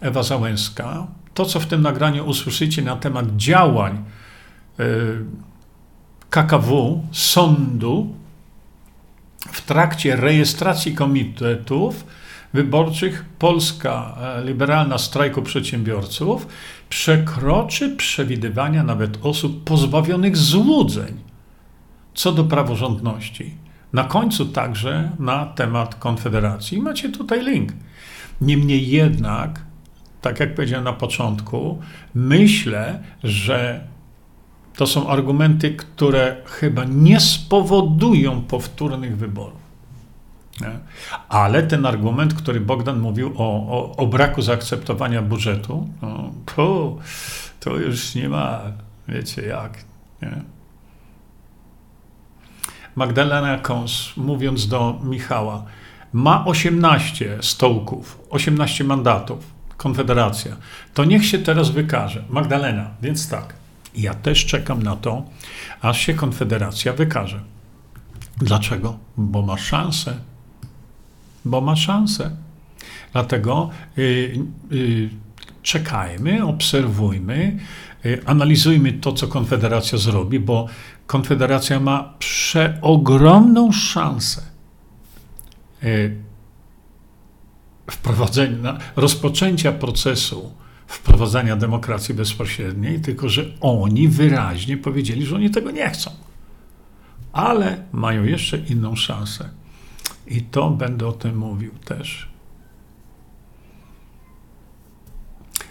Ewa 0.00 0.22
Załęska. 0.22 1.06
To, 1.34 1.44
co 1.44 1.60
w 1.60 1.66
tym 1.66 1.82
nagraniu 1.82 2.26
usłyszycie 2.26 2.82
na 2.82 2.96
temat 2.96 3.36
działań 3.36 4.04
y, 4.80 4.84
KKW, 6.30 7.02
sądu, 7.12 8.14
w 9.52 9.60
trakcie 9.60 10.16
rejestracji 10.16 10.94
komitetów 10.94 12.04
wyborczych 12.52 13.24
Polska 13.38 14.18
e, 14.20 14.44
Liberalna 14.44 14.98
Strajku 14.98 15.42
Przedsiębiorców 15.42 16.46
przekroczy 16.88 17.96
przewidywania 17.96 18.82
nawet 18.82 19.18
osób 19.22 19.64
pozbawionych 19.64 20.36
złudzeń 20.36 21.14
co 22.14 22.32
do 22.32 22.44
praworządności. 22.44 23.54
Na 23.94 24.04
końcu 24.04 24.46
także 24.46 25.10
na 25.18 25.46
temat 25.46 25.94
Konfederacji. 25.94 26.82
Macie 26.82 27.12
tutaj 27.12 27.44
link. 27.44 27.72
Niemniej 28.40 28.88
jednak, 28.88 29.60
tak 30.20 30.40
jak 30.40 30.54
powiedziałem 30.54 30.84
na 30.84 30.92
początku, 30.92 31.82
myślę, 32.14 33.02
że 33.24 33.84
to 34.76 34.86
są 34.86 35.08
argumenty, 35.08 35.74
które 35.74 36.36
chyba 36.44 36.84
nie 36.84 37.20
spowodują 37.20 38.40
powtórnych 38.40 39.16
wyborów. 39.16 39.64
Ale 41.28 41.62
ten 41.62 41.86
argument, 41.86 42.34
który 42.34 42.60
Bogdan 42.60 43.00
mówił 43.00 43.32
o, 43.36 43.44
o, 43.46 43.96
o 43.96 44.06
braku 44.06 44.42
zaakceptowania 44.42 45.22
budżetu, 45.22 45.88
no, 46.02 46.30
to, 46.56 46.96
to 47.60 47.76
już 47.76 48.14
nie 48.14 48.28
ma, 48.28 48.60
wiecie 49.08 49.42
jak. 49.42 49.84
Nie? 50.22 50.42
Magdalena 52.96 53.58
Kons, 53.58 54.16
mówiąc 54.16 54.68
do 54.68 55.00
Michała, 55.02 55.64
ma 56.12 56.44
18 56.44 57.38
stołków, 57.40 58.20
18 58.30 58.84
mandatów, 58.84 59.54
Konfederacja. 59.76 60.56
To 60.94 61.04
niech 61.04 61.26
się 61.26 61.38
teraz 61.38 61.70
wykaże. 61.70 62.24
Magdalena, 62.30 62.90
więc 63.02 63.28
tak. 63.28 63.54
Ja 63.96 64.14
też 64.14 64.46
czekam 64.46 64.82
na 64.82 64.96
to, 64.96 65.24
aż 65.80 66.00
się 66.00 66.14
Konfederacja 66.14 66.92
wykaże. 66.92 67.40
Dlaczego? 68.36 68.98
Bo 69.16 69.42
ma 69.42 69.58
szansę. 69.58 70.16
Bo 71.44 71.60
ma 71.60 71.76
szansę. 71.76 72.30
Dlatego 73.12 73.70
yy, 73.96 74.38
yy, 74.70 75.10
czekajmy, 75.62 76.44
obserwujmy, 76.44 77.58
yy, 78.04 78.20
analizujmy 78.26 78.92
to, 78.92 79.12
co 79.12 79.28
Konfederacja 79.28 79.98
zrobi, 79.98 80.40
bo 80.40 80.66
Konfederacja 81.06 81.80
ma 81.80 82.14
przeogromną 82.18 83.72
szansę 83.72 84.42
y, 85.84 86.16
wprowadzenia, 87.90 88.78
rozpoczęcia 88.96 89.72
procesu 89.72 90.52
wprowadzania 90.86 91.56
demokracji 91.56 92.14
bezpośredniej, 92.14 93.00
tylko 93.00 93.28
że 93.28 93.44
oni 93.60 94.08
wyraźnie 94.08 94.76
powiedzieli, 94.76 95.26
że 95.26 95.36
oni 95.36 95.50
tego 95.50 95.70
nie 95.70 95.90
chcą. 95.90 96.10
Ale 97.32 97.84
mają 97.92 98.24
jeszcze 98.24 98.58
inną 98.58 98.96
szansę. 98.96 99.50
I 100.26 100.42
to 100.42 100.70
będę 100.70 101.06
o 101.06 101.12
tym 101.12 101.36
mówił 101.36 101.70
też. 101.84 102.33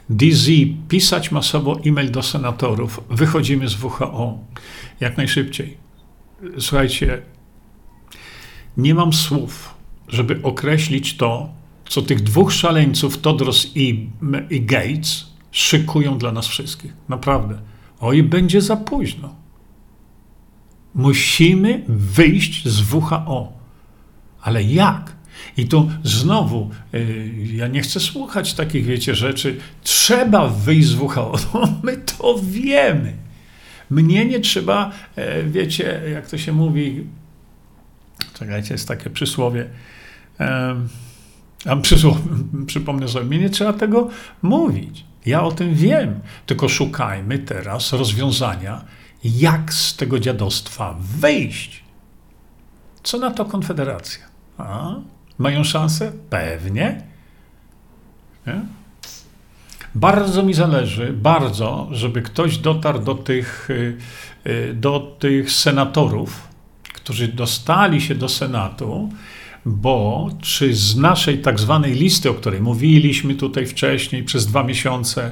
DZ 0.10 0.50
pisać 0.90 1.32
masowo 1.32 1.80
e-mail 1.86 2.12
do 2.12 2.24
senatorów. 2.24 3.00
Wychodzimy 3.10 3.68
z 3.68 3.84
WHO 3.84 4.40
jak 5.00 5.18
najszybciej. 5.18 5.78
Słuchajcie, 6.60 7.22
nie 8.78 8.96
mam 8.96 9.14
słów, 9.14 9.74
żeby 10.08 10.40
określić 10.44 11.18
to, 11.18 11.50
co 11.90 12.02
tych 12.02 12.22
dwóch 12.22 12.54
szaleńców, 12.54 13.18
Todros 13.18 13.72
i, 13.76 14.10
i 14.50 14.62
Gates, 14.62 15.28
szykują 15.52 16.18
dla 16.18 16.32
nas 16.32 16.48
wszystkich. 16.48 16.94
Naprawdę. 17.10 17.60
Oj, 18.00 18.24
będzie 18.24 18.62
za 18.62 18.78
późno. 18.78 19.36
Musimy 20.96 21.84
wyjść 21.88 22.68
z 22.68 22.94
WHO. 22.94 23.54
Ale 24.42 24.64
jak? 24.64 25.16
I 25.58 25.68
tu 25.68 25.92
znowu, 26.04 26.70
yy, 26.94 27.30
ja 27.54 27.68
nie 27.68 27.82
chcę 27.82 28.00
słuchać 28.00 28.54
takich, 28.54 28.86
wiecie, 28.86 29.16
rzeczy. 29.16 29.58
Trzeba 29.84 30.48
wyjść 30.48 30.88
z 30.88 30.96
WHO. 30.96 31.34
No, 31.54 31.80
my 31.84 31.98
to 31.98 32.40
wiemy. 32.44 33.14
Mnie 33.90 34.26
nie 34.26 34.40
trzeba, 34.40 34.92
e, 35.16 35.44
wiecie, 35.44 36.02
jak 36.14 36.28
to 36.28 36.38
się 36.38 36.52
mówi, 36.52 37.08
czekajcie, 38.34 38.74
jest 38.74 38.88
takie 38.88 39.10
przysłowie, 39.10 39.70
przysłowie, 41.82 42.20
przypomnę 42.68 43.08
sobie, 43.08 43.26
mnie 43.26 43.40
nie 43.40 43.50
trzeba 43.50 43.74
tego 43.74 44.10
mówić. 44.42 45.06
Ja 45.26 45.44
o 45.44 45.52
tym 45.52 45.76
wiem, 45.76 46.20
tylko 46.46 46.70
szukajmy 46.70 47.40
teraz 47.40 47.94
rozwiązania, 47.94 48.86
jak 49.24 49.74
z 49.74 49.96
tego 49.96 50.20
dziadostwa 50.20 50.98
wyjść. 51.00 51.84
Co 53.04 53.18
na 53.18 53.32
to 53.32 53.46
Konfederacja? 53.46 54.24
A? 54.58 54.96
Mają 55.38 55.64
szansę? 55.64 56.12
Pewnie. 56.30 57.02
Nie? 58.48 58.62
Bardzo 59.96 60.44
mi 60.44 60.54
zależy, 60.54 61.14
bardzo, 61.14 61.88
żeby 61.92 62.22
ktoś 62.22 62.58
dotarł 62.58 63.00
do 63.00 63.16
tych, 63.16 63.70
y, 63.70 63.98
y, 64.48 64.74
do 64.74 65.16
tych 65.20 65.52
senatorów, 65.52 66.48
którzy 66.94 67.28
dostali 67.28 68.02
się 68.02 68.16
do 68.16 68.30
Senatu, 68.30 69.10
bo 69.66 70.30
czy 70.42 70.74
z 70.74 70.98
naszej 70.98 71.38
tak 71.38 71.60
zwanej 71.60 71.94
listy, 71.94 72.30
o 72.30 72.34
której 72.34 72.62
mówiliśmy 72.62 73.36
tutaj 73.36 73.66
wcześniej 73.66 74.24
przez 74.24 74.46
dwa 74.46 74.64
miesiące, 74.64 75.32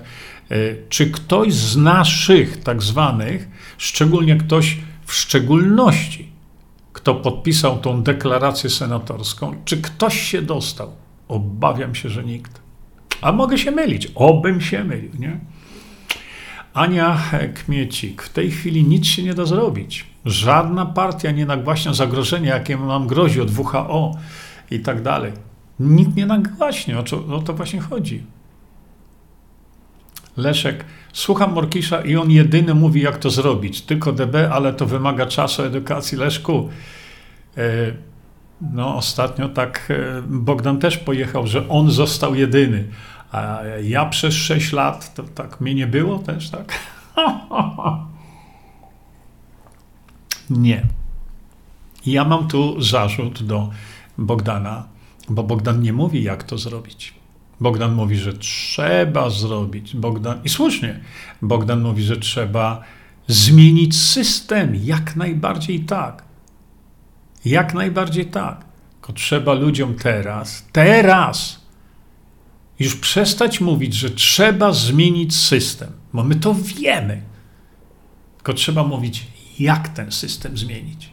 y, 0.52 0.78
czy 0.90 1.12
ktoś 1.12 1.54
z 1.54 1.78
naszych 1.78 2.64
tak 2.64 2.84
zwanych, 2.84 3.48
szczególnie 3.78 4.36
ktoś 4.36 4.78
w 5.06 5.14
szczególności, 5.14 6.31
kto 7.02 7.16
podpisał 7.16 7.78
tą 7.78 8.04
deklarację 8.04 8.70
senatorską, 8.70 9.56
czy 9.66 9.82
ktoś 9.82 10.22
się 10.22 10.42
dostał? 10.42 10.92
Obawiam 11.28 11.96
się, 11.96 12.10
że 12.10 12.24
nikt. 12.24 12.62
A 13.22 13.32
mogę 13.32 13.58
się 13.58 13.72
mylić, 13.72 14.08
obym 14.16 14.62
się 14.62 14.84
mylił, 14.84 15.12
nie? 15.20 15.40
Ania 16.74 17.18
Kmiecik, 17.54 18.22
w 18.22 18.30
tej 18.30 18.52
chwili 18.52 18.84
nic 18.84 19.06
się 19.06 19.24
nie 19.24 19.34
da 19.34 19.46
zrobić. 19.46 20.06
Żadna 20.26 20.86
partia 20.86 21.32
nie 21.32 21.46
nagłaśnia 21.46 21.94
zagrożenia, 21.94 22.56
jakie 22.56 22.78
nam 22.78 23.08
grozi 23.08 23.42
od 23.42 23.58
WHO 23.58 24.18
i 24.72 24.80
tak 24.80 25.02
dalej. 25.02 25.32
Nikt 25.80 26.16
nie 26.16 26.26
nagłaśnie, 26.26 26.98
o, 26.98 27.36
o 27.36 27.42
to 27.42 27.54
właśnie 27.54 27.80
chodzi. 27.80 28.24
Leszek, 30.38 30.86
słucham 31.14 31.54
Morkisza 31.54 32.02
i 32.02 32.16
on 32.16 32.32
jedyny 32.32 32.74
mówi, 32.74 33.02
jak 33.02 33.18
to 33.18 33.30
zrobić. 33.30 33.82
Tylko 33.82 34.12
DB, 34.12 34.36
ale 34.52 34.74
to 34.74 34.86
wymaga 34.86 35.26
czasu, 35.26 35.64
edukacji. 35.64 36.18
Leszku, 36.18 36.70
yy, 37.58 37.64
no 38.62 38.96
ostatnio 38.96 39.50
tak 39.50 39.88
e, 39.90 40.22
Bogdan 40.22 40.80
też 40.80 40.98
pojechał, 40.98 41.48
że 41.48 41.70
on 41.70 41.92
został 41.92 42.36
jedyny. 42.36 42.88
A 43.32 43.60
ja 43.84 44.06
przez 44.06 44.34
6 44.34 44.74
lat, 44.74 45.14
to 45.14 45.24
tak 45.24 45.62
mnie 45.62 45.76
nie 45.76 45.88
było 45.88 46.20
też, 46.20 46.50
tak? 46.50 46.80
nie. 50.50 50.84
Ja 52.06 52.26
mam 52.26 52.48
tu 52.48 52.82
zarzut 52.82 53.44
do 53.44 53.70
Bogdana, 54.18 54.84
bo 55.30 55.44
Bogdan 55.44 55.82
nie 55.82 55.94
mówi, 55.94 56.24
jak 56.24 56.44
to 56.44 56.58
zrobić. 56.58 57.21
Bogdan 57.62 57.94
mówi, 57.94 58.18
że 58.18 58.34
trzeba 58.34 59.30
zrobić. 59.30 59.96
Bogdan, 59.96 60.40
I 60.44 60.50
słusznie, 60.50 61.00
Bogdan 61.42 61.82
mówi, 61.82 62.04
że 62.04 62.18
trzeba 62.18 62.84
zmienić 63.28 64.00
system. 64.00 64.76
Jak 64.84 65.16
najbardziej 65.16 65.80
tak. 65.80 66.24
Jak 67.46 67.74
najbardziej 67.74 68.26
tak. 68.26 68.66
Tylko 68.92 69.14
trzeba 69.14 69.54
ludziom 69.54 69.96
teraz, 69.96 70.68
teraz 70.72 71.62
już 72.80 72.96
przestać 72.96 73.62
mówić, 73.62 73.94
że 73.94 74.10
trzeba 74.10 74.74
zmienić 74.74 75.36
system, 75.36 75.92
bo 76.14 76.24
my 76.24 76.36
to 76.36 76.56
wiemy. 76.56 77.22
Tylko 78.36 78.54
trzeba 78.54 78.84
mówić, 78.84 79.28
jak 79.60 79.90
ten 79.90 80.12
system 80.12 80.58
zmienić. 80.58 81.10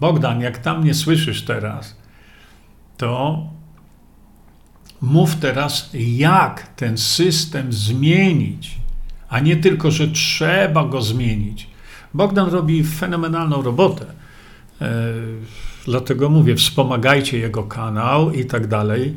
Bogdan, 0.00 0.40
jak 0.40 0.58
tam 0.58 0.84
nie 0.84 0.94
słyszysz 0.94 1.42
teraz, 1.42 1.96
to 2.96 3.53
mów 5.00 5.36
teraz, 5.36 5.90
jak 5.94 6.68
ten 6.76 6.98
system 6.98 7.72
zmienić, 7.72 8.78
a 9.28 9.40
nie 9.40 9.56
tylko, 9.56 9.90
że 9.90 10.08
trzeba 10.08 10.84
go 10.84 11.02
zmienić. 11.02 11.66
Bogdan 12.14 12.50
robi 12.50 12.84
fenomenalną 12.84 13.62
robotę. 13.62 14.06
E, 14.80 15.12
dlatego 15.84 16.30
mówię, 16.30 16.56
wspomagajcie 16.56 17.38
jego 17.38 17.62
kanał 17.62 18.32
i 18.32 18.44
tak 18.44 18.66
dalej. 18.66 19.14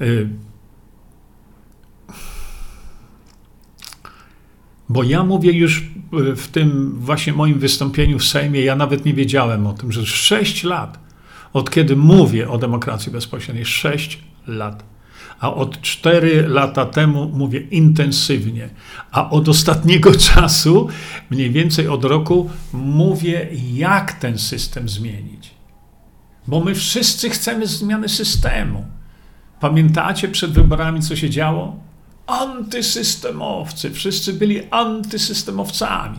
E, 0.00 0.04
bo 4.88 5.02
ja 5.02 5.24
mówię 5.24 5.52
już 5.52 5.84
w 6.36 6.48
tym 6.48 6.94
właśnie 7.00 7.32
moim 7.32 7.58
wystąpieniu 7.58 8.18
w 8.18 8.24
Sejmie, 8.24 8.60
ja 8.60 8.76
nawet 8.76 9.04
nie 9.04 9.14
wiedziałem 9.14 9.66
o 9.66 9.72
tym, 9.72 9.92
że 9.92 10.06
6 10.06 10.64
lat, 10.64 10.98
od 11.52 11.70
kiedy 11.70 11.96
mówię 11.96 12.50
o 12.50 12.58
demokracji 12.58 13.12
bezpośredniej, 13.12 13.64
6 13.64 14.18
lat. 14.46 14.84
A 15.40 15.54
od 15.54 15.80
4 15.80 16.48
lata 16.48 16.86
temu 16.86 17.28
mówię 17.28 17.60
intensywnie, 17.60 18.68
a 19.10 19.30
od 19.30 19.48
ostatniego 19.48 20.12
czasu, 20.34 20.88
mniej 21.30 21.50
więcej 21.50 21.88
od 21.88 22.04
roku, 22.04 22.50
mówię, 22.72 23.48
jak 23.72 24.12
ten 24.12 24.38
system 24.38 24.88
zmienić. 24.88 25.50
Bo 26.46 26.60
my 26.60 26.74
wszyscy 26.74 27.30
chcemy 27.30 27.66
zmiany 27.66 28.08
systemu. 28.08 28.84
Pamiętacie 29.60 30.28
przed 30.28 30.50
wyborami, 30.50 31.02
co 31.02 31.16
się 31.16 31.30
działo? 31.30 31.76
Antysystemowcy, 32.26 33.90
wszyscy 33.90 34.32
byli 34.32 34.62
antysystemowcami, 34.70 36.18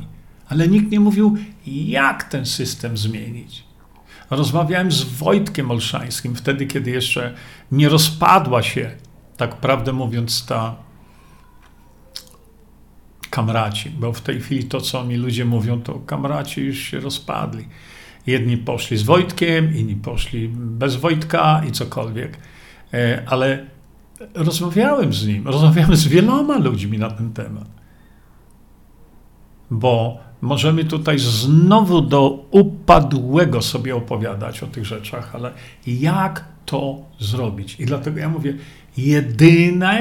ale 0.49 0.67
nikt 0.67 0.91
nie 0.91 0.99
mówił, 0.99 1.37
jak 1.65 2.23
ten 2.23 2.45
system 2.45 2.97
zmienić. 2.97 3.63
Rozmawiałem 4.29 4.91
z 4.91 5.03
Wojtkiem 5.03 5.71
Olszańskim 5.71 6.35
wtedy, 6.35 6.65
kiedy 6.65 6.91
jeszcze 6.91 7.33
nie 7.71 7.89
rozpadła 7.89 8.63
się, 8.63 8.91
tak 9.39 9.55
prawdę 9.55 9.93
mówiąc, 9.93 10.45
ta 10.45 10.75
kamraci, 13.29 13.89
bo 13.89 14.13
w 14.13 14.21
tej 14.21 14.41
chwili 14.41 14.63
to, 14.63 14.81
co 14.81 15.03
mi 15.03 15.15
ludzie 15.15 15.45
mówią, 15.45 15.81
to 15.81 15.93
kamraci 15.93 16.61
już 16.61 16.77
się 16.77 16.99
rozpadli. 16.99 17.67
Jedni 18.27 18.57
poszli 18.57 18.97
z 18.97 19.03
Wojtkiem, 19.03 19.75
inni 19.75 19.95
poszli 19.95 20.49
bez 20.53 20.95
Wojtka 20.95 21.61
i 21.67 21.71
cokolwiek. 21.71 22.37
E, 22.93 23.23
ale 23.27 23.65
rozmawiałem 24.33 25.13
z 25.13 25.27
nim, 25.27 25.47
rozmawiałem 25.47 25.95
z 25.95 26.07
wieloma 26.07 26.57
ludźmi 26.57 26.97
na 26.97 27.11
ten 27.11 27.33
temat. 27.33 27.67
Bo 29.71 30.17
możemy 30.41 30.85
tutaj 30.85 31.19
znowu 31.19 32.01
do 32.01 32.45
upadłego 32.51 33.61
sobie 33.61 33.95
opowiadać 33.95 34.63
o 34.63 34.67
tych 34.67 34.85
rzeczach, 34.85 35.35
ale 35.35 35.51
jak 35.87 36.45
to 36.65 37.01
zrobić? 37.19 37.79
I 37.79 37.85
dlatego 37.85 38.19
ja 38.19 38.29
mówię, 38.29 38.53
jedyna 39.07 39.93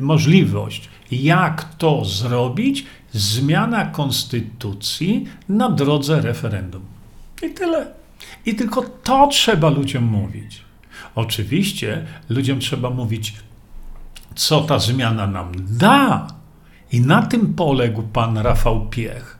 możliwość, 0.00 0.88
jak 1.10 1.74
to 1.74 2.04
zrobić, 2.04 2.86
zmiana 3.12 3.86
konstytucji 3.86 5.26
na 5.48 5.70
drodze 5.70 6.20
referendum. 6.20 6.82
I 7.42 7.50
tyle. 7.50 7.86
I 8.46 8.54
tylko 8.54 8.82
to 8.82 9.26
trzeba 9.26 9.70
ludziom 9.70 10.04
mówić. 10.04 10.60
Oczywiście 11.14 12.06
ludziom 12.28 12.60
trzeba 12.60 12.90
mówić, 12.90 13.34
co 14.34 14.60
ta 14.60 14.78
zmiana 14.78 15.26
nam 15.26 15.52
da. 15.56 16.26
I 16.92 17.00
na 17.00 17.22
tym 17.22 17.54
poległ 17.54 18.02
pan 18.02 18.38
Rafał 18.38 18.86
Piech, 18.86 19.38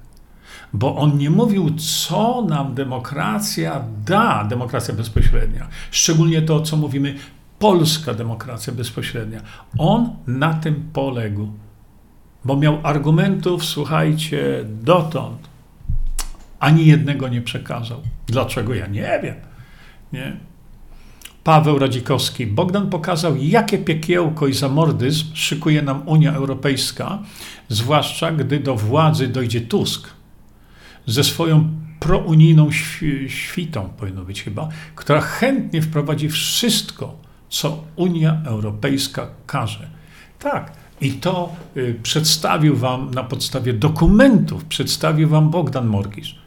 bo 0.72 0.96
on 0.96 1.18
nie 1.18 1.30
mówił, 1.30 1.74
co 1.76 2.46
nam 2.48 2.74
demokracja 2.74 3.84
da, 4.04 4.44
demokracja 4.44 4.94
bezpośrednia. 4.94 5.68
Szczególnie 5.90 6.42
to, 6.42 6.60
co 6.60 6.76
mówimy, 6.76 7.14
polska 7.58 8.14
demokracja 8.14 8.72
bezpośrednia. 8.72 9.40
On 9.78 10.16
na 10.26 10.54
tym 10.54 10.90
poległ, 10.92 11.52
bo 12.44 12.56
miał 12.56 12.78
argumentów, 12.82 13.64
słuchajcie, 13.64 14.64
dotąd. 14.82 15.48
Ani 16.60 16.86
jednego 16.86 17.28
nie 17.28 17.42
przekazał. 17.42 18.00
Dlaczego 18.26 18.74
ja 18.74 18.86
nie 18.86 19.20
wiem. 19.22 19.34
Nie? 20.12 20.36
Paweł 21.44 21.78
Radzikowski. 21.78 22.46
Bogdan 22.46 22.90
pokazał, 22.90 23.36
jakie 23.36 23.78
piekiełko 23.78 24.46
i 24.46 24.54
zamordyzm 24.54 25.24
szykuje 25.34 25.82
nam 25.82 26.08
Unia 26.08 26.32
Europejska, 26.32 27.18
zwłaszcza 27.68 28.32
gdy 28.32 28.60
do 28.60 28.76
władzy 28.76 29.28
dojdzie 29.28 29.60
Tusk 29.60 30.10
ze 31.06 31.24
swoją 31.24 31.68
prounijną 32.00 32.70
świtą, 33.28 33.88
powinno 33.88 34.24
być 34.24 34.42
chyba, 34.42 34.68
która 34.94 35.20
chętnie 35.20 35.82
wprowadzi 35.82 36.28
wszystko, 36.28 37.25
co 37.48 37.84
Unia 37.96 38.40
Europejska 38.44 39.26
każe. 39.46 39.88
Tak, 40.38 40.72
i 41.00 41.12
to 41.12 41.52
y, 41.76 42.00
przedstawił 42.02 42.76
wam 42.76 43.10
na 43.10 43.24
podstawie 43.24 43.72
dokumentów, 43.72 44.64
przedstawił 44.64 45.28
wam 45.28 45.50
Bogdan 45.50 45.86
Morgisz. 45.86 46.38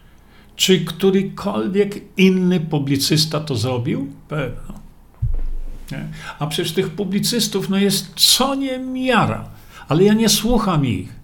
Czy 0.56 0.86
którykolwiek 0.86 2.18
inny 2.18 2.60
publicysta 2.60 3.40
to 3.40 3.56
zrobił? 3.56 4.14
Pewno. 4.28 4.80
Nie? 5.92 6.06
A 6.40 6.48
przecież 6.48 6.72
tych 6.74 6.90
publicystów 6.90 7.70
no 7.70 7.78
jest 7.78 8.14
co 8.16 8.56
nie 8.56 8.80
miara, 8.80 9.50
ale 9.88 10.04
ja 10.04 10.14
nie 10.14 10.30
słucham 10.30 10.86
ich. 10.86 11.20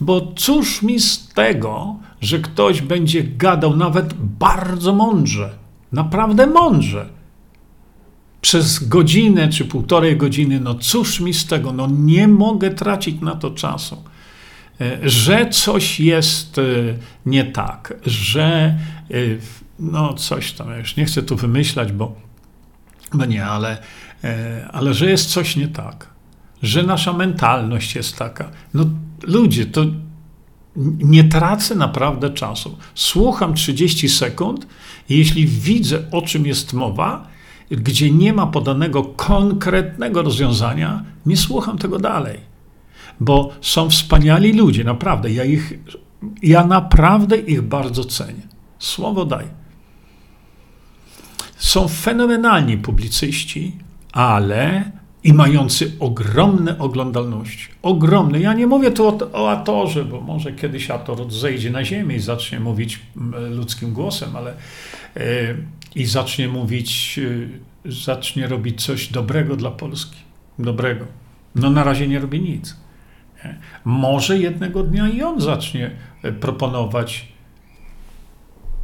Bo 0.00 0.32
cóż 0.36 0.82
mi 0.82 1.00
z 1.00 1.28
tego, 1.28 1.96
że 2.20 2.38
ktoś 2.38 2.80
będzie 2.80 3.24
gadał 3.24 3.76
nawet 3.76 4.14
bardzo 4.14 4.94
mądrze, 4.94 5.50
naprawdę 5.92 6.46
mądrze, 6.46 7.08
przez 8.44 8.88
godzinę 8.88 9.48
czy 9.48 9.64
półtorej 9.64 10.16
godziny, 10.16 10.60
no 10.60 10.74
cóż 10.74 11.20
mi 11.20 11.34
z 11.34 11.46
tego, 11.46 11.72
no 11.72 11.88
nie 11.90 12.28
mogę 12.28 12.70
tracić 12.70 13.20
na 13.20 13.34
to 13.34 13.50
czasu. 13.50 14.04
E, 14.80 14.98
że 15.02 15.50
coś 15.50 16.00
jest 16.00 16.58
e, 16.58 16.62
nie 17.26 17.44
tak, 17.44 17.94
że 18.06 18.78
e, 19.10 19.14
no 19.78 20.14
coś 20.14 20.52
tam, 20.52 20.70
ja 20.70 20.78
już 20.78 20.96
nie 20.96 21.04
chcę 21.04 21.22
tu 21.22 21.36
wymyślać, 21.36 21.92
bo 21.92 22.16
no 23.14 23.24
nie, 23.24 23.46
ale, 23.46 23.78
ale 24.72 24.94
że 24.94 25.10
jest 25.10 25.30
coś 25.30 25.56
nie 25.56 25.68
tak, 25.68 26.06
że 26.62 26.82
nasza 26.82 27.12
mentalność 27.12 27.94
jest 27.94 28.16
taka. 28.16 28.50
No 28.74 28.84
ludzie, 29.22 29.66
to 29.66 29.84
nie 30.98 31.24
tracę 31.24 31.74
naprawdę 31.74 32.30
czasu. 32.30 32.78
Słucham 32.94 33.54
30 33.54 34.08
sekund 34.08 34.66
i 35.08 35.18
jeśli 35.18 35.46
widzę, 35.46 36.10
o 36.10 36.22
czym 36.22 36.46
jest 36.46 36.72
mowa, 36.72 37.33
gdzie 37.70 38.10
nie 38.10 38.32
ma 38.32 38.46
podanego 38.46 39.04
konkretnego 39.04 40.22
rozwiązania, 40.22 41.04
nie 41.26 41.36
słucham 41.36 41.78
tego 41.78 41.98
dalej. 41.98 42.40
Bo 43.20 43.52
są 43.60 43.90
wspaniali 43.90 44.52
ludzie, 44.52 44.84
naprawdę. 44.84 45.30
Ja 45.30 45.44
ich, 45.44 45.72
ja 46.42 46.66
naprawdę 46.66 47.36
ich 47.36 47.62
bardzo 47.62 48.04
cenię. 48.04 48.42
Słowo 48.78 49.24
daj. 49.24 49.44
Są 51.56 51.88
fenomenalni 51.88 52.78
publicyści, 52.78 53.72
ale 54.12 54.92
i 55.24 55.32
mający 55.32 55.92
ogromne 56.00 56.78
oglądalności. 56.78 57.68
Ogromne. 57.82 58.40
Ja 58.40 58.54
nie 58.54 58.66
mówię 58.66 58.90
tu 58.90 59.08
o, 59.08 59.18
o 59.32 59.50
Atorze, 59.50 60.04
bo 60.04 60.20
może 60.20 60.52
kiedyś 60.52 60.90
Ator 60.90 61.32
zejdzie 61.32 61.70
na 61.70 61.84
ziemię 61.84 62.16
i 62.16 62.20
zacznie 62.20 62.60
mówić 62.60 63.00
ludzkim 63.50 63.92
głosem, 63.92 64.36
ale 64.36 64.54
yy, 65.16 65.22
i 65.94 66.06
zacznie 66.06 66.48
mówić, 66.48 67.16
yy, 67.16 67.48
zacznie 67.84 68.46
robić 68.46 68.84
coś 68.84 69.08
dobrego 69.08 69.56
dla 69.56 69.70
Polski. 69.70 70.16
Dobrego. 70.58 71.04
No 71.54 71.70
na 71.70 71.84
razie 71.84 72.08
nie 72.08 72.18
robi 72.18 72.40
nic. 72.40 72.76
Nie? 73.44 73.58
Może 73.84 74.38
jednego 74.38 74.82
dnia 74.82 75.08
i 75.08 75.22
on 75.22 75.40
zacznie 75.40 75.90
e, 76.22 76.32
proponować 76.32 77.28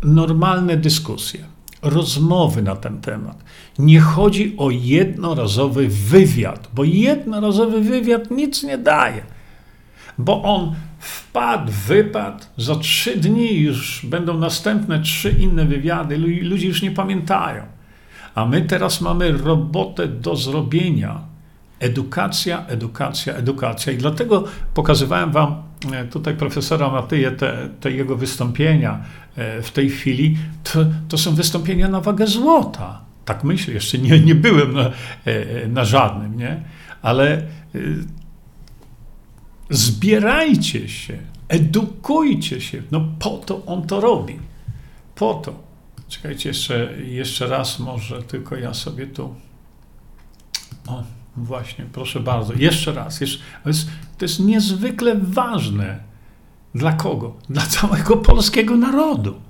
normalne 0.02 0.76
dyskusje 0.76 1.44
rozmowy 1.82 2.62
na 2.62 2.76
ten 2.76 3.00
temat. 3.00 3.44
Nie 3.78 4.00
chodzi 4.00 4.54
o 4.58 4.70
jednorazowy 4.70 5.88
wywiad, 5.88 6.68
bo 6.74 6.84
jednorazowy 6.84 7.80
wywiad 7.80 8.30
nic 8.30 8.62
nie 8.62 8.78
daje. 8.78 9.22
Bo 10.24 10.42
on 10.42 10.74
wpadł, 10.98 11.72
wypadł, 11.86 12.44
za 12.56 12.76
trzy 12.76 13.16
dni 13.16 13.60
już 13.60 14.06
będą 14.06 14.38
następne 14.38 15.00
trzy 15.00 15.30
inne 15.30 15.64
wywiady, 15.64 16.18
ludzie 16.42 16.68
już 16.68 16.82
nie 16.82 16.90
pamiętają. 16.90 17.62
A 18.34 18.46
my 18.46 18.62
teraz 18.62 19.00
mamy 19.00 19.32
robotę 19.32 20.08
do 20.08 20.36
zrobienia. 20.36 21.20
Edukacja, 21.80 22.66
edukacja, 22.66 23.34
edukacja. 23.34 23.92
I 23.92 23.96
dlatego 23.96 24.44
pokazywałem 24.74 25.32
wam 25.32 25.62
e, 25.92 26.04
tutaj 26.04 26.36
profesora 26.36 26.90
Matyję 26.90 27.30
te, 27.30 27.68
te 27.80 27.90
jego 27.90 28.16
wystąpienia 28.16 29.00
e, 29.36 29.62
w 29.62 29.70
tej 29.70 29.90
chwili. 29.90 30.36
To, 30.72 30.78
to 31.08 31.18
są 31.18 31.34
wystąpienia 31.34 31.88
na 31.88 32.00
wagę 32.00 32.26
złota. 32.26 33.00
Tak 33.24 33.44
myślę, 33.44 33.74
jeszcze 33.74 33.98
nie, 33.98 34.20
nie 34.20 34.34
byłem 34.34 34.72
na, 34.72 34.90
e, 35.24 35.68
na 35.68 35.84
żadnym, 35.84 36.38
nie? 36.38 36.62
Ale 37.02 37.42
zbierajcie 39.70 40.88
się, 40.88 41.18
edukujcie 41.48 42.60
się. 42.60 42.82
No 42.90 43.04
po 43.18 43.30
to 43.30 43.66
on 43.66 43.86
to 43.86 44.00
robi. 44.00 44.38
Po 45.14 45.34
to. 45.34 45.70
Czekajcie 46.08 46.48
jeszcze, 46.48 47.02
jeszcze 47.02 47.46
raz 47.46 47.78
może, 47.78 48.22
tylko 48.22 48.56
ja 48.56 48.74
sobie 48.74 49.06
tu... 49.06 49.34
O, 50.86 51.02
właśnie, 51.36 51.84
proszę 51.92 52.20
bardzo. 52.20 52.54
Jeszcze 52.54 52.92
raz. 52.92 53.20
Jeszcze, 53.20 53.44
to, 53.62 53.68
jest, 53.68 53.88
to 54.18 54.24
jest 54.24 54.40
niezwykle 54.40 55.16
ważne. 55.16 56.10
Dla 56.74 56.92
kogo? 56.92 57.36
Dla 57.48 57.62
całego 57.62 58.16
polskiego 58.16 58.76
narodu. 58.76 59.40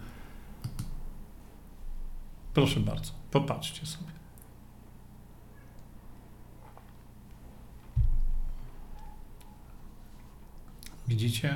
Proszę 2.54 2.80
bardzo, 2.80 3.12
popatrzcie 3.30 3.86
sobie. 3.86 4.09
Widzicie? 11.10 11.54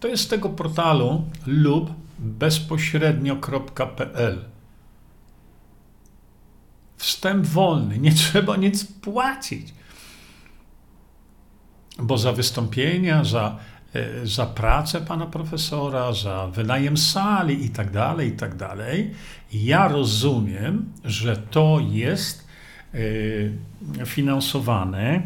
To 0.00 0.08
jest 0.08 0.22
z 0.22 0.28
tego 0.28 0.48
portalu 0.48 1.24
lub 1.46 1.90
bezpośrednio.pl. 2.18 4.44
Wstęp 6.96 7.46
wolny, 7.46 7.98
nie 7.98 8.12
trzeba 8.12 8.56
nic 8.56 8.84
płacić. 8.84 9.74
Bo 11.98 12.18
za 12.18 12.32
wystąpienia, 12.32 13.24
za, 13.24 13.58
e, 13.94 14.26
za 14.26 14.46
pracę 14.46 15.00
pana 15.00 15.26
profesora, 15.26 16.12
za 16.12 16.46
wynajem 16.46 16.96
sali 16.96 17.64
i 17.64 17.70
tak 17.70 17.90
dalej, 17.90 18.28
i 18.28 18.32
tak 18.32 18.56
dalej, 18.56 19.14
ja 19.52 19.88
rozumiem, 19.88 20.92
że 21.04 21.36
to 21.36 21.78
jest 21.90 22.46
e, 22.94 22.98
finansowane 24.06 25.22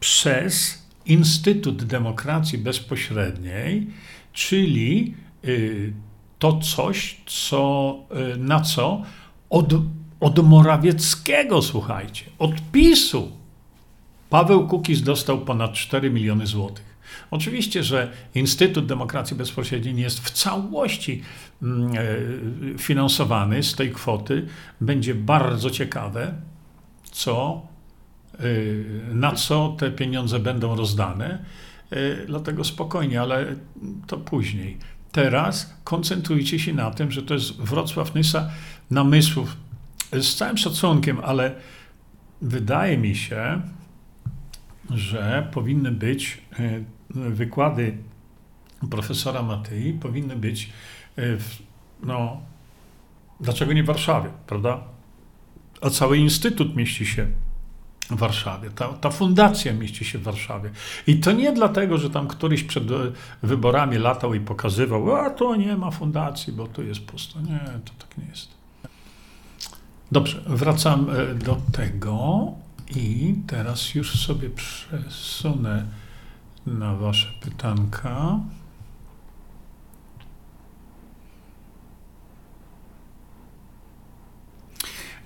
przez 0.00 0.85
Instytut 1.06 1.84
Demokracji 1.84 2.58
Bezpośredniej, 2.58 3.86
czyli 4.32 5.14
y, 5.44 5.92
to 6.38 6.58
coś, 6.58 7.16
co, 7.26 7.94
y, 8.34 8.38
na 8.38 8.60
co 8.60 9.02
od, 9.50 9.74
od 10.20 10.48
Morawieckiego, 10.48 11.62
słuchajcie, 11.62 12.24
od 12.38 12.52
PiSu 12.72 13.32
Paweł 14.30 14.68
Kukiz 14.68 15.02
dostał 15.02 15.38
ponad 15.38 15.72
4 15.72 16.10
miliony 16.10 16.46
złotych. 16.46 16.96
Oczywiście, 17.30 17.82
że 17.82 18.12
Instytut 18.34 18.86
Demokracji 18.86 19.36
Bezpośredniej 19.36 19.94
nie 19.94 20.02
jest 20.02 20.20
w 20.20 20.30
całości 20.30 21.22
mm, 21.62 21.92
e, 22.74 22.78
finansowany 22.78 23.62
z 23.62 23.74
tej 23.74 23.92
kwoty. 23.92 24.46
Będzie 24.80 25.14
bardzo 25.14 25.70
ciekawe, 25.70 26.34
co 27.10 27.66
na 29.12 29.32
co 29.32 29.76
te 29.78 29.90
pieniądze 29.90 30.38
będą 30.38 30.76
rozdane. 30.76 31.44
Y, 31.92 32.24
dlatego 32.26 32.64
spokojnie, 32.64 33.20
ale 33.20 33.56
to 34.06 34.16
później. 34.16 34.78
Teraz 35.12 35.74
koncentrujcie 35.84 36.58
się 36.58 36.74
na 36.74 36.90
tym, 36.90 37.10
że 37.10 37.22
to 37.22 37.34
jest 37.34 37.56
Wrocław 37.56 38.14
Nysa 38.14 38.50
namysłów. 38.90 39.56
Z 40.12 40.34
całym 40.34 40.58
szacunkiem, 40.58 41.18
ale 41.24 41.54
wydaje 42.42 42.98
mi 42.98 43.14
się, 43.14 43.62
że 44.90 45.48
powinny 45.52 45.92
być 45.92 46.42
y, 46.60 46.84
wykłady 47.10 47.96
profesora 48.90 49.42
Matyi, 49.42 49.92
powinny 49.92 50.36
być 50.36 50.72
w, 51.16 51.56
no, 52.02 52.40
dlaczego 53.40 53.72
nie 53.72 53.82
w 53.82 53.86
Warszawie, 53.86 54.30
prawda? 54.46 54.80
A 55.80 55.90
cały 55.90 56.18
instytut 56.18 56.76
mieści 56.76 57.06
się 57.06 57.26
w 58.10 58.16
Warszawie. 58.16 58.70
Ta, 58.70 58.88
ta 58.88 59.10
fundacja 59.10 59.72
mieści 59.72 60.04
się 60.04 60.18
w 60.18 60.22
Warszawie. 60.22 60.70
I 61.06 61.20
to 61.20 61.32
nie 61.32 61.52
dlatego, 61.52 61.98
że 61.98 62.10
tam 62.10 62.28
któryś 62.28 62.62
przed 62.62 62.84
wyborami 63.42 63.98
latał 63.98 64.34
i 64.34 64.40
pokazywał, 64.40 65.16
a 65.16 65.30
to 65.30 65.56
nie 65.56 65.76
ma 65.76 65.90
fundacji, 65.90 66.52
bo 66.52 66.66
tu 66.66 66.82
jest 66.82 67.00
pusto. 67.00 67.40
Nie, 67.40 67.60
to 67.84 67.92
tak 67.98 68.18
nie 68.18 68.24
jest. 68.24 68.48
Dobrze, 70.12 70.42
wracam 70.46 71.06
e, 71.10 71.34
do 71.34 71.56
tego 71.72 72.46
i 72.96 73.34
teraz 73.46 73.94
już 73.94 74.26
sobie 74.26 74.50
przesunę 74.50 75.86
na 76.66 76.96
Wasze 76.96 77.28
pytanka. 77.40 78.40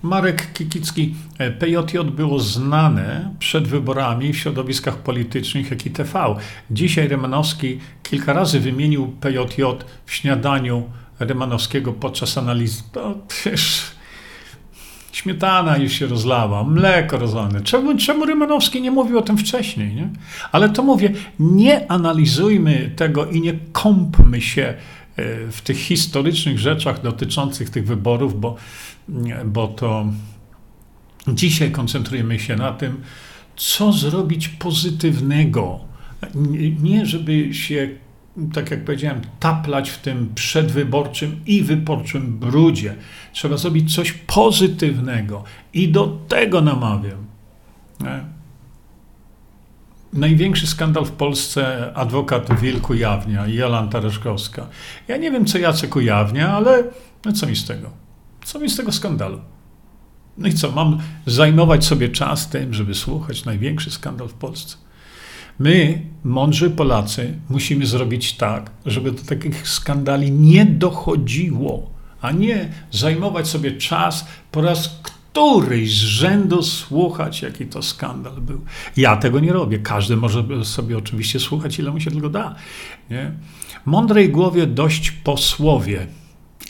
Marek 0.03 0.53
Kikicki, 0.53 1.15
e, 1.37 1.51
PJJ 1.51 1.97
było 2.11 2.39
znane 2.39 3.33
przed 3.39 3.67
wyborami 3.67 4.33
w 4.33 4.37
środowiskach 4.37 4.97
politycznych, 4.97 5.71
jak 5.71 5.85
i 5.85 5.91
TV. 5.91 6.35
Dzisiaj 6.71 7.07
Remanowski 7.07 7.79
kilka 8.03 8.33
razy 8.33 8.59
wymienił 8.59 9.07
PJJ 9.07 9.63
w 10.05 10.13
śniadaniu 10.13 10.83
Remanowskiego 11.19 11.93
podczas 11.93 12.37
analizy. 12.37 12.83
To 12.91 13.15
też 13.43 13.91
śmietana 15.11 15.77
już 15.77 15.93
się 15.93 16.07
rozlała, 16.07 16.63
mleko 16.63 17.17
rozlane. 17.17 17.61
Czemu, 17.61 17.97
czemu 17.97 18.25
Rymanowski 18.25 18.81
nie 18.81 18.91
mówił 18.91 19.17
o 19.17 19.21
tym 19.21 19.37
wcześniej? 19.37 19.95
Nie? 19.95 20.09
Ale 20.51 20.69
to 20.69 20.83
mówię, 20.83 21.13
nie 21.39 21.91
analizujmy 21.91 22.91
tego 22.95 23.25
i 23.25 23.41
nie 23.41 23.53
kąpmy 23.71 24.41
się 24.41 24.73
w 25.51 25.61
tych 25.63 25.77
historycznych 25.77 26.59
rzeczach 26.59 27.01
dotyczących 27.01 27.69
tych 27.69 27.85
wyborów, 27.85 28.39
bo 28.39 28.55
bo 29.45 29.67
to 29.67 30.05
dzisiaj 31.27 31.71
koncentrujemy 31.71 32.39
się 32.39 32.55
na 32.55 32.71
tym, 32.71 33.01
co 33.55 33.93
zrobić 33.93 34.49
pozytywnego. 34.49 35.79
Nie, 36.81 37.05
żeby 37.05 37.53
się, 37.53 37.89
tak 38.53 38.71
jak 38.71 38.85
powiedziałem, 38.85 39.21
taplać 39.39 39.89
w 39.89 39.97
tym 39.97 40.31
przedwyborczym 40.35 41.41
i 41.45 41.61
wyborczym 41.61 42.39
brudzie. 42.39 42.95
Trzeba 43.33 43.57
zrobić 43.57 43.95
coś 43.95 44.11
pozytywnego 44.11 45.43
i 45.73 45.89
do 45.89 46.07
tego 46.27 46.61
namawiam. 46.61 47.25
Nie? 47.99 48.40
Największy 50.13 50.67
skandal 50.67 51.05
w 51.05 51.11
Polsce 51.11 51.91
adwokat 51.93 52.59
Wilk 52.61 52.89
ujawnia 52.89 53.47
Jolanta 53.47 53.99
Reszkowska. 53.99 54.67
Ja 55.07 55.17
nie 55.17 55.31
wiem, 55.31 55.45
co 55.45 55.57
Jacek 55.57 55.95
ujawnia, 55.95 56.53
ale 56.53 56.83
no 57.25 57.33
co 57.33 57.47
mi 57.47 57.55
z 57.55 57.65
tego? 57.65 57.89
Co 58.45 58.59
mi 58.59 58.69
z 58.69 58.77
tego 58.77 58.91
skandalu? 58.91 59.41
No 60.37 60.47
i 60.47 60.53
co, 60.53 60.71
mam 60.71 60.99
zajmować 61.25 61.85
sobie 61.85 62.09
czas 62.09 62.49
tym, 62.49 62.73
żeby 62.73 62.95
słuchać 62.95 63.45
największy 63.45 63.91
skandal 63.91 64.27
w 64.27 64.33
Polsce? 64.33 64.77
My, 65.59 66.01
mądrzy 66.23 66.69
Polacy, 66.69 67.33
musimy 67.49 67.85
zrobić 67.85 68.33
tak, 68.33 68.71
żeby 68.85 69.11
do 69.11 69.23
takich 69.23 69.67
skandali 69.67 70.31
nie 70.31 70.65
dochodziło, 70.65 71.91
a 72.21 72.31
nie 72.31 72.69
zajmować 72.91 73.47
sobie 73.47 73.71
czas 73.71 74.27
po 74.51 74.61
raz 74.61 75.01
któryś 75.31 75.97
z 75.97 76.01
rzędu 76.01 76.63
słuchać, 76.63 77.41
jaki 77.41 77.65
to 77.65 77.81
skandal 77.81 78.41
był. 78.41 78.61
Ja 78.97 79.17
tego 79.17 79.39
nie 79.39 79.53
robię. 79.53 79.79
Każdy 79.79 80.17
może 80.17 80.65
sobie 80.65 80.97
oczywiście 80.97 81.39
słuchać, 81.39 81.79
ile 81.79 81.91
mu 81.91 81.99
się 81.99 82.11
tylko 82.11 82.29
da. 82.29 82.55
Nie? 83.09 83.31
Mądrej 83.85 84.29
głowie 84.29 84.67
dość 84.67 85.11
posłowie. 85.11 86.07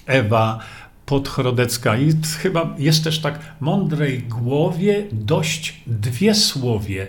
Ewa 0.06 0.60
Podchrodecka. 1.06 1.98
I 1.98 2.14
chyba 2.38 2.76
jest 2.78 3.04
też 3.04 3.20
tak 3.20 3.40
mądrej 3.60 4.20
głowie 4.20 5.08
dość 5.12 5.82
dwie 5.88 6.36
słowie. 6.36 7.08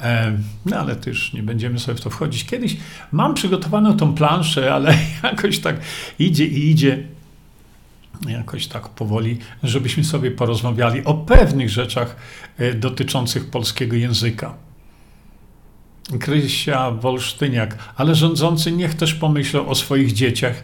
E, 0.00 0.38
no 0.66 0.76
ale 0.76 0.96
też 0.96 1.32
nie 1.32 1.42
będziemy 1.42 1.78
sobie 1.78 1.98
w 1.98 2.00
to 2.00 2.10
wchodzić. 2.10 2.44
Kiedyś 2.44 2.76
mam 3.12 3.34
przygotowaną 3.34 3.96
tą 3.96 4.14
planszę, 4.14 4.74
ale 4.74 4.94
jakoś 5.22 5.58
tak 5.58 5.76
idzie 6.18 6.46
i 6.46 6.70
idzie. 6.70 7.13
Jakoś 8.28 8.66
tak 8.66 8.88
powoli, 8.88 9.38
żebyśmy 9.62 10.04
sobie 10.04 10.30
porozmawiali 10.30 11.04
o 11.04 11.14
pewnych 11.14 11.70
rzeczach 11.70 12.16
e, 12.58 12.74
dotyczących 12.74 13.50
polskiego 13.50 13.96
języka. 13.96 14.54
Krysia 16.20 16.90
Wolsztyniak, 16.90 17.78
ale 17.96 18.14
rządzący 18.14 18.72
niech 18.72 18.94
też 18.94 19.14
pomyślą 19.14 19.66
o 19.66 19.74
swoich 19.74 20.12
dzieciach 20.12 20.62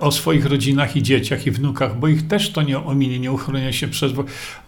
o 0.00 0.12
swoich 0.12 0.46
rodzinach 0.46 0.96
i 0.96 1.02
dzieciach 1.02 1.46
i 1.46 1.50
wnukach, 1.50 1.98
bo 1.98 2.08
ich 2.08 2.28
też 2.28 2.52
to 2.52 2.62
nie 2.62 2.78
ominie, 2.78 3.18
nie 3.18 3.32
uchronia 3.32 3.72
się 3.72 3.88
przez... 3.88 4.12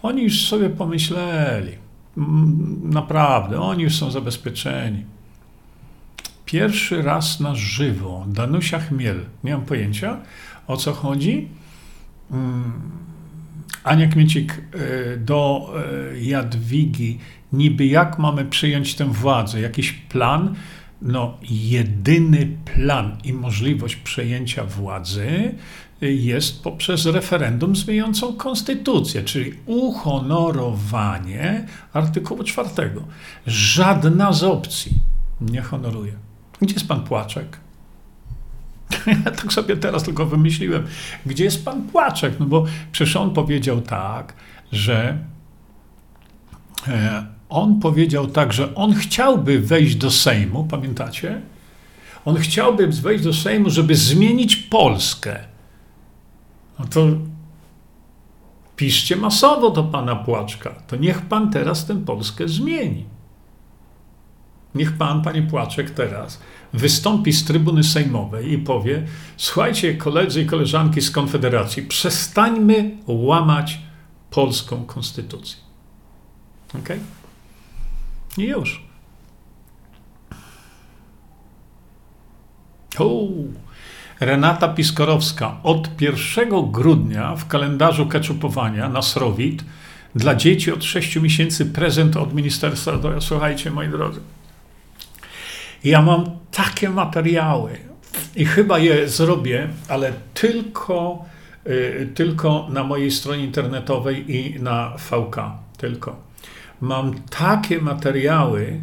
Oni 0.01 0.23
już 0.23 0.47
sobie 0.47 0.69
pomyśleli. 0.69 1.71
Mm, 2.17 2.81
naprawdę, 2.83 3.61
oni 3.61 3.83
już 3.83 3.95
są 3.95 4.11
zabezpieczeni. 4.11 5.05
pierwszy 6.45 7.01
raz 7.01 7.39
na 7.39 7.55
żywo. 7.55 8.25
Danusia 8.27 8.79
Chmiel. 8.79 9.25
Nie 9.43 9.51
mam 9.51 9.65
pojęcia, 9.65 10.17
o 10.67 10.77
co 10.77 10.93
chodzi. 10.93 11.47
Mm, 12.31 12.71
Ania 13.83 14.07
Kmiecik 14.07 14.53
e, 14.53 15.17
do 15.17 15.73
e, 16.13 16.19
Jadwigi. 16.19 17.19
Niby 17.53 17.85
jak 17.85 18.19
mamy 18.19 18.45
przyjąć 18.45 18.95
tę 18.95 19.05
władzę? 19.05 19.61
Jakiś 19.61 19.91
plan? 19.91 20.55
No, 21.01 21.37
jedyny 21.49 22.57
plan 22.65 23.17
i 23.23 23.33
możliwość 23.33 23.95
przejęcia 23.95 24.63
władzy 24.63 25.55
jest 26.01 26.63
poprzez 26.63 27.05
referendum 27.05 27.75
zmieniającą 27.75 28.33
konstytucję, 28.33 29.23
czyli 29.23 29.53
uhonorowanie 29.65 31.65
artykułu 31.93 32.43
czwartego. 32.43 33.03
Żadna 33.47 34.33
z 34.33 34.43
opcji 34.43 34.91
nie 35.41 35.61
honoruje. 35.61 36.13
Gdzie 36.61 36.73
jest 36.73 36.87
pan 36.87 37.03
Płaczek? 37.03 37.57
Ja 39.25 39.31
tak 39.31 39.53
sobie 39.53 39.77
teraz 39.77 40.03
tylko 40.03 40.25
wymyśliłem, 40.25 40.87
gdzie 41.25 41.43
jest 41.43 41.65
pan 41.65 41.81
Płaczek? 41.81 42.39
No 42.39 42.45
bo 42.45 42.65
przecież 42.91 43.15
on 43.15 43.33
powiedział 43.33 43.81
tak, 43.81 44.33
że 44.71 45.17
e, 46.87 47.25
on 47.49 47.79
powiedział 47.79 48.27
tak, 48.27 48.53
że 48.53 48.75
on 48.75 48.93
chciałby 48.93 49.59
wejść 49.59 49.95
do 49.95 50.11
Sejmu, 50.11 50.63
pamiętacie? 50.63 51.41
On 52.25 52.35
chciałby 52.37 52.87
wejść 52.87 53.23
do 53.23 53.33
Sejmu, 53.33 53.69
żeby 53.69 53.95
zmienić 53.95 54.55
Polskę. 54.55 55.39
No 56.79 56.85
to 56.85 57.07
piszcie 58.75 59.15
masowo 59.15 59.69
do 59.69 59.83
pana 59.83 60.15
Płaczka. 60.15 60.69
To 60.87 60.95
niech 60.95 61.21
pan 61.21 61.51
teraz 61.51 61.85
tę 61.85 62.05
Polskę 62.05 62.47
zmieni. 62.47 63.05
Niech 64.75 64.97
pan, 64.97 65.21
panie 65.21 65.41
Płaczek, 65.41 65.89
teraz 65.89 66.39
wystąpi 66.73 67.33
z 67.33 67.45
trybuny 67.45 67.83
sejmowej 67.83 68.51
i 68.51 68.57
powie: 68.57 69.03
Słuchajcie, 69.37 69.95
koledzy 69.95 70.41
i 70.41 70.45
koleżanki 70.45 71.01
z 71.01 71.11
Konfederacji, 71.11 71.83
przestańmy 71.83 72.97
łamać 73.07 73.79
polską 74.29 74.85
konstytucję. 74.85 75.57
Ok? 76.79 76.89
I 78.37 78.43
już. 78.43 78.83
O, 82.99 83.27
Renata 84.19 84.67
Piskorowska. 84.67 85.57
Od 85.63 86.01
1 86.01 86.71
grudnia 86.71 87.35
w 87.35 87.47
kalendarzu 87.47 88.05
keczupowania 88.05 88.89
na 88.89 89.01
Srowit 89.01 89.63
dla 90.15 90.35
dzieci 90.35 90.71
od 90.71 90.83
6 90.83 91.15
miesięcy 91.15 91.65
prezent 91.65 92.17
od 92.17 92.33
Ministerstwa. 92.33 92.91
Słuchajcie, 93.19 93.71
moi 93.71 93.87
drodzy. 93.87 94.19
Ja 95.83 96.01
mam 96.01 96.40
takie 96.51 96.89
materiały 96.89 97.77
i 98.35 98.45
chyba 98.45 98.79
je 98.79 99.07
zrobię, 99.07 99.67
ale 99.87 100.13
tylko, 100.33 101.25
y, 101.67 102.09
tylko 102.15 102.67
na 102.69 102.83
mojej 102.83 103.11
stronie 103.11 103.45
internetowej 103.45 104.35
i 104.35 104.59
na 104.59 104.93
VK. 104.97 105.35
Tylko. 105.77 106.15
Mam 106.81 107.13
takie 107.13 107.81
materiały, 107.81 108.81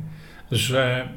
że 0.50 1.08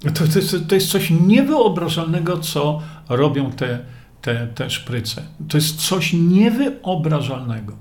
to, 0.00 0.10
to, 0.10 0.58
to 0.68 0.74
jest 0.74 0.90
coś 0.90 1.10
niewyobrażalnego, 1.10 2.38
co 2.38 2.82
robią 3.08 3.52
te, 3.52 3.78
te, 4.22 4.46
te 4.46 4.70
szpryce. 4.70 5.22
To 5.48 5.56
jest 5.56 5.88
coś 5.88 6.12
niewyobrażalnego. 6.12 7.72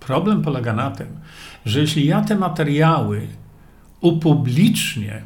Problem 0.00 0.42
polega 0.42 0.72
na 0.72 0.90
tym, 0.90 1.06
że 1.66 1.80
jeśli 1.80 2.06
ja 2.06 2.22
te 2.22 2.36
materiały 2.36 3.28
upublicznię 4.00 5.22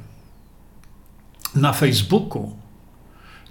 na 1.54 1.72
Facebooku, 1.72 2.56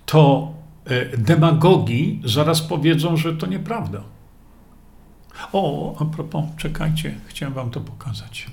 to 0.05 0.53
e, 0.85 1.17
demagogi 1.17 2.21
zaraz 2.25 2.61
powiedzą, 2.61 3.17
że 3.17 3.35
to 3.35 3.47
nieprawda. 3.47 4.01
O, 5.53 5.95
a 5.99 6.05
propos, 6.05 6.45
czekajcie, 6.57 7.15
chciałem 7.27 7.53
wam 7.53 7.71
to 7.71 7.81
pokazać. 7.81 8.47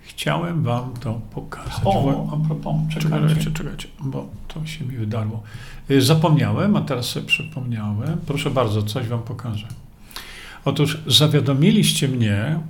Chciałem 0.00 0.62
wam 0.62 0.94
to 1.00 1.14
pokazać. 1.14 1.80
O, 1.84 2.28
a 2.32 2.46
propos, 2.46 2.74
czekajcie, 2.88 3.28
czekajcie, 3.28 3.50
czekajcie, 3.50 3.88
bo 4.00 4.28
to 4.48 4.66
się 4.66 4.84
mi 4.84 4.96
wydarło. 4.96 5.42
E, 5.90 6.00
zapomniałem, 6.00 6.76
a 6.76 6.80
teraz 6.80 7.06
sobie 7.06 7.26
przypomniałem. 7.26 8.18
Proszę 8.26 8.50
bardzo, 8.50 8.82
coś 8.82 9.08
wam 9.08 9.22
pokażę. 9.22 9.66
Otóż 10.64 10.98
zawiadomiliście 11.06 12.08
mnie, 12.08 12.60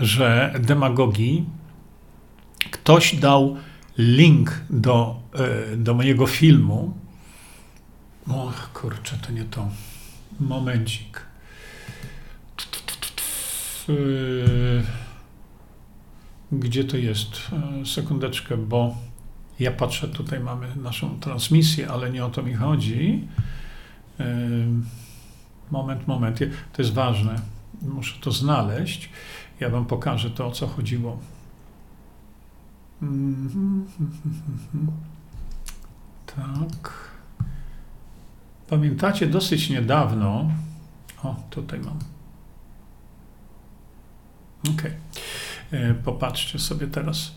że 0.00 0.54
demagogii 0.60 1.44
ktoś 2.70 3.14
dał 3.14 3.56
link 3.98 4.60
do, 4.70 5.20
e, 5.72 5.76
do 5.76 5.94
mojego 5.94 6.26
filmu. 6.26 6.94
O 8.28 8.52
kurczę, 8.74 9.16
to 9.26 9.32
nie 9.32 9.44
to. 9.44 9.68
Momencik. 10.40 11.20
E, 13.88 13.92
gdzie 16.52 16.84
to 16.84 16.96
jest? 16.96 17.30
E, 17.82 17.86
sekundeczkę, 17.86 18.56
bo 18.56 18.96
ja 19.60 19.70
patrzę, 19.70 20.08
tutaj 20.08 20.40
mamy 20.40 20.76
naszą 20.76 21.20
transmisję, 21.20 21.90
ale 21.90 22.10
nie 22.10 22.24
o 22.24 22.30
to 22.30 22.42
mi 22.42 22.54
chodzi. 22.54 23.28
Moment, 25.70 26.06
moment. 26.08 26.38
To 26.72 26.82
jest 26.82 26.94
ważne. 26.94 27.40
Muszę 27.82 28.20
to 28.20 28.32
znaleźć. 28.32 29.10
Ja 29.60 29.70
Wam 29.70 29.86
pokażę 29.86 30.30
to, 30.30 30.46
o 30.46 30.50
co 30.50 30.66
chodziło. 30.66 31.18
Tak. 36.26 37.10
Pamiętacie 38.68 39.26
dosyć 39.26 39.70
niedawno. 39.70 40.50
O, 41.22 41.36
tutaj 41.50 41.80
mam. 41.80 41.98
Ok. 44.74 44.82
E, 45.70 45.94
popatrzcie 45.94 46.58
sobie 46.58 46.86
teraz. 46.86 47.34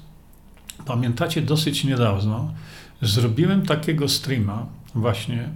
Pamiętacie 0.85 1.41
dosyć 1.41 1.83
niedawno. 1.83 2.53
Zrobiłem 3.01 3.65
takiego 3.65 4.09
streama 4.09 4.65
właśnie 4.95 5.49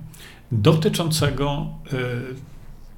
dotyczącego 0.51 1.68
e, 1.93 1.97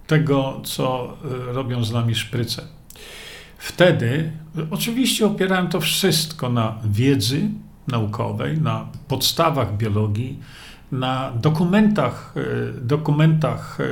tego, 0.08 0.62
co 0.64 1.18
e, 1.50 1.54
robią 1.54 1.84
z 1.84 1.92
nami 1.92 2.16
szpryce. 2.16 2.79
Wtedy 3.60 4.32
oczywiście 4.72 5.26
opierałem 5.26 5.68
to 5.68 5.82
wszystko 5.82 6.50
na 6.50 6.80
wiedzy 6.86 7.50
naukowej, 7.88 8.58
na 8.62 8.88
podstawach 9.08 9.78
biologii, 9.78 10.40
na 10.92 11.32
dokumentach, 11.32 12.34
e, 12.38 12.82
dokumentach 12.82 13.78
e, 13.80 13.84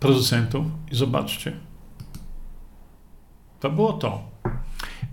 producentów. 0.00 0.66
I 0.92 0.96
zobaczcie, 0.96 1.52
to 3.60 3.70
było 3.70 3.92
to. 3.92 4.30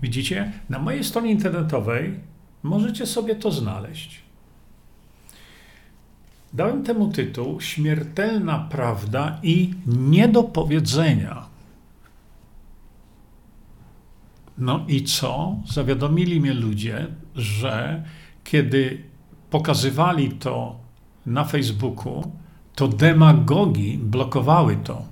Widzicie, 0.02 0.52
na 0.68 0.78
mojej 0.78 1.04
stronie 1.04 1.30
internetowej 1.30 2.20
możecie 2.62 3.06
sobie 3.06 3.34
to 3.34 3.50
znaleźć. 3.50 4.22
Dałem 6.52 6.82
temu 6.82 7.12
tytuł 7.12 7.60
Śmiertelna 7.60 8.68
prawda 8.70 9.38
i 9.42 9.74
niedopowiedzenia 9.86 11.53
no 14.58 14.84
i 14.88 15.04
co? 15.04 15.56
Zawiadomili 15.72 16.40
mnie 16.40 16.54
ludzie, 16.54 17.06
że 17.34 18.04
kiedy 18.44 19.02
pokazywali 19.50 20.30
to 20.30 20.80
na 21.26 21.44
Facebooku, 21.44 22.32
to 22.74 22.88
demagogi 22.88 23.98
blokowały 23.98 24.76
to. 24.76 25.02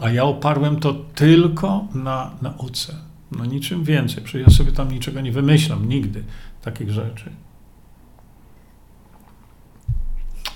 A 0.00 0.10
ja 0.10 0.24
oparłem 0.24 0.80
to 0.80 0.94
tylko 0.94 1.88
na 1.94 2.30
nauce. 2.42 2.94
No 3.32 3.44
niczym 3.44 3.84
więcej. 3.84 4.24
Przecież 4.24 4.46
ja 4.46 4.54
sobie 4.54 4.72
tam 4.72 4.92
niczego 4.92 5.20
nie 5.20 5.32
wymyślam, 5.32 5.88
nigdy 5.88 6.24
takich 6.62 6.90
rzeczy. 6.90 7.30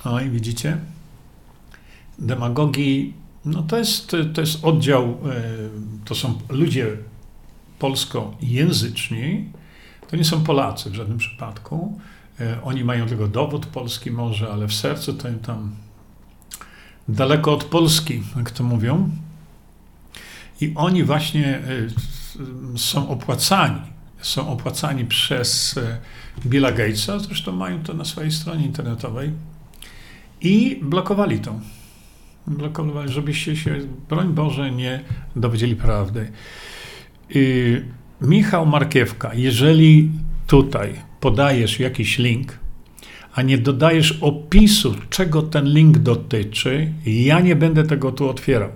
O 0.05 0.21
i 0.21 0.31
widzicie? 0.31 0.79
Demagogii, 2.19 3.15
no 3.45 3.63
to 3.63 3.79
jest, 3.79 4.17
to 4.35 4.41
jest 4.41 4.65
oddział, 4.65 5.05
e, 5.05 5.17
to 6.05 6.15
są 6.15 6.39
ludzie 6.49 6.97
polskojęzyczni, 7.79 9.53
to 10.11 10.17
nie 10.17 10.25
są 10.25 10.45
Polacy 10.45 10.91
w 10.91 10.95
żadnym 10.95 11.19
przypadku. 11.19 12.01
E, 12.41 12.63
oni 12.63 12.85
mają 12.85 13.07
tylko 13.07 13.29
dowód 13.29 13.67
polski 13.67 14.11
może, 14.11 14.53
ale 14.53 14.67
w 14.67 14.75
sercu 14.75 15.15
to 15.15 15.29
tam 15.43 15.73
daleko 17.09 17.53
od 17.55 17.65
Polski, 17.65 18.23
jak 18.37 18.51
to 18.51 18.65
mówią. 18.65 19.11
I 20.61 20.73
oni 20.75 21.05
właśnie 21.05 21.47
e, 21.47 21.63
są 22.79 23.09
opłacani, 23.09 23.81
są 24.21 24.49
opłacani 24.49 25.05
przez 25.05 25.77
e, 25.77 25.99
Billa 26.47 26.73
Gatesa, 26.73 27.19
zresztą 27.19 27.53
mają 27.53 27.83
to 27.83 27.95
na 27.95 28.05
swojej 28.05 28.33
stronie 28.33 28.67
internetowej 28.67 29.31
i 30.41 30.81
blokowali 30.83 31.39
to. 31.39 31.55
Blokowali, 32.47 33.13
żebyście 33.13 33.57
się, 33.57 33.81
broń 34.09 34.33
Boże, 34.33 34.71
nie 34.71 35.05
dowiedzieli 35.37 35.77
prawdy. 35.77 36.33
I 37.31 37.77
Michał 38.21 38.67
Markiewka, 38.67 39.35
jeżeli 39.35 40.11
tutaj 40.47 40.95
podajesz 41.21 41.81
jakiś 41.81 42.19
link, 42.19 42.59
a 43.35 43.43
nie 43.43 43.59
dodajesz 43.59 44.19
opisu, 44.21 44.95
czego 45.11 45.43
ten 45.43 45.67
link 45.67 45.99
dotyczy, 45.99 46.93
ja 47.07 47.41
nie 47.41 47.57
będę 47.57 47.85
tego 47.85 48.13
tu 48.13 48.29
otwierał. 48.29 48.71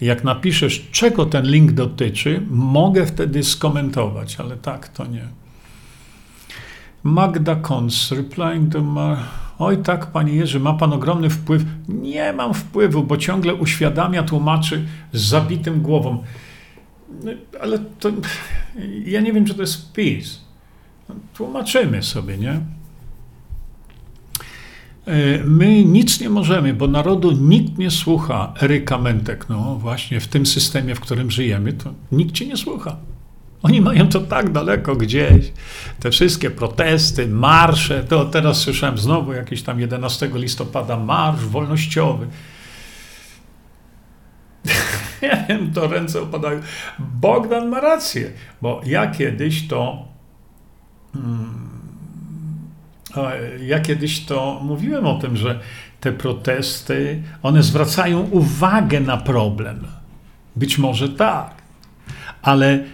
Jak 0.00 0.24
napiszesz, 0.24 0.88
czego 0.90 1.26
ten 1.26 1.46
link 1.46 1.72
dotyczy, 1.72 2.42
mogę 2.50 3.06
wtedy 3.06 3.42
skomentować, 3.42 4.36
ale 4.40 4.56
tak 4.56 4.88
to 4.88 5.06
nie. 5.06 5.28
Magda 7.02 7.56
Kons, 7.56 8.12
replying 8.12 8.72
to 8.72 8.82
my... 8.82 9.16
Oj 9.58 9.78
tak, 9.78 10.06
panie 10.06 10.32
Jerzy, 10.32 10.60
ma 10.60 10.74
pan 10.74 10.92
ogromny 10.92 11.30
wpływ. 11.30 11.64
Nie 11.88 12.32
mam 12.32 12.54
wpływu, 12.54 13.02
bo 13.02 13.16
ciągle 13.16 13.54
uświadamia, 13.54 14.22
tłumaczy 14.22 14.84
z 15.12 15.20
zabitym 15.20 15.80
głową. 15.80 16.24
No, 17.24 17.30
ale 17.60 17.78
to... 17.78 18.12
Ja 19.04 19.20
nie 19.20 19.32
wiem, 19.32 19.44
czy 19.44 19.54
to 19.54 19.60
jest 19.60 19.88
wpis. 19.88 20.40
Tłumaczymy 21.34 22.02
sobie, 22.02 22.38
nie? 22.38 22.60
E, 25.06 25.44
my 25.44 25.84
nic 25.84 26.20
nie 26.20 26.30
możemy, 26.30 26.74
bo 26.74 26.86
narodu 26.86 27.32
nikt 27.32 27.78
nie 27.78 27.90
słucha. 27.90 28.54
Eryka 28.62 28.98
Mentek, 28.98 29.48
no 29.48 29.76
właśnie 29.76 30.20
w 30.20 30.28
tym 30.28 30.46
systemie, 30.46 30.94
w 30.94 31.00
którym 31.00 31.30
żyjemy, 31.30 31.72
to 31.72 31.94
nikt 32.12 32.32
cię 32.32 32.46
nie 32.46 32.56
słucha. 32.56 32.96
Oni 33.62 33.80
mają 33.80 34.08
to 34.08 34.20
tak 34.20 34.52
daleko 34.52 34.96
gdzieś. 34.96 35.52
Te 36.00 36.10
wszystkie 36.10 36.50
protesty, 36.50 37.28
marsze, 37.28 38.04
to 38.04 38.24
teraz 38.24 38.58
słyszałem 38.60 38.98
znowu 38.98 39.32
jakiś 39.32 39.62
tam 39.62 39.80
11 39.80 40.30
listopada 40.34 40.96
marsz 40.96 41.44
wolnościowy. 41.44 42.26
Ja 45.22 45.46
wiem, 45.48 45.72
to 45.72 45.88
ręce 45.88 46.22
opadają. 46.22 46.60
Bogdan 46.98 47.68
ma 47.68 47.80
rację, 47.80 48.30
bo 48.62 48.80
ja 48.86 49.06
kiedyś 49.06 49.68
to. 49.68 50.08
Hmm, 51.12 51.66
ja 53.66 53.80
kiedyś 53.80 54.24
to 54.24 54.60
mówiłem 54.62 55.06
o 55.06 55.18
tym, 55.18 55.36
że 55.36 55.60
te 56.00 56.12
protesty, 56.12 57.22
one 57.42 57.62
zwracają 57.62 58.20
uwagę 58.20 59.00
na 59.00 59.16
problem. 59.16 59.86
Być 60.56 60.78
może 60.78 61.08
tak, 61.08 61.50
ale 62.42 62.84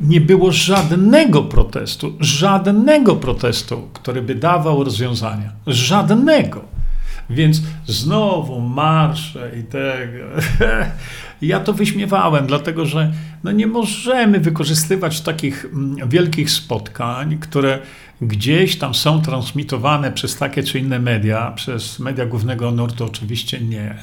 nie 0.00 0.20
było 0.20 0.52
żadnego 0.52 1.42
protestu, 1.42 2.12
żadnego 2.20 3.16
protestu, 3.16 3.88
który 3.92 4.22
by 4.22 4.34
dawał 4.34 4.84
rozwiązania. 4.84 5.52
Żadnego. 5.66 6.73
Więc 7.30 7.62
znowu 7.86 8.60
marsze 8.60 9.50
i 9.60 9.62
tego. 9.62 10.24
Ja 11.42 11.60
to 11.60 11.72
wyśmiewałem, 11.72 12.46
dlatego 12.46 12.86
że 12.86 13.12
no 13.44 13.52
nie 13.52 13.66
możemy 13.66 14.40
wykorzystywać 14.40 15.20
takich 15.20 15.64
mm, 15.64 16.08
wielkich 16.08 16.50
spotkań, 16.50 17.38
które 17.38 17.78
gdzieś 18.22 18.76
tam 18.76 18.94
są 18.94 19.22
transmitowane 19.22 20.12
przez 20.12 20.36
takie 20.36 20.62
czy 20.62 20.78
inne 20.78 20.98
media, 20.98 21.50
przez 21.50 21.98
media 21.98 22.26
głównego 22.26 22.70
nurtu 22.70 23.04
oczywiście 23.04 23.60
nie. 23.60 23.94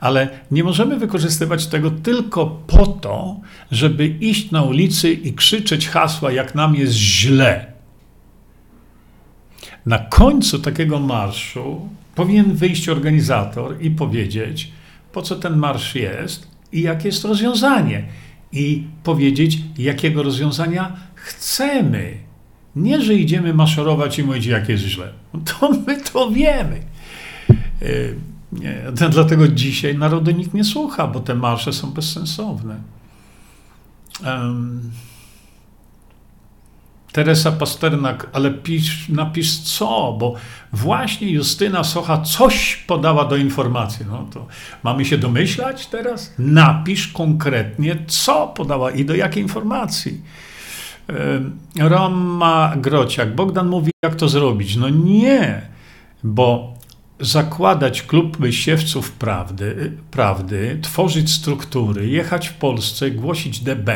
Ale 0.00 0.28
nie 0.50 0.64
możemy 0.64 0.96
wykorzystywać 0.96 1.66
tego 1.66 1.90
tylko 1.90 2.46
po 2.46 2.86
to, 2.86 3.40
żeby 3.70 4.06
iść 4.06 4.50
na 4.50 4.62
ulicy 4.62 5.12
i 5.12 5.32
krzyczeć 5.32 5.88
hasła, 5.88 6.32
jak 6.32 6.54
nam 6.54 6.74
jest 6.74 6.94
źle. 6.94 7.72
Na 9.86 9.98
końcu 9.98 10.58
takiego 10.58 10.98
marszu 10.98 11.88
powinien 12.18 12.54
wyjść 12.54 12.88
organizator 12.88 13.82
i 13.82 13.90
powiedzieć, 13.90 14.72
po 15.12 15.22
co 15.22 15.36
ten 15.36 15.56
marsz 15.56 15.94
jest 15.94 16.48
i 16.72 16.82
jakie 16.82 17.08
jest 17.08 17.24
rozwiązanie. 17.24 18.04
I 18.52 18.84
powiedzieć, 19.02 19.58
jakiego 19.78 20.22
rozwiązania 20.22 20.96
chcemy. 21.14 22.16
Nie, 22.76 23.00
że 23.00 23.14
idziemy 23.14 23.54
maszerować 23.54 24.18
i 24.18 24.24
mówić, 24.24 24.46
jak 24.46 24.68
jest 24.68 24.84
źle. 24.84 25.12
To 25.44 25.70
my 25.86 26.00
to 26.00 26.30
wiemy. 26.30 26.80
E, 27.82 27.86
nie, 28.52 28.82
dlatego 29.10 29.48
dzisiaj 29.48 29.98
narodu 29.98 30.30
nikt 30.30 30.54
nie 30.54 30.64
słucha, 30.64 31.06
bo 31.06 31.20
te 31.20 31.34
marsze 31.34 31.72
są 31.72 31.90
bezsensowne. 31.90 32.80
Um, 34.26 34.90
Teresa 37.12 37.52
Pasternak, 37.52 38.26
ale 38.32 38.50
pisz, 38.50 39.08
napisz 39.08 39.58
co, 39.58 40.16
bo 40.18 40.34
właśnie 40.72 41.30
Justyna 41.30 41.84
Socha 41.84 42.18
coś 42.18 42.76
podała 42.76 43.24
do 43.24 43.36
informacji. 43.36 44.06
No 44.10 44.26
to 44.32 44.46
mamy 44.82 45.04
się 45.04 45.18
domyślać 45.18 45.86
teraz? 45.86 46.34
Napisz 46.38 47.08
konkretnie, 47.08 47.96
co 48.06 48.46
podała 48.46 48.90
i 48.90 49.04
do 49.04 49.14
jakiej 49.14 49.42
informacji. 49.42 50.20
Roma 51.80 52.74
Grociak, 52.76 53.34
Bogdan 53.34 53.68
mówi, 53.68 53.90
jak 54.04 54.14
to 54.14 54.28
zrobić. 54.28 54.76
No 54.76 54.88
nie, 54.88 55.62
bo 56.24 56.74
zakładać 57.20 58.02
klub 58.02 58.38
myśliwców 58.38 59.12
prawdy, 59.12 59.92
prawdy, 60.10 60.78
tworzyć 60.82 61.32
struktury, 61.32 62.08
jechać 62.08 62.48
w 62.48 62.54
Polsce, 62.54 63.10
głosić 63.10 63.60
DB, 63.60 63.90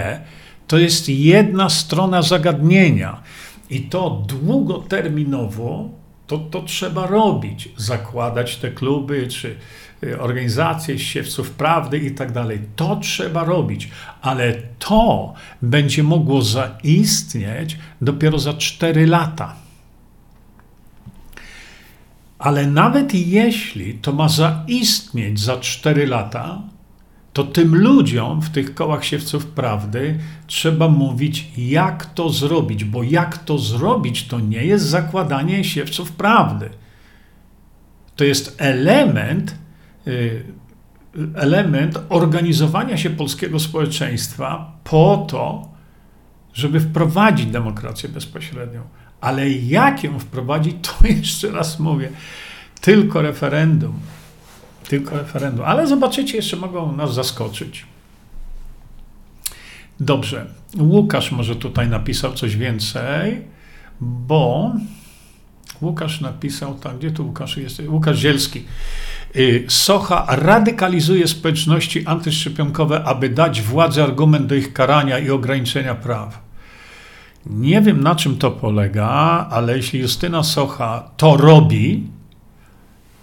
to 0.73 0.79
jest 0.79 1.09
jedna 1.09 1.71
strona 1.71 2.23
zagadnienia. 2.23 3.21
I 3.71 3.81
to 3.81 4.25
długoterminowo 4.29 5.89
to, 6.27 6.39
to 6.39 6.63
trzeba 6.63 7.07
robić. 7.07 7.69
Zakładać 7.77 8.57
te 8.57 8.71
kluby, 8.71 9.27
czy 9.29 9.57
y, 10.05 10.21
organizacje 10.21 10.99
siewców 10.99 11.51
prawdy 11.51 11.99
i 11.99 12.11
tak 12.11 12.33
dalej. 12.33 12.61
To 12.77 12.97
trzeba 12.97 13.45
robić, 13.45 13.91
ale 14.23 14.53
to 14.79 15.35
będzie 15.63 16.03
mogło 16.03 16.43
zaistnieć 16.43 17.79
dopiero 18.01 18.39
za 18.39 18.55
4 18.55 19.07
lata. 19.07 19.55
Ale 22.39 22.67
nawet 22.67 23.15
jeśli 23.15 23.95
to 23.95 24.13
ma 24.13 24.29
zaistnieć 24.29 25.41
za 25.41 25.57
4 25.57 26.07
lata, 26.07 26.63
to 27.33 27.45
tym 27.45 27.75
ludziom 27.75 28.43
w 28.43 28.51
tych 28.51 28.75
kołach 28.75 29.05
siewców 29.05 29.47
prawdy 29.47 30.19
trzeba 30.47 30.89
mówić, 30.89 31.49
jak 31.57 32.07
to 32.07 32.31
zrobić, 32.31 32.85
bo 32.85 33.03
jak 33.03 33.39
to 33.39 33.59
zrobić, 33.59 34.29
to 34.29 34.41
nie 34.41 34.65
jest 34.65 34.85
zakładanie 34.85 35.65
siewców 35.65 36.13
prawdy. 36.13 36.71
To 38.17 38.25
jest 38.25 38.57
element, 38.59 39.55
y, 40.07 40.45
element 41.35 41.99
organizowania 42.09 42.97
się 42.97 43.11
polskiego 43.11 43.61
społeczeństwa 43.61 44.73
po 44.85 45.27
to, 45.31 45.73
żeby 46.55 46.81
wprowadzić 46.81 47.47
demokrację 47.47 48.09
bezpośrednią. 48.09 48.83
Ale 49.21 49.51
jak 49.51 50.05
ją 50.05 50.19
wprowadzić, 50.19 50.77
to 50.83 51.07
jeszcze 51.21 51.51
raz 51.51 51.79
mówię, 51.79 52.09
tylko 52.81 53.23
referendum 53.23 54.01
tylko 54.93 55.17
referendum. 55.17 55.65
Ale 55.65 55.87
zobaczycie, 55.87 56.37
jeszcze 56.37 56.57
mogą 56.57 56.97
nas 56.97 57.15
zaskoczyć. 57.15 57.87
Dobrze. 60.01 60.47
Łukasz 60.79 61.33
może 61.33 61.57
tutaj 61.57 61.89
napisał 61.89 62.33
coś 62.35 62.57
więcej, 62.57 63.43
bo 64.01 64.73
Łukasz 65.83 66.21
napisał, 66.21 66.75
tak, 66.75 66.99
gdzie 66.99 67.11
tu 67.11 67.27
Łukasz 67.27 67.57
jest? 67.57 67.83
Łukasz 67.89 68.19
Zielski. 68.19 68.65
Y, 69.37 69.65
Socha 69.69 70.27
radykalizuje 70.29 71.29
społeczności 71.29 72.07
antyszczepionkowe, 72.07 73.05
aby 73.05 73.29
dać 73.29 73.63
władzy 73.63 74.03
argument 74.03 74.47
do 74.47 74.55
ich 74.55 74.73
karania 74.73 75.19
i 75.19 75.31
ograniczenia 75.31 75.95
praw. 75.95 76.43
Nie 77.47 77.81
wiem, 77.81 78.03
na 78.03 78.15
czym 78.15 78.39
to 78.39 78.51
polega, 78.51 79.09
ale 79.51 79.77
jeśli 79.77 80.01
Justyna 80.01 80.43
Socha 80.43 81.11
to 81.17 81.37
robi, 81.37 82.07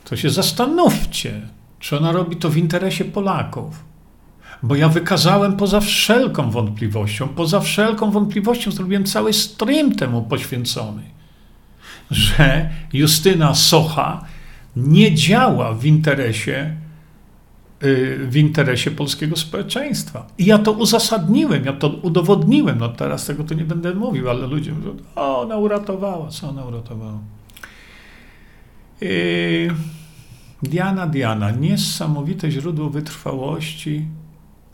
to 0.05 0.17
się 0.17 0.29
zastanówcie, 0.29 1.58
czy 1.79 1.97
ona 1.97 2.11
robi 2.11 2.35
to 2.35 2.49
w 2.49 2.57
interesie 2.57 3.05
Polaków. 3.05 3.89
Bo 4.63 4.75
ja 4.75 4.89
wykazałem 4.89 5.57
poza 5.57 5.79
wszelką 5.79 6.51
wątpliwością, 6.51 7.27
poza 7.27 7.59
wszelką 7.59 8.11
wątpliwością 8.11 8.71
zrobiłem 8.71 9.03
cały 9.03 9.33
stream 9.33 9.95
temu 9.95 10.21
poświęcony, 10.21 11.01
że 12.11 12.69
Justyna 12.93 13.55
Socha 13.55 14.25
nie 14.75 15.15
działa 15.15 15.73
w 15.73 15.85
interesie 15.85 16.75
y, 17.83 18.19
w 18.29 18.37
interesie 18.37 18.91
polskiego 18.91 19.35
społeczeństwa. 19.35 20.27
I 20.37 20.45
ja 20.45 20.57
to 20.57 20.71
uzasadniłem, 20.71 21.65
ja 21.65 21.73
to 21.73 21.87
udowodniłem. 21.87 22.77
No 22.79 22.89
teraz 22.89 23.25
tego 23.25 23.43
tu 23.43 23.53
nie 23.53 23.65
będę 23.65 23.93
mówił, 23.93 24.29
ale 24.29 24.47
ludzie 24.47 24.71
mówią, 24.73 24.95
o, 25.15 25.41
ona 25.41 25.57
uratowała, 25.57 26.27
co 26.27 26.49
ona 26.49 26.65
uratowała. 26.65 27.19
Yy... 29.01 29.98
Diana, 30.63 31.07
Diana, 31.07 31.51
niesamowite 31.51 32.51
źródło 32.51 32.89
wytrwałości. 32.89 34.05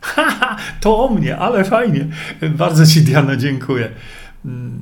Haha, 0.01 0.57
to 0.81 1.05
o 1.05 1.13
mnie, 1.13 1.37
ale 1.37 1.63
fajnie. 1.63 2.07
Bardzo 2.49 2.85
Ci, 2.85 3.01
Diana, 3.01 3.35
dziękuję. 3.35 3.91
Mm. 4.45 4.79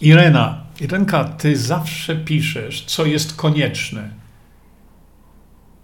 Irena, 0.00 0.64
Irenka, 0.80 1.24
Ty 1.24 1.56
zawsze 1.56 2.16
piszesz, 2.16 2.84
co 2.84 3.06
jest 3.06 3.36
konieczne. 3.36 4.10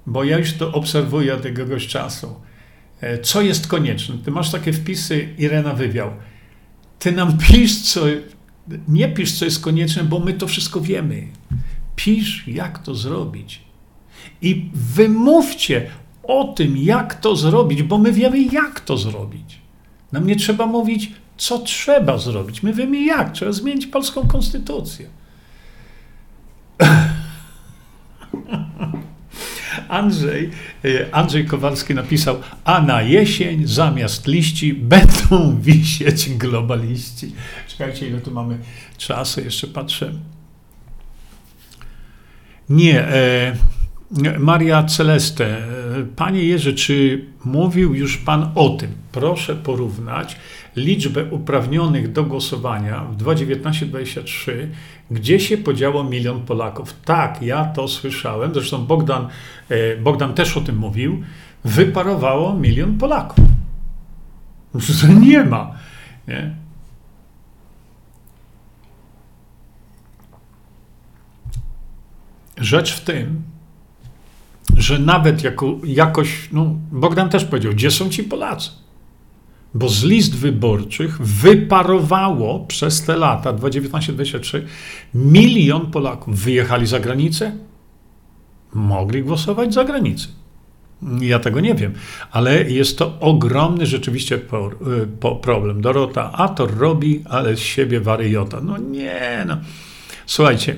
Bo 0.06 0.24
ja 0.24 0.38
już 0.38 0.52
to 0.52 0.72
obserwuję 0.72 1.34
od 1.34 1.44
jakiegoś 1.44 1.86
czasu. 1.86 2.34
e, 3.00 3.18
co 3.18 3.40
jest 3.40 3.66
konieczne. 3.66 4.18
Ty 4.24 4.30
masz 4.30 4.50
takie 4.50 4.72
wpisy, 4.72 5.28
Irena 5.38 5.74
Wywiał. 5.74 6.10
Ty 6.98 7.12
nam 7.12 7.38
pisz, 7.48 7.82
co, 7.82 8.00
nie 8.88 9.08
pisz, 9.08 9.32
co 9.32 9.44
jest 9.44 9.60
konieczne, 9.62 10.04
bo 10.04 10.18
my 10.18 10.32
to 10.32 10.46
wszystko 10.46 10.80
wiemy. 10.80 11.26
Pisz, 11.96 12.48
jak 12.48 12.78
to 12.78 12.94
zrobić. 12.94 13.60
I 14.42 14.70
wymówcie 14.74 15.90
o 16.22 16.44
tym, 16.44 16.76
jak 16.76 17.14
to 17.14 17.36
zrobić, 17.36 17.82
bo 17.82 17.98
my 17.98 18.12
wiemy, 18.12 18.42
jak 18.42 18.80
to 18.80 18.96
zrobić. 18.96 19.58
Nam 20.12 20.26
nie 20.26 20.36
trzeba 20.36 20.66
mówić, 20.66 21.12
co 21.36 21.58
trzeba 21.58 22.18
zrobić. 22.18 22.62
My 22.62 22.72
wiemy, 22.72 23.04
jak. 23.04 23.32
Trzeba 23.32 23.52
zmienić 23.52 23.86
polską 23.86 24.28
konstytucję. 24.28 25.06
Andrzej, 29.88 30.50
e, 30.84 31.14
Andrzej 31.14 31.46
Kowalski 31.46 31.94
napisał, 31.94 32.36
a 32.64 32.80
na 32.80 33.02
jesień 33.02 33.66
zamiast 33.66 34.26
liści 34.26 34.74
będą 34.74 35.56
wisieć 35.60 36.30
globaliści. 36.30 37.32
Czekajcie, 37.68 38.08
ile 38.08 38.20
tu 38.20 38.30
mamy 38.30 38.58
czasu, 38.98 39.40
jeszcze 39.40 39.66
patrzę. 39.66 40.12
Nie, 42.70 43.08
e, 43.08 43.56
Maria 44.38 44.84
Celeste, 44.84 45.46
e, 45.46 45.62
panie 46.16 46.44
Jerzy, 46.44 46.74
czy 46.74 47.24
mówił 47.44 47.94
już 47.94 48.16
pan 48.16 48.50
o 48.54 48.68
tym? 48.68 48.90
Proszę 49.12 49.56
porównać 49.56 50.36
liczbę 50.76 51.24
uprawnionych 51.24 52.12
do 52.12 52.24
głosowania 52.24 53.04
w 53.04 53.16
2019-2023, 53.16 54.52
gdzie 55.10 55.40
się 55.40 55.58
podziało 55.58 56.04
milion 56.04 56.40
Polaków. 56.40 56.94
Tak, 57.04 57.42
ja 57.42 57.64
to 57.64 57.88
słyszałem, 57.88 58.54
zresztą 58.54 58.86
Bogdan, 58.86 59.28
e, 59.68 59.96
Bogdan 59.96 60.34
też 60.34 60.56
o 60.56 60.60
tym 60.60 60.76
mówił, 60.76 61.22
wyparowało 61.64 62.54
milion 62.54 62.98
Polaków. 62.98 63.44
Nie 65.20 65.44
ma. 65.44 65.74
Nie? 66.28 66.61
Rzecz 72.62 72.92
w 72.92 73.00
tym, 73.00 73.42
że 74.76 74.98
nawet 74.98 75.42
jako, 75.42 75.78
jakoś, 75.84 76.48
no 76.52 76.76
Bogdan 76.92 77.28
też 77.28 77.44
powiedział, 77.44 77.72
gdzie 77.72 77.90
są 77.90 78.08
ci 78.08 78.24
Polacy? 78.24 78.70
Bo 79.74 79.88
z 79.88 80.04
list 80.04 80.36
wyborczych 80.36 81.18
wyparowało 81.20 82.60
przez 82.60 83.02
te 83.02 83.16
lata 83.16 83.52
2019-2023 83.52 84.62
milion 85.14 85.90
Polaków. 85.90 86.38
Wyjechali 86.38 86.86
za 86.86 87.00
granicę, 87.00 87.56
mogli 88.74 89.22
głosować 89.22 89.74
za 89.74 89.84
granicę. 89.84 90.28
Ja 91.20 91.38
tego 91.38 91.60
nie 91.60 91.74
wiem, 91.74 91.92
ale 92.30 92.70
jest 92.70 92.98
to 92.98 93.20
ogromny 93.20 93.86
rzeczywiście 93.86 94.36
y, 94.36 94.40
problem. 95.42 95.80
Dorota, 95.80 96.32
a 96.32 96.48
to 96.48 96.66
robi, 96.66 97.24
ale 97.28 97.56
z 97.56 97.60
siebie 97.60 98.00
wariota. 98.00 98.60
No 98.60 98.78
nie, 98.78 99.44
no. 99.46 99.56
Słuchajcie, 100.26 100.76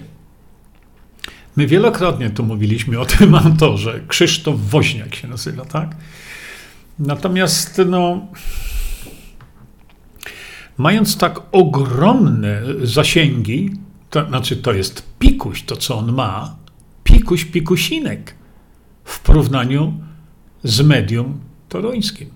my 1.57 1.67
wielokrotnie 1.67 2.31
tu 2.31 2.45
mówiliśmy 2.45 3.01
o 3.01 3.05
tym 3.07 3.35
autorze. 3.45 4.01
Krzysztof 4.09 4.61
Woźniak 4.61 5.15
się 5.15 5.29
nazywa, 5.29 5.65
tak? 5.65 5.97
Natomiast, 6.99 7.81
no 7.87 8.27
mając 10.79 11.19
tak 11.19 11.41
ogromne 11.53 12.63
zasięgi, 12.83 13.71
to 14.11 14.29
znaczy 14.29 14.57
to 14.57 14.73
jest 14.73 15.03
pikuś, 15.19 15.63
to 15.63 15.77
co 15.77 15.99
on 15.99 16.13
ma, 16.13 16.57
pikuś 17.05 17.45
pikusinek 17.45 18.35
w 19.05 19.21
porównaniu 19.21 19.95
z 20.65 20.81
medium 20.81 21.41
toruńskim. 21.69 22.29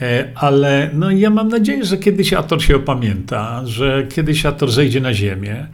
E, 0.00 0.32
ale 0.34 0.90
no, 0.94 1.10
ja 1.10 1.30
mam 1.30 1.48
nadzieję, 1.48 1.84
że 1.84 1.96
kiedyś 1.96 2.32
Ator 2.32 2.62
się 2.62 2.76
opamięta, 2.76 3.66
że 3.66 4.06
kiedyś 4.14 4.46
Ator 4.46 4.72
zejdzie 4.72 5.00
na 5.00 5.14
ziemię, 5.14 5.66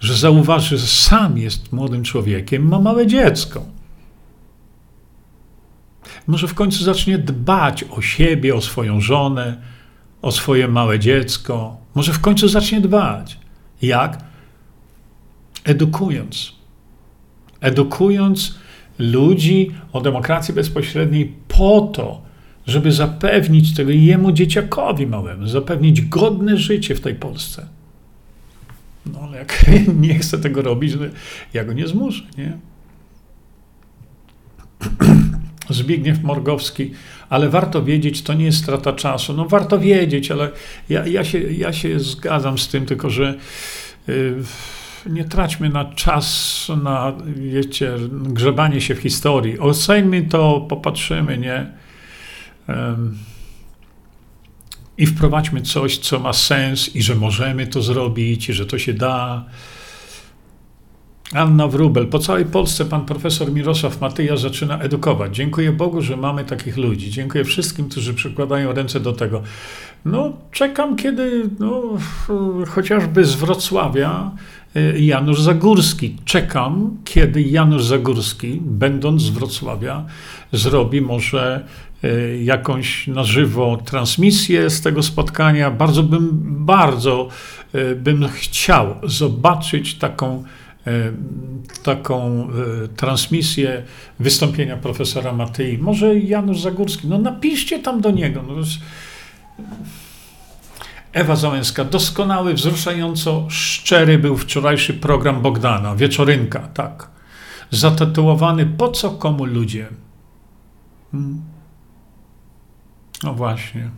że 0.00 0.14
zauważy, 0.14 0.78
że 0.78 0.86
sam 0.86 1.38
jest 1.38 1.72
młodym 1.72 2.02
człowiekiem, 2.02 2.68
ma 2.68 2.80
małe 2.80 3.06
dziecko. 3.06 3.62
Może 6.26 6.48
w 6.48 6.54
końcu 6.54 6.84
zacznie 6.84 7.18
dbać 7.18 7.84
o 7.90 8.02
siebie, 8.02 8.54
o 8.54 8.60
swoją 8.60 9.00
żonę, 9.00 9.56
o 10.22 10.32
swoje 10.32 10.68
małe 10.68 10.98
dziecko. 10.98 11.76
Może 11.94 12.12
w 12.12 12.20
końcu 12.20 12.48
zacznie 12.48 12.80
dbać. 12.80 13.38
Jak? 13.82 14.24
Edukując. 15.64 16.52
Edukując 17.60 18.58
ludzi 18.98 19.70
o 19.92 20.00
demokracji 20.00 20.54
bezpośredniej 20.54 21.34
po 21.48 21.80
to, 21.80 22.22
żeby 22.66 22.92
zapewnić 22.92 23.74
tego 23.74 23.90
jemu 23.90 24.32
dzieciakowi 24.32 25.06
małemu, 25.06 25.46
zapewnić 25.46 26.00
godne 26.00 26.56
życie 26.56 26.94
w 26.94 27.00
tej 27.00 27.14
Polsce. 27.14 27.66
No 29.12 29.20
ale 29.20 29.38
jak 29.38 29.64
nie 30.06 30.18
chce 30.18 30.38
tego 30.38 30.62
robić, 30.62 30.94
no, 30.94 31.06
ja 31.54 31.64
go 31.64 31.72
nie 31.72 31.86
zmuszę, 31.86 32.22
nie? 32.38 32.58
Zbigniew 35.70 36.22
Morgowski, 36.22 36.92
ale 37.28 37.48
warto 37.48 37.84
wiedzieć, 37.84 38.22
to 38.22 38.34
nie 38.34 38.44
jest 38.44 38.58
strata 38.58 38.92
czasu. 38.92 39.32
No 39.32 39.48
warto 39.48 39.78
wiedzieć, 39.78 40.30
ale 40.30 40.50
ja, 40.88 41.06
ja, 41.06 41.24
się, 41.24 41.38
ja 41.38 41.72
się 41.72 42.00
zgadzam 42.00 42.58
z 42.58 42.68
tym, 42.68 42.86
tylko 42.86 43.10
że 43.10 43.34
yy, 44.08 44.42
nie 45.06 45.24
traćmy 45.24 45.68
na 45.68 45.84
czas 45.84 46.68
na, 46.82 47.12
wiecie, 47.36 47.92
grzebanie 48.10 48.80
się 48.80 48.94
w 48.94 48.98
historii. 48.98 49.58
Oceńmy 49.58 50.22
to, 50.22 50.66
popatrzymy, 50.68 51.38
nie? 51.38 51.66
Yy, 52.68 52.74
I 54.98 55.06
wprowadźmy 55.06 55.62
coś, 55.62 55.98
co 55.98 56.18
ma 56.18 56.32
sens 56.32 56.96
i 56.96 57.02
że 57.02 57.14
możemy 57.14 57.66
to 57.66 57.82
zrobić, 57.82 58.48
i 58.48 58.52
że 58.52 58.66
to 58.66 58.78
się 58.78 58.94
da. 58.94 59.44
Anna 61.32 61.68
Wrubel. 61.68 62.06
Po 62.06 62.18
całej 62.18 62.44
Polsce 62.44 62.84
pan 62.84 63.04
profesor 63.04 63.52
Mirosław 63.52 64.00
Matyja 64.00 64.36
zaczyna 64.36 64.78
edukować. 64.78 65.36
Dziękuję 65.36 65.72
Bogu, 65.72 66.02
że 66.02 66.16
mamy 66.16 66.44
takich 66.44 66.76
ludzi. 66.76 67.10
Dziękuję 67.10 67.44
wszystkim, 67.44 67.88
którzy 67.88 68.14
przykładają 68.14 68.72
ręce 68.72 69.00
do 69.00 69.12
tego. 69.12 69.42
No, 70.04 70.32
czekam, 70.52 70.96
kiedy 70.96 71.50
no, 71.58 71.82
chociażby 72.68 73.24
z 73.24 73.34
Wrocławia 73.34 74.30
y, 74.76 75.00
Janusz 75.00 75.40
Zagórski. 75.40 76.16
Czekam, 76.24 76.96
kiedy 77.04 77.42
Janusz 77.42 77.84
Zagórski, 77.84 78.60
będąc 78.62 79.22
z 79.22 79.28
Wrocławia, 79.28 80.04
zrobi 80.52 81.00
może 81.00 81.64
jakąś 82.42 83.06
na 83.06 83.24
żywo 83.24 83.76
transmisję 83.84 84.70
z 84.70 84.80
tego 84.80 85.02
spotkania. 85.02 85.70
Bardzo 85.70 86.02
bym, 86.02 86.28
bardzo 86.66 87.28
y, 87.74 87.96
bym 87.96 88.28
chciał 88.28 88.94
zobaczyć 89.04 89.94
taką 89.94 90.44
E, 90.86 91.12
taką 91.82 92.48
transmisję 92.96 93.82
wystąpienia 94.20 94.76
profesora 94.76 95.32
Matyi. 95.32 95.78
Może 95.78 96.18
Janusz 96.18 96.60
Zagórski. 96.60 97.08
No 97.08 97.18
napiszcie 97.18 97.78
tam 97.78 98.00
do 98.00 98.10
niego. 98.10 98.44
No, 98.48 98.54
Ewa 101.12 101.36
Załęska. 101.36 101.84
Doskonały, 101.84 102.54
wzruszająco 102.54 103.46
szczery 103.50 104.18
był 104.18 104.36
wczorajszy 104.36 104.94
program 104.94 105.42
Bogdana. 105.42 105.96
Wieczorynka, 105.96 106.60
tak. 106.60 107.08
Zatytułowany 107.70 108.66
Po 108.66 108.88
co 108.88 109.10
komu 109.10 109.44
ludzie? 109.44 109.86
Hmm. 111.12 111.55
No 113.22 113.34
właśnie. 113.34 113.90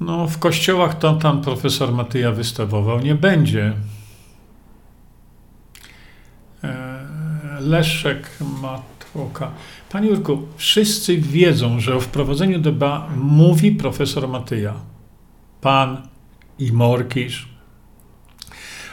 No, 0.00 0.28
w 0.28 0.38
kościołach 0.38 0.98
to 0.98 1.14
tam 1.14 1.42
profesor 1.42 1.92
Matyja 1.92 2.32
wystawował 2.32 3.00
nie 3.00 3.14
będzie. 3.14 3.72
E, 6.64 6.98
Leszek 7.60 8.30
Matłoka. 8.62 9.50
Panie 9.92 10.08
Jurku, 10.08 10.42
wszyscy 10.56 11.16
wiedzą, 11.16 11.80
że 11.80 11.96
o 11.96 12.00
wprowadzeniu 12.00 12.58
DBA 12.58 13.08
mówi 13.16 13.72
profesor 13.72 14.28
Matyja. 14.28 14.74
Pan 15.60 16.02
i 16.58 16.72
Morkisz. 16.72 17.48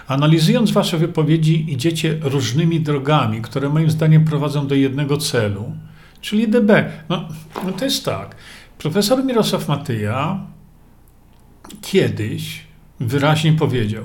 Analizując 0.08 0.72
wasze 0.72 0.98
wypowiedzi, 0.98 1.74
idziecie 1.74 2.20
różnymi 2.22 2.82
drogami, 2.82 3.42
które 3.42 3.70
moim 3.70 3.92
zdaniem 3.92 4.26
prowadzą 4.26 4.68
do 4.68 4.76
jednego 4.76 5.18
celu, 5.18 5.72
czyli 6.26 6.48
DB. 6.48 6.70
No, 7.10 7.28
no 7.66 7.72
to 7.72 7.86
jest 7.86 8.06
tak. 8.06 8.36
Profesor 8.78 9.24
Mirosław 9.24 9.68
Matyja 9.68 10.40
kiedyś 11.82 12.64
wyraźnie 13.00 13.54
powiedział: 13.54 14.04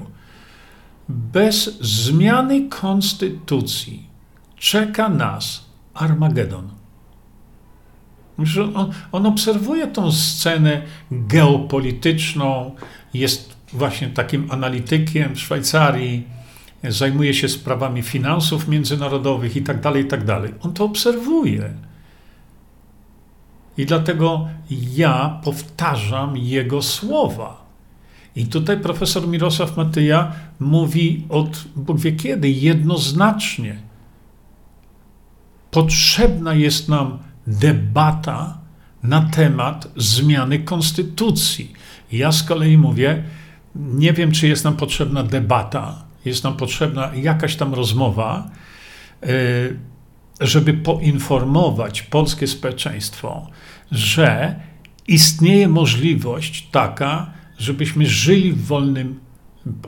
Bez 1.08 1.80
zmiany 1.80 2.68
konstytucji 2.68 4.06
czeka 4.56 5.08
nas 5.08 5.64
Armagedon. 5.94 6.68
On, 8.74 8.90
on 9.12 9.26
obserwuje 9.26 9.86
tą 9.86 10.12
scenę 10.12 10.82
geopolityczną, 11.10 12.74
jest 13.14 13.56
właśnie 13.72 14.08
takim 14.08 14.50
analitykiem 14.50 15.34
w 15.34 15.40
Szwajcarii, 15.40 16.26
zajmuje 16.88 17.34
się 17.34 17.48
sprawami 17.48 18.02
finansów 18.02 18.68
międzynarodowych 18.68 19.56
i 19.56 19.62
tak 19.62 19.80
dalej, 19.80 20.02
i 20.02 20.06
tak. 20.06 20.54
On 20.60 20.72
to 20.72 20.84
obserwuje. 20.84 21.89
I 23.78 23.86
dlatego 23.86 24.48
ja 24.96 25.40
powtarzam 25.44 26.36
jego 26.36 26.82
słowa. 26.82 27.66
I 28.36 28.46
tutaj 28.46 28.80
profesor 28.80 29.28
Mirosław 29.28 29.76
Matyja 29.76 30.32
mówi 30.60 31.24
od 31.28 31.64
Bóg 31.76 32.00
wie 32.00 32.12
kiedy, 32.12 32.50
jednoznacznie. 32.50 33.76
Potrzebna 35.70 36.54
jest 36.54 36.88
nam 36.88 37.18
debata 37.46 38.58
na 39.02 39.20
temat 39.20 39.88
zmiany 39.96 40.58
konstytucji. 40.58 41.72
Ja 42.12 42.32
z 42.32 42.42
kolei 42.42 42.78
mówię, 42.78 43.22
nie 43.74 44.12
wiem, 44.12 44.32
czy 44.32 44.48
jest 44.48 44.64
nam 44.64 44.76
potrzebna 44.76 45.22
debata, 45.22 46.04
jest 46.24 46.44
nam 46.44 46.56
potrzebna 46.56 47.10
jakaś 47.14 47.56
tam 47.56 47.74
rozmowa, 47.74 48.50
e, 49.22 49.26
żeby 50.40 50.74
poinformować 50.74 52.02
polskie 52.02 52.46
społeczeństwo, 52.46 53.46
że 53.90 54.60
istnieje 55.08 55.68
możliwość 55.68 56.68
taka, 56.70 57.30
żebyśmy 57.58 58.06
żyli 58.06 58.52
w 58.52 58.66
wolnym 58.66 59.20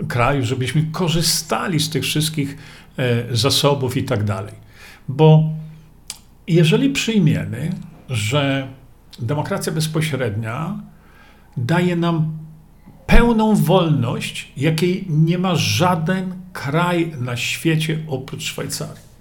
kraju, 0.08 0.44
żebyśmy 0.44 0.82
korzystali 0.92 1.80
z 1.80 1.90
tych 1.90 2.02
wszystkich 2.02 2.58
e, 2.96 3.36
zasobów 3.36 3.96
i 3.96 4.04
tak 4.04 4.24
dalej. 4.24 4.54
Bo 5.08 5.50
jeżeli 6.46 6.90
przyjmiemy, 6.90 7.70
że 8.08 8.68
demokracja 9.18 9.72
bezpośrednia 9.72 10.78
daje 11.56 11.96
nam 11.96 12.38
pełną 13.06 13.56
wolność, 13.56 14.52
jakiej 14.56 15.04
nie 15.08 15.38
ma 15.38 15.54
żaden 15.54 16.34
kraj 16.52 17.12
na 17.20 17.36
świecie 17.36 17.98
oprócz 18.08 18.42
Szwajcarii, 18.42 19.11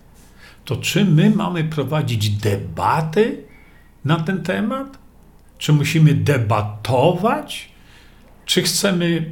to 0.65 0.75
czy 0.75 1.05
my 1.05 1.29
mamy 1.29 1.63
prowadzić 1.63 2.29
debaty 2.29 3.43
na 4.05 4.19
ten 4.19 4.43
temat? 4.43 4.97
Czy 5.57 5.73
musimy 5.73 6.13
debatować? 6.13 7.71
Czy 8.45 8.61
chcemy 8.61 9.31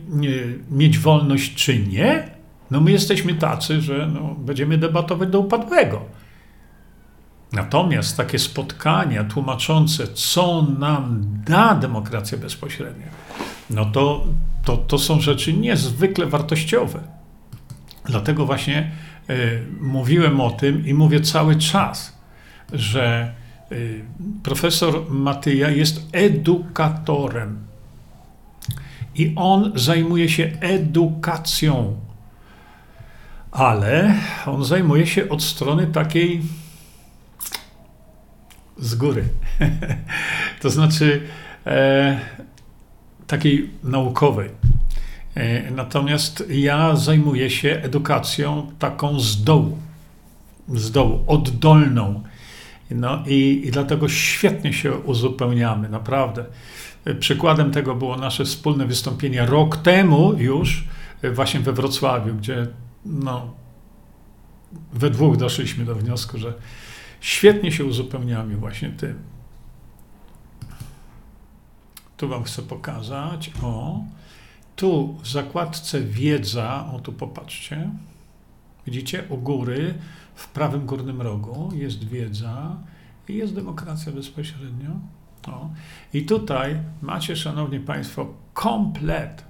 mieć 0.71 0.99
wolność, 0.99 1.55
czy 1.55 1.79
nie? 1.79 2.31
No 2.71 2.81
my 2.81 2.91
jesteśmy 2.91 3.33
tacy, 3.33 3.81
że 3.81 4.09
no, 4.13 4.35
będziemy 4.37 4.77
debatować 4.77 5.29
do 5.29 5.39
upadłego. 5.39 6.05
Natomiast 7.51 8.17
takie 8.17 8.39
spotkania 8.39 9.23
tłumaczące, 9.23 10.07
co 10.07 10.61
nam 10.79 11.25
da 11.45 11.75
demokracja 11.75 12.37
bezpośrednia, 12.37 13.07
no 13.69 13.85
to, 13.85 14.25
to, 14.65 14.77
to 14.77 14.97
są 14.97 15.21
rzeczy 15.21 15.53
niezwykle 15.53 16.25
wartościowe. 16.25 16.99
Dlatego 18.05 18.45
właśnie 18.45 18.91
mówiłem 19.79 20.41
o 20.41 20.51
tym 20.51 20.87
i 20.87 20.93
mówię 20.93 21.21
cały 21.21 21.55
czas, 21.55 22.17
że 22.73 23.33
y, 23.71 24.05
profesor 24.43 25.11
Matyja 25.11 25.69
jest 25.69 26.07
edukatorem 26.11 27.69
i 29.15 29.33
on 29.35 29.71
zajmuje 29.75 30.29
się 30.29 30.51
edukacją, 30.59 31.99
ale 33.51 34.15
on 34.45 34.65
zajmuje 34.65 35.07
się 35.07 35.29
od 35.29 35.43
strony 35.43 35.87
takiej 35.87 36.41
z 38.77 38.95
góry. 38.95 39.23
to 40.61 40.69
znaczy 40.69 41.21
e, 41.65 42.19
takiej 43.27 43.69
naukowej. 43.83 44.49
E, 45.39 45.71
natomiast 45.71 46.43
ja 46.49 46.95
zajmuję 46.95 47.49
się 47.49 47.69
edukacją 47.83 48.71
taką 48.79 49.19
z 49.19 49.43
dołu, 49.43 49.77
z 50.67 50.91
dołu, 50.91 51.23
oddolną. 51.27 52.23
No 52.91 53.23
i, 53.27 53.61
i 53.65 53.71
dlatego 53.71 54.09
świetnie 54.09 54.73
się 54.73 54.93
uzupełniamy, 54.93 55.89
naprawdę. 55.89 56.45
Przykładem 57.19 57.71
tego 57.71 57.95
było 57.95 58.17
nasze 58.17 58.45
wspólne 58.45 58.85
wystąpienie 58.85 59.45
rok 59.45 59.77
temu 59.77 60.33
już, 60.33 60.87
właśnie 61.33 61.59
we 61.59 61.73
Wrocławiu, 61.73 62.35
gdzie 62.35 62.67
no, 63.05 63.53
we 64.93 65.09
dwóch 65.09 65.37
doszliśmy 65.37 65.85
do 65.85 65.95
wniosku, 65.95 66.37
że 66.37 66.53
świetnie 67.21 67.71
się 67.71 67.85
uzupełniamy 67.85 68.55
właśnie 68.55 68.89
tym. 68.89 69.19
Tu 72.17 72.27
Wam 72.27 72.43
chcę 72.43 72.61
pokazać. 72.61 73.51
O, 73.63 73.99
tu 74.79 75.17
w 75.21 75.27
zakładce 75.27 76.01
wiedza, 76.01 76.91
o 76.93 76.99
tu 76.99 77.13
popatrzcie. 77.13 77.89
Widzicie, 78.85 79.23
u 79.29 79.37
góry, 79.37 79.93
w 80.35 80.47
prawym 80.47 80.85
górnym 80.85 81.21
rogu 81.21 81.69
jest 81.75 82.03
wiedza 82.03 82.77
i 83.27 83.35
jest 83.35 83.55
demokracja 83.55 84.11
bezpośrednio. 84.11 84.89
O. 85.47 85.69
I 86.13 86.25
tutaj 86.25 86.79
macie, 87.01 87.35
szanowni 87.35 87.79
państwo, 87.79 88.33
komplet, 88.53 89.45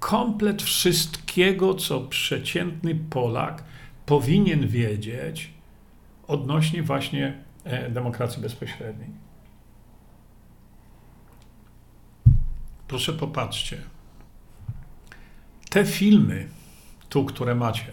komplet 0.00 0.62
wszystkiego, 0.62 1.74
co 1.74 2.00
przeciętny 2.00 2.94
Polak 2.94 3.64
powinien 4.06 4.68
wiedzieć 4.68 5.50
odnośnie 6.26 6.82
właśnie 6.82 7.42
e, 7.64 7.90
demokracji 7.90 8.42
bezpośredniej. 8.42 9.10
Proszę 12.88 13.12
popatrzcie. 13.12 13.89
Te 15.70 15.84
filmy, 15.84 16.48
tu, 17.08 17.24
które 17.24 17.54
macie, 17.54 17.92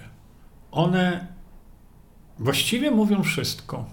one 0.72 1.28
właściwie 2.40 2.92
mówią 2.92 3.24
wszystko. 3.24 3.86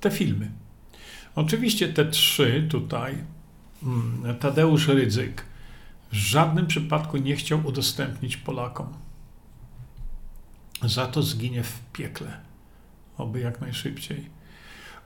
Te 0.00 0.10
filmy. 0.10 0.50
Oczywiście 1.34 1.88
te 1.88 2.04
trzy 2.04 2.66
tutaj, 2.70 3.24
mm, 3.82 4.38
Tadeusz 4.38 4.88
Rydzyk 4.88 5.44
w 6.12 6.14
żadnym 6.14 6.66
przypadku 6.66 7.16
nie 7.16 7.36
chciał 7.36 7.66
udostępnić 7.66 8.36
Polakom. 8.36 8.92
Za 10.82 11.06
to 11.06 11.22
zginie 11.22 11.62
w 11.62 11.80
piekle. 11.92 12.40
Oby 13.18 13.40
jak 13.40 13.60
najszybciej. 13.60 14.30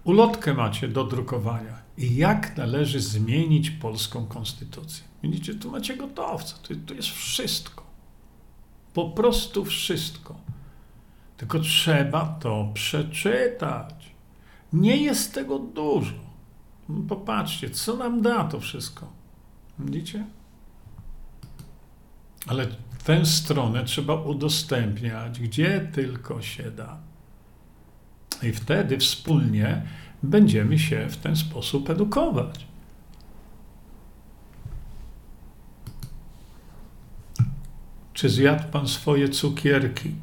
Ulotkę 0.04 0.54
macie 0.54 0.88
do 0.88 1.04
drukowania. 1.04 1.82
I 1.98 2.16
jak 2.16 2.56
należy 2.56 3.00
zmienić 3.00 3.70
polską 3.70 4.26
konstytucję. 4.26 5.05
Widzicie, 5.22 5.54
tu 5.54 5.70
macie 5.70 5.96
gotowca. 5.96 6.56
Tu, 6.62 6.76
tu 6.76 6.94
jest 6.94 7.08
wszystko. 7.08 7.86
Po 8.94 9.10
prostu 9.10 9.64
wszystko. 9.64 10.36
Tylko 11.36 11.60
trzeba 11.60 12.26
to 12.26 12.70
przeczytać. 12.74 14.14
Nie 14.72 14.96
jest 14.96 15.34
tego 15.34 15.58
dużo. 15.58 16.14
Popatrzcie, 17.08 17.70
co 17.70 17.96
nam 17.96 18.22
da 18.22 18.44
to 18.44 18.60
wszystko. 18.60 19.12
Widzicie? 19.78 20.24
Ale 22.46 22.66
tę 23.04 23.26
stronę 23.26 23.84
trzeba 23.84 24.14
udostępniać, 24.14 25.40
gdzie 25.40 25.80
tylko 25.94 26.42
się 26.42 26.70
da. 26.70 26.98
I 28.42 28.52
wtedy 28.52 28.98
wspólnie 28.98 29.82
będziemy 30.22 30.78
się 30.78 31.08
w 31.08 31.16
ten 31.16 31.36
sposób 31.36 31.90
edukować. 31.90 32.66
Czy 38.16 38.28
zjadł 38.28 38.62
pan 38.72 38.88
swoje 38.88 39.28
cukierki? 39.28 40.10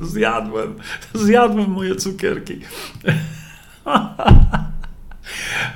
Zjadłem, 0.00 0.74
zjadłem 1.14 1.70
moje 1.70 1.96
cukierki. 1.96 2.54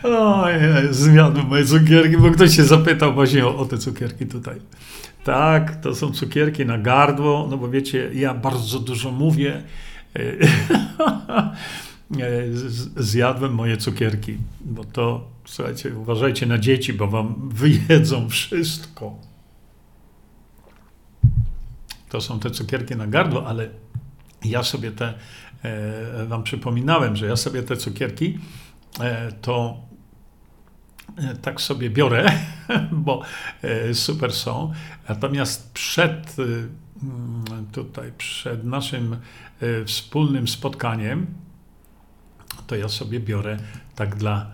Ojej, 0.03 0.61
zjadłem 0.91 1.47
moje 1.47 1.65
cukierki, 1.65 2.17
bo 2.17 2.31
ktoś 2.31 2.57
się 2.57 2.65
zapytał 2.65 3.15
właśnie 3.15 3.47
o, 3.47 3.57
o 3.57 3.65
te 3.65 3.79
cukierki 3.79 4.27
tutaj. 4.27 4.61
Tak, 5.25 5.81
to 5.81 5.95
są 5.95 6.13
cukierki 6.13 6.67
na 6.67 6.79
gardło, 6.79 7.47
no 7.51 7.59
bo 7.59 7.69
wiecie, 7.69 8.11
ja 8.15 8.35
bardzo 8.35 8.79
dużo 8.79 9.11
mówię. 9.11 9.63
Zjadłem 12.97 13.55
moje 13.55 13.77
cukierki, 13.77 14.37
bo 14.61 14.85
to, 14.85 15.29
słuchajcie, 15.45 15.99
uważajcie 15.99 16.47
na 16.47 16.59
dzieci, 16.59 16.93
bo 16.93 17.07
wam 17.07 17.49
wyjedzą 17.49 18.29
wszystko. 18.29 19.32
To 22.13 22.21
są 22.21 22.41
te 22.41 22.51
cukierki 22.51 22.97
na 22.97 23.07
gardło, 23.07 23.47
ale 23.47 23.69
ja 24.45 24.63
sobie 24.63 24.91
te, 24.91 25.15
e, 25.63 26.27
wam 26.27 26.43
przypominałem, 26.43 27.17
że 27.17 27.27
ja 27.27 27.37
sobie 27.37 27.63
te 27.63 27.77
cukierki 27.77 28.39
e, 29.01 29.33
to 29.33 29.81
e, 31.17 31.37
tak 31.37 31.61
sobie 31.61 31.91
biorę, 31.91 32.33
bo 32.93 33.23
super 33.93 34.33
są. 34.33 34.73
Natomiast 35.09 35.73
przed 35.73 36.37
mm, 36.39 37.67
tutaj, 37.73 38.13
przed 38.19 38.65
naszym 38.65 39.17
wspólnym 39.87 40.49
spotkaniem, 40.49 41.27
to 42.67 42.77
ja 42.77 42.89
sobie 42.89 43.21
biorę 43.21 43.57
tak 43.95 44.17
dla 44.17 44.51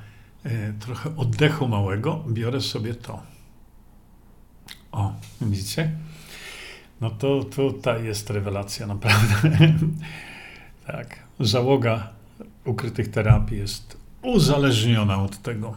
trochę 0.80 1.16
oddechu 1.16 1.68
małego, 1.68 2.24
biorę 2.28 2.60
sobie 2.60 2.94
to. 2.94 3.22
O, 4.92 5.14
widzicie? 5.40 5.92
No 7.00 7.10
to 7.10 7.44
tutaj 7.44 8.04
jest 8.04 8.30
rewelacja, 8.30 8.86
naprawdę. 8.86 9.74
tak. 10.86 11.18
Załoga 11.40 12.08
ukrytych 12.64 13.10
terapii 13.10 13.58
jest 13.58 13.96
uzależniona 14.22 15.22
od 15.22 15.42
tego. 15.42 15.74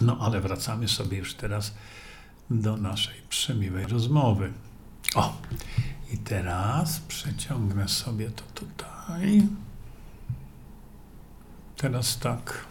No 0.00 0.18
ale 0.20 0.40
wracamy 0.40 0.88
sobie 0.88 1.18
już 1.18 1.34
teraz 1.34 1.74
do 2.50 2.76
naszej 2.76 3.14
przemiłej 3.28 3.86
rozmowy. 3.86 4.52
O, 5.14 5.36
i 6.12 6.18
teraz 6.18 7.00
przeciągnę 7.00 7.88
sobie 7.88 8.30
to 8.30 8.42
tutaj. 8.54 9.42
Teraz 11.76 12.18
tak. 12.18 12.66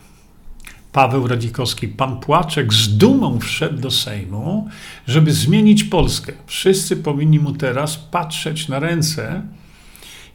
Paweł 0.95 1.27
Radzikowski, 1.27 1.87
pan 1.87 2.19
Płaczek 2.19 2.73
z 2.73 2.97
dumą 2.97 3.39
wszedł 3.39 3.81
do 3.81 3.91
Sejmu, 3.91 4.69
żeby 5.07 5.33
zmienić 5.33 5.83
Polskę. 5.83 6.33
Wszyscy 6.47 6.97
powinni 6.97 7.39
mu 7.39 7.51
teraz 7.51 7.97
patrzeć 7.97 8.67
na 8.67 8.79
ręce 8.79 9.41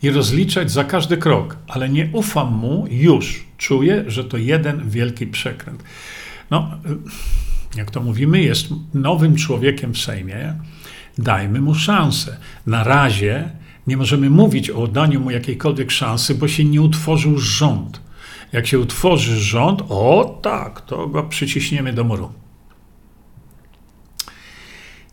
i 0.03 0.11
rozliczać 0.11 0.71
za 0.71 0.85
każdy 0.85 1.17
krok, 1.17 1.57
ale 1.69 1.89
nie 1.89 2.11
ufam 2.13 2.55
mu 2.55 2.87
już. 2.91 3.45
Czuję, 3.59 4.05
że 4.07 4.25
to 4.25 4.37
jeden 4.37 4.91
wielki 4.91 5.27
przekręt. 5.27 5.83
No, 6.51 6.71
jak 7.77 7.91
to 7.91 8.01
mówimy, 8.01 8.43
jest 8.43 8.69
nowym 8.95 9.37
człowiekiem 9.37 9.95
w 9.95 9.99
Sejmie. 9.99 10.55
Dajmy 11.19 11.61
mu 11.61 11.75
szansę. 11.75 12.37
Na 12.67 12.85
razie 12.85 13.51
nie 13.87 13.97
możemy 13.97 14.31
mówić 14.31 14.71
o 14.71 14.87
daniu 14.87 15.21
mu 15.21 15.31
jakiejkolwiek 15.31 15.91
szansy, 15.91 16.35
bo 16.35 16.49
się 16.49 16.65
nie 16.65 16.83
utworzył 16.83 17.39
rząd. 17.39 18.10
Jak 18.53 18.67
się 18.67 18.79
utworzy 18.79 19.41
rząd, 19.41 19.83
o 19.89 20.39
tak, 20.43 20.81
to 20.81 21.07
go 21.07 21.23
przyciśniemy 21.23 21.93
do 21.93 22.05
muru. 22.05 22.33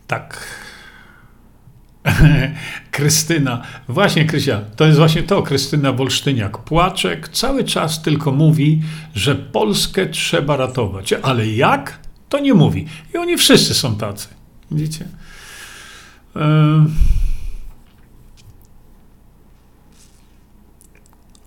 Tak. 0.06 0.46
Krystyna, 2.90 3.62
właśnie 3.88 4.24
Krysia, 4.24 4.60
to 4.76 4.86
jest 4.86 4.98
właśnie 4.98 5.22
to, 5.22 5.42
Krystyna 5.42 5.92
Wolsztyniak. 5.92 6.58
Płaczek 6.58 7.28
cały 7.28 7.64
czas 7.64 8.02
tylko 8.02 8.32
mówi, 8.32 8.82
że 9.14 9.34
Polskę 9.34 10.06
trzeba 10.06 10.56
ratować, 10.56 11.12
ale 11.12 11.48
jak? 11.48 11.98
To 12.28 12.38
nie 12.38 12.54
mówi. 12.54 12.86
I 13.14 13.18
oni 13.18 13.36
wszyscy 13.36 13.74
są 13.74 13.96
tacy. 13.96 14.28
Widzicie? 14.70 15.04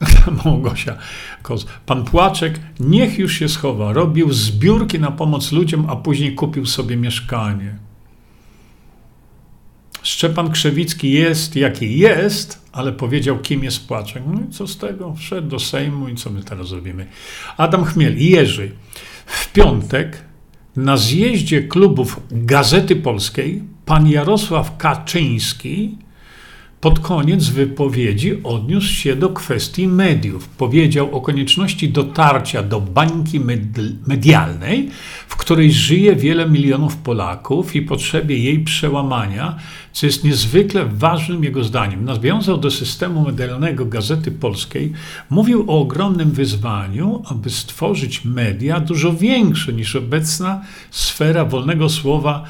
Małgosia 0.46 0.98
Koz. 1.42 1.66
Pan 1.86 2.06
Płaczek 2.06 2.60
niech 2.80 3.20
już 3.20 3.34
się 3.34 3.50
schowa. 3.50 3.94
Robił 3.94 4.34
zbiórki 4.34 5.00
na 5.00 5.12
pomoc 5.12 5.52
ludziom, 5.52 5.90
a 5.90 5.96
później 5.96 6.36
kupił 6.36 6.66
sobie 6.66 6.98
mieszkanie. 6.98 7.76
Szczepan 10.04 10.52
Krzewicki 10.52 11.12
jest 11.12 11.56
jaki 11.56 12.00
jest, 12.00 12.70
ale 12.72 12.92
powiedział, 12.92 13.40
kim 13.40 13.64
jest 13.64 13.88
Płaczek. 13.88 14.24
No 14.28 14.42
i 14.50 14.54
co 14.54 14.68
z 14.68 14.78
tego? 14.78 15.16
Wszedł 15.16 15.48
do 15.48 15.60
Sejmu 15.60 16.08
i 16.08 16.16
co 16.16 16.30
my 16.30 16.44
teraz 16.44 16.68
zrobimy? 16.68 17.08
Adam 17.58 17.86
Chmiel, 17.86 18.18
Jerzy. 18.18 18.72
W 19.26 19.52
piątek 19.52 20.24
na 20.76 20.98
zjeździe 20.98 21.64
klubów 21.64 22.20
Gazety 22.32 22.96
Polskiej 22.96 23.64
pan 23.86 24.08
Jarosław 24.08 24.78
Kaczyński 24.78 25.98
pod 26.82 27.00
koniec 27.00 27.50
wypowiedzi 27.50 28.44
odniósł 28.44 28.94
się 28.94 29.16
do 29.16 29.30
kwestii 29.30 29.88
mediów. 29.88 30.48
Powiedział 30.48 31.16
o 31.16 31.22
konieczności 31.22 31.90
dotarcia 31.90 32.64
do 32.64 32.82
bańki 32.82 33.40
medialnej, 34.08 34.90
w 35.28 35.36
której 35.36 35.72
żyje 35.72 36.16
wiele 36.16 36.50
milionów 36.50 36.98
Polaków 36.98 37.76
i 37.76 37.82
potrzebie 37.82 38.38
jej 38.38 38.60
przełamania, 38.60 39.56
co 39.92 40.06
jest 40.06 40.24
niezwykle 40.24 40.86
ważnym 40.86 41.44
jego 41.44 41.64
zdaniem. 41.64 42.06
Nawiązał 42.06 42.58
do 42.58 42.72
systemu 42.72 43.22
medialnego 43.22 43.86
Gazety 43.86 44.32
Polskiej, 44.32 44.92
mówił 45.30 45.66
o 45.68 45.80
ogromnym 45.80 46.32
wyzwaniu, 46.32 47.24
aby 47.26 47.50
stworzyć 47.50 48.26
media 48.26 48.80
dużo 48.80 49.14
większe 49.14 49.74
niż 49.74 49.96
obecna 49.96 50.62
sfera 50.92 51.46
wolnego 51.46 51.90
słowa 51.90 52.46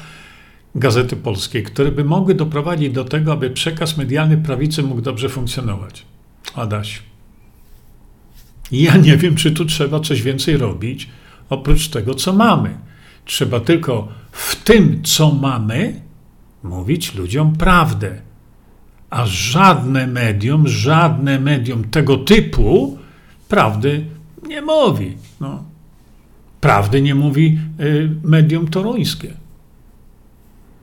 Gazety 0.74 1.16
Polskiej, 1.16 1.62
które 1.62 1.92
by 1.92 2.04
mogły 2.04 2.34
doprowadzić 2.34 2.92
do 2.92 3.04
tego, 3.04 3.32
aby 3.32 3.50
przekaz 3.50 3.96
medialny 3.96 4.36
prawicy 4.36 4.82
mógł 4.82 5.00
dobrze 5.00 5.28
funkcjonować. 5.28 6.06
Adaś. 6.54 7.02
Ja 8.72 8.96
nie 8.96 9.16
wiem, 9.16 9.34
czy 9.34 9.50
tu 9.50 9.64
trzeba 9.64 10.00
coś 10.00 10.22
więcej 10.22 10.56
robić, 10.56 11.08
oprócz 11.50 11.88
tego, 11.88 12.14
co 12.14 12.32
mamy. 12.32 12.74
Trzeba 13.24 13.60
tylko 13.60 14.08
w 14.32 14.64
tym, 14.64 15.02
co 15.02 15.32
mamy, 15.32 16.00
mówić 16.62 17.14
ludziom 17.14 17.56
prawdę. 17.56 18.20
A 19.10 19.26
żadne 19.26 20.06
medium, 20.06 20.68
żadne 20.68 21.40
medium 21.40 21.84
tego 21.84 22.16
typu 22.16 22.98
prawdy 23.48 24.04
nie 24.48 24.62
mówi. 24.62 25.16
No. 25.40 25.64
Prawdy 26.60 27.02
nie 27.02 27.14
mówi 27.14 27.58
y, 27.80 28.10
medium 28.24 28.68
toruńskie. 28.68 29.41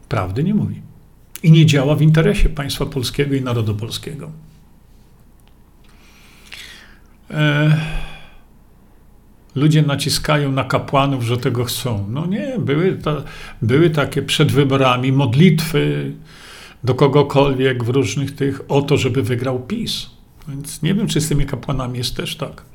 Prawdy 0.10 0.44
nie 0.44 0.54
mówi. 0.54 0.82
I 1.44 1.52
nie 1.52 1.66
działa 1.66 1.96
w 1.96 2.02
interesie 2.02 2.50
państwa 2.50 2.86
polskiego 2.86 3.36
i 3.36 3.42
narodu 3.42 3.76
polskiego. 3.76 4.32
E, 7.32 7.78
ludzie 9.56 9.82
naciskają 9.82 10.52
na 10.52 10.64
kapłanów, 10.64 11.24
że 11.24 11.38
tego 11.38 11.64
chcą. 11.64 12.06
No 12.10 12.26
nie, 12.26 12.56
były, 12.60 12.98
były 13.62 13.90
takie 13.90 14.22
przed 14.22 14.52
wyborami 14.52 15.12
modlitwy 15.12 16.12
do 16.84 16.96
kogokolwiek 16.96 17.84
w 17.84 17.90
różnych 17.90 18.36
tych 18.36 18.72
o 18.72 18.82
to, 18.82 18.98
żeby 18.98 19.24
wygrał 19.24 19.60
PiS. 19.60 20.10
Więc 20.48 20.82
nie 20.82 20.94
wiem, 20.94 21.08
czy 21.08 21.22
z 21.22 21.30
tymi 21.30 21.46
kapłanami 21.46 21.98
jest 21.98 22.16
też 22.16 22.36
tak. 22.36 22.69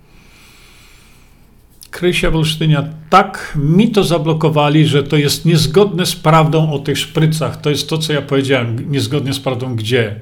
Krysia 1.94 2.30
Wolsztynia, 2.30 2.84
tak 3.10 3.58
mi 3.60 3.90
to 3.90 4.04
zablokowali, 4.04 4.86
że 4.86 5.02
to 5.02 5.16
jest 5.16 5.44
niezgodne 5.44 6.06
z 6.06 6.16
prawdą 6.16 6.72
o 6.72 6.78
tych 6.78 6.98
szprycach. 6.98 7.60
To 7.60 7.70
jest 7.70 7.88
to, 7.88 7.98
co 7.98 8.12
ja 8.12 8.22
powiedziałem, 8.22 8.90
niezgodnie 8.90 9.32
z 9.32 9.40
prawdą 9.40 9.76
gdzie? 9.76 10.20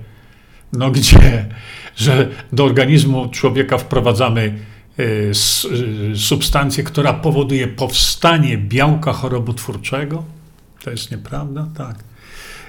No 0.72 0.90
gdzie? 0.90 1.46
Że 1.96 2.28
do 2.52 2.64
organizmu 2.64 3.28
człowieka 3.28 3.78
wprowadzamy 3.78 4.54
y, 4.98 5.32
y, 6.12 6.16
substancję, 6.16 6.84
która 6.84 7.12
powoduje 7.12 7.68
powstanie 7.68 8.58
białka 8.58 9.12
chorobotwórczego? 9.12 10.24
To 10.84 10.90
jest 10.90 11.10
nieprawda? 11.10 11.68
Tak. 11.76 11.96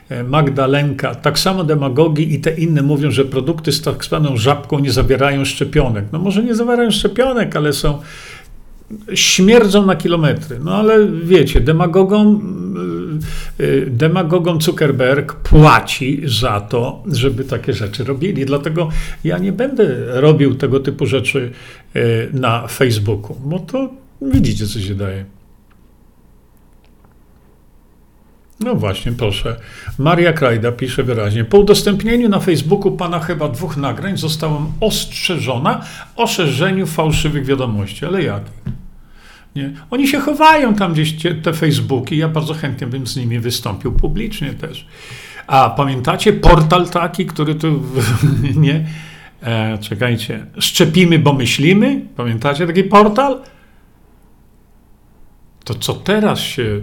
E, 0.09 0.23
Magdalenka, 0.23 1.15
tak 1.15 1.39
samo 1.39 1.63
demagogi 1.63 2.33
i 2.33 2.39
te 2.39 2.51
inne 2.51 2.81
mówią, 2.81 3.11
że 3.11 3.25
produkty 3.25 3.71
z 3.71 3.81
tak 3.81 4.05
zwaną 4.05 4.37
żabką 4.37 4.79
nie 4.79 4.91
zawierają 4.91 5.45
szczepionek. 5.45 6.05
No 6.11 6.19
może 6.19 6.43
nie 6.43 6.55
zawierają 6.55 6.91
szczepionek, 6.91 7.55
ale 7.55 7.73
są 7.73 8.01
śmierdzą 9.13 9.85
na 9.85 9.95
kilometry. 9.95 10.59
No 10.59 10.75
ale 10.75 11.07
wiecie, 11.23 11.61
demagogom, 11.61 12.41
y, 13.59 13.63
y, 13.63 13.87
demagogom 13.91 14.61
Zuckerberg 14.61 15.33
płaci 15.33 16.21
za 16.25 16.61
to, 16.61 17.03
żeby 17.11 17.43
takie 17.43 17.73
rzeczy 17.73 18.03
robili. 18.03 18.45
Dlatego 18.45 18.89
ja 19.23 19.37
nie 19.37 19.51
będę 19.51 19.85
robił 20.21 20.55
tego 20.55 20.79
typu 20.79 21.05
rzeczy 21.05 21.51
y, 21.95 22.29
na 22.33 22.67
Facebooku, 22.67 23.35
bo 23.45 23.59
to 23.59 23.89
widzicie, 24.21 24.67
co 24.67 24.79
się 24.79 24.95
daje. 24.95 25.25
No 28.59 28.75
właśnie, 28.75 29.11
proszę. 29.11 29.55
Maria 29.97 30.33
Krajda 30.33 30.71
pisze 30.71 31.03
wyraźnie. 31.03 31.45
Po 31.45 31.57
udostępnieniu 31.57 32.29
na 32.29 32.39
Facebooku 32.39 32.91
pana 32.91 33.19
chyba 33.19 33.49
dwóch 33.49 33.77
nagrań 33.77 34.17
zostałam 34.17 34.71
ostrzeżona 34.79 35.81
o 36.15 36.27
szerzeniu 36.27 36.87
fałszywych 36.87 37.45
wiadomości. 37.45 38.05
Ale 38.05 38.23
jak? 38.23 38.43
Nie? 39.55 39.71
Oni 39.89 40.07
się 40.07 40.19
chowają 40.19 40.75
tam 40.75 40.93
gdzieś, 40.93 41.15
te 41.43 41.53
Facebooki. 41.53 42.17
Ja 42.17 42.29
bardzo 42.29 42.53
chętnie 42.53 42.87
bym 42.87 43.07
z 43.07 43.15
nimi 43.15 43.39
wystąpił 43.39 43.91
publicznie 43.91 44.53
też. 44.53 44.87
A 45.47 45.69
pamiętacie 45.69 46.33
portal 46.33 46.89
taki, 46.89 47.25
który 47.25 47.55
tu, 47.55 47.83
nie? 48.55 48.85
E, 49.41 49.77
czekajcie, 49.77 50.45
szczepimy, 50.57 51.19
bo 51.19 51.33
myślimy? 51.33 52.01
Pamiętacie 52.15 52.67
taki 52.67 52.83
portal? 52.83 53.41
To 55.63 55.73
co 55.73 55.93
teraz 55.93 56.39
się, 56.39 56.81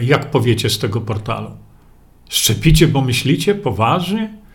jak 0.00 0.30
powiecie 0.30 0.70
z 0.70 0.78
tego 0.78 1.00
portalu? 1.00 1.50
Szczepicie, 2.28 2.88
bo 2.88 3.00
myślicie? 3.00 3.54
Poważnie? 3.54 4.45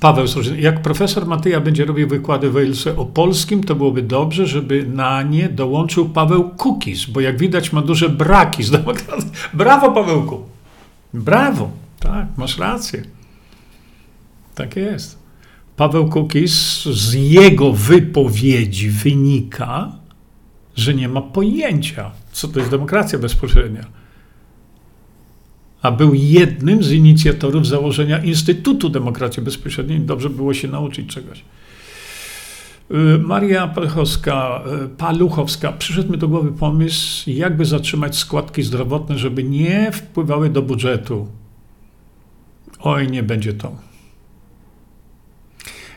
Paweł 0.00 0.26
jak 0.58 0.82
profesor 0.82 1.26
Matyja 1.26 1.60
będzie 1.60 1.84
robił 1.84 2.08
wykłady 2.08 2.50
w 2.50 2.52
Walesie 2.52 2.96
o 2.96 3.04
polskim, 3.04 3.64
to 3.64 3.74
byłoby 3.74 4.02
dobrze, 4.02 4.46
żeby 4.46 4.86
na 4.86 5.22
nie 5.22 5.48
dołączył 5.48 6.08
Paweł 6.08 6.50
Kukis, 6.50 7.06
bo 7.06 7.20
jak 7.20 7.38
widać 7.38 7.72
ma 7.72 7.82
duże 7.82 8.08
braki 8.08 8.62
z 8.62 8.70
demokracji. 8.70 9.30
Brawo, 9.54 9.92
Pawełku! 9.92 10.42
Brawo! 11.14 11.70
Tak, 12.00 12.26
masz 12.36 12.58
rację. 12.58 13.02
Tak 14.54 14.76
jest. 14.76 15.18
Paweł 15.76 16.08
Kukis, 16.08 16.84
z 16.84 17.12
jego 17.14 17.72
wypowiedzi 17.72 18.90
wynika, 18.90 19.92
że 20.76 20.94
nie 20.94 21.08
ma 21.08 21.22
pojęcia, 21.22 22.10
co 22.32 22.48
to 22.48 22.58
jest 22.58 22.70
demokracja 22.70 23.18
bezpośrednia 23.18 23.84
a 25.86 25.92
był 25.92 26.14
jednym 26.14 26.82
z 26.82 26.92
inicjatorów 26.92 27.66
założenia 27.66 28.18
Instytutu 28.18 28.88
Demokracji 28.88 29.42
Bezpośredniej. 29.42 30.00
Dobrze 30.00 30.30
było 30.30 30.54
się 30.54 30.68
nauczyć 30.68 31.14
czegoś. 31.14 31.44
Y, 32.90 33.18
Maria 33.18 33.68
Paluchowska, 33.68 34.62
y, 34.84 34.88
Paluchowska, 34.88 35.72
przyszedł 35.72 36.12
mi 36.12 36.18
do 36.18 36.28
głowy 36.28 36.52
pomysł, 36.52 37.30
jakby 37.30 37.64
zatrzymać 37.64 38.16
składki 38.16 38.62
zdrowotne, 38.62 39.18
żeby 39.18 39.44
nie 39.44 39.92
wpływały 39.92 40.50
do 40.50 40.62
budżetu. 40.62 41.28
Oj, 42.80 43.10
nie 43.10 43.22
będzie 43.22 43.54
to. 43.54 43.76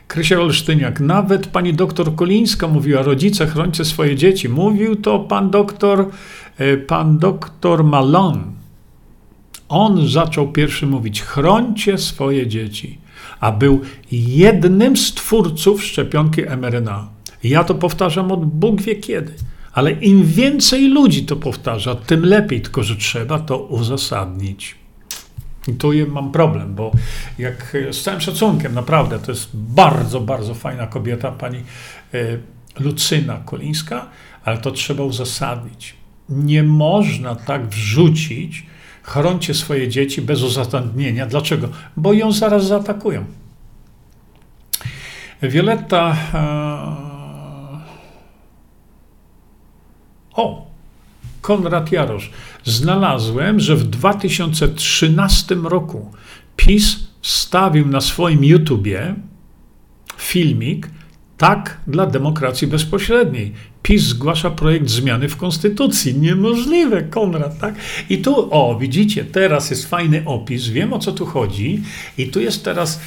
Krysia 0.08 0.40
Olsztyniak, 0.40 1.00
nawet 1.00 1.46
pani 1.46 1.74
doktor 1.74 2.14
Kolińska 2.14 2.68
mówiła, 2.68 3.02
rodzice 3.02 3.46
chrońcie 3.46 3.84
swoje 3.84 4.16
dzieci. 4.16 4.48
Mówił 4.48 4.96
to 4.96 5.18
pan 5.18 5.50
doktor, 5.50 6.06
y, 6.60 6.76
pan 6.76 7.18
doktor 7.18 7.84
Malon. 7.84 8.59
On 9.70 10.08
zaczął 10.08 10.52
pierwszy 10.52 10.86
mówić, 10.86 11.22
chrońcie 11.22 11.98
swoje 11.98 12.46
dzieci 12.46 12.98
a 13.40 13.52
był 13.52 13.80
jednym 14.12 14.96
z 14.96 15.14
twórców 15.14 15.84
szczepionki 15.84 16.42
mRNA. 16.42 17.08
Ja 17.44 17.64
to 17.64 17.74
powtarzam 17.74 18.32
od 18.32 18.44
Bóg 18.44 18.82
wie 18.82 18.96
kiedy. 18.96 19.34
Ale 19.72 19.92
im 19.92 20.24
więcej 20.24 20.88
ludzi 20.88 21.24
to 21.24 21.36
powtarza, 21.36 21.94
tym 21.94 22.24
lepiej, 22.24 22.60
tylko 22.60 22.82
że 22.82 22.96
trzeba 22.96 23.38
to 23.38 23.58
uzasadnić. 23.58 24.74
I 25.68 25.72
tu 25.72 25.90
mam 26.08 26.32
problem, 26.32 26.74
bo 26.74 26.92
jak 27.38 27.76
z 27.90 28.02
całym 28.02 28.20
szacunkiem, 28.20 28.74
naprawdę, 28.74 29.18
to 29.18 29.32
jest 29.32 29.50
bardzo, 29.54 30.20
bardzo 30.20 30.54
fajna 30.54 30.86
kobieta, 30.86 31.32
pani 31.32 31.58
e, 31.58 32.38
Lucyna 32.80 33.36
Kolińska, 33.44 34.06
ale 34.44 34.58
to 34.58 34.70
trzeba 34.70 35.04
uzasadnić. 35.04 35.94
Nie 36.28 36.62
można 36.62 37.34
tak 37.34 37.68
wrzucić, 37.68 38.66
chroncie 39.02 39.54
swoje 39.54 39.88
dzieci 39.88 40.22
bez 40.22 40.42
uzasadnienia. 40.42 41.26
Dlaczego? 41.26 41.68
Bo 41.96 42.12
ją 42.12 42.32
zaraz 42.32 42.66
zaatakują. 42.66 43.24
Violetta. 45.42 46.16
E, 46.34 46.40
o! 50.34 50.70
Konrad 51.40 51.92
Jarosz. 51.92 52.30
Znalazłem, 52.64 53.60
że 53.60 53.76
w 53.76 53.84
2013 53.84 55.54
roku 55.54 56.12
PiS 56.56 56.96
wstawił 57.20 57.86
na 57.86 58.00
swoim 58.00 58.44
YouTubie 58.44 59.14
filmik 60.16 60.88
tak 61.38 61.80
dla 61.86 62.06
demokracji 62.06 62.66
bezpośredniej. 62.66 63.52
PiS 63.82 64.02
zgłasza 64.02 64.50
projekt 64.50 64.88
zmiany 64.88 65.28
w 65.28 65.36
konstytucji. 65.36 66.18
Niemożliwe, 66.18 67.02
Konrad, 67.02 67.58
tak? 67.58 67.74
I 68.08 68.18
tu, 68.18 68.48
o, 68.54 68.78
widzicie, 68.78 69.24
teraz 69.24 69.70
jest 69.70 69.86
fajny 69.86 70.22
opis, 70.26 70.68
wiem 70.68 70.92
o 70.92 70.98
co 70.98 71.12
tu 71.12 71.26
chodzi, 71.26 71.82
i 72.18 72.26
tu 72.26 72.40
jest 72.40 72.64
teraz 72.64 73.00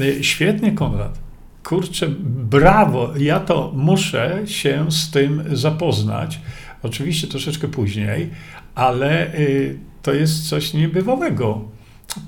y, 0.00 0.24
świetnie, 0.24 0.72
Konrad. 0.72 1.18
Kurczę, 1.64 2.08
brawo, 2.50 3.12
ja 3.18 3.40
to 3.40 3.72
muszę 3.76 4.42
się 4.46 4.86
z 4.90 5.10
tym 5.10 5.44
zapoznać. 5.52 6.40
Oczywiście 6.82 7.26
troszeczkę 7.26 7.68
później, 7.68 8.30
ale 8.74 9.34
y, 9.34 9.78
to 10.02 10.14
jest 10.14 10.48
coś 10.48 10.74
niebywałego. 10.74 11.64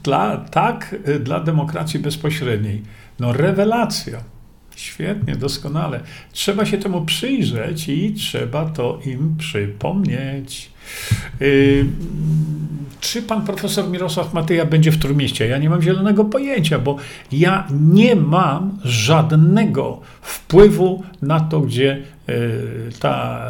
Dla, 0.03 0.37
tak, 0.37 0.97
y, 1.09 1.21
dla 1.21 1.41
demokracji 1.41 2.01
bezpośredniej. 2.01 2.83
No, 3.21 3.33
rewelacja. 3.33 4.32
Świetnie, 4.77 5.37
doskonale. 5.37 6.01
Trzeba 6.33 6.67
się 6.67 6.79
temu 6.79 7.05
przyjrzeć 7.05 7.89
i 7.89 8.15
trzeba 8.15 8.65
to 8.65 9.01
im 9.07 9.37
przypomnieć. 9.39 10.71
Yy, 11.41 11.87
czy 13.01 13.23
pan 13.23 13.45
profesor 13.45 13.89
Mirosław 13.89 14.35
Matyja 14.35 14.65
będzie 14.65 14.93
w 14.93 14.99
Trójmieście? 14.99 15.47
Ja 15.47 15.59
nie 15.59 15.71
mam 15.71 15.83
zielonego 15.83 16.25
pojęcia, 16.25 16.79
bo 16.79 16.97
ja 17.33 17.69
nie 17.71 18.17
mam 18.17 18.79
żadnego 18.85 20.01
wpływu 20.23 21.03
na 21.23 21.41
to, 21.41 21.61
gdzie 21.61 22.03
yy, 22.29 22.35
ta 23.01 23.43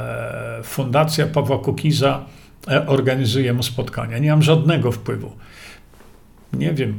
fundacja 0.62 1.26
Pawła 1.26 1.58
Kukiza 1.58 2.24
e, 2.68 2.86
organizuje 2.86 3.52
mu 3.52 3.62
spotkania. 3.62 4.18
Nie 4.18 4.30
mam 4.30 4.42
żadnego 4.42 4.92
wpływu. 4.92 5.32
Nie 6.52 6.72
wiem, 6.72 6.94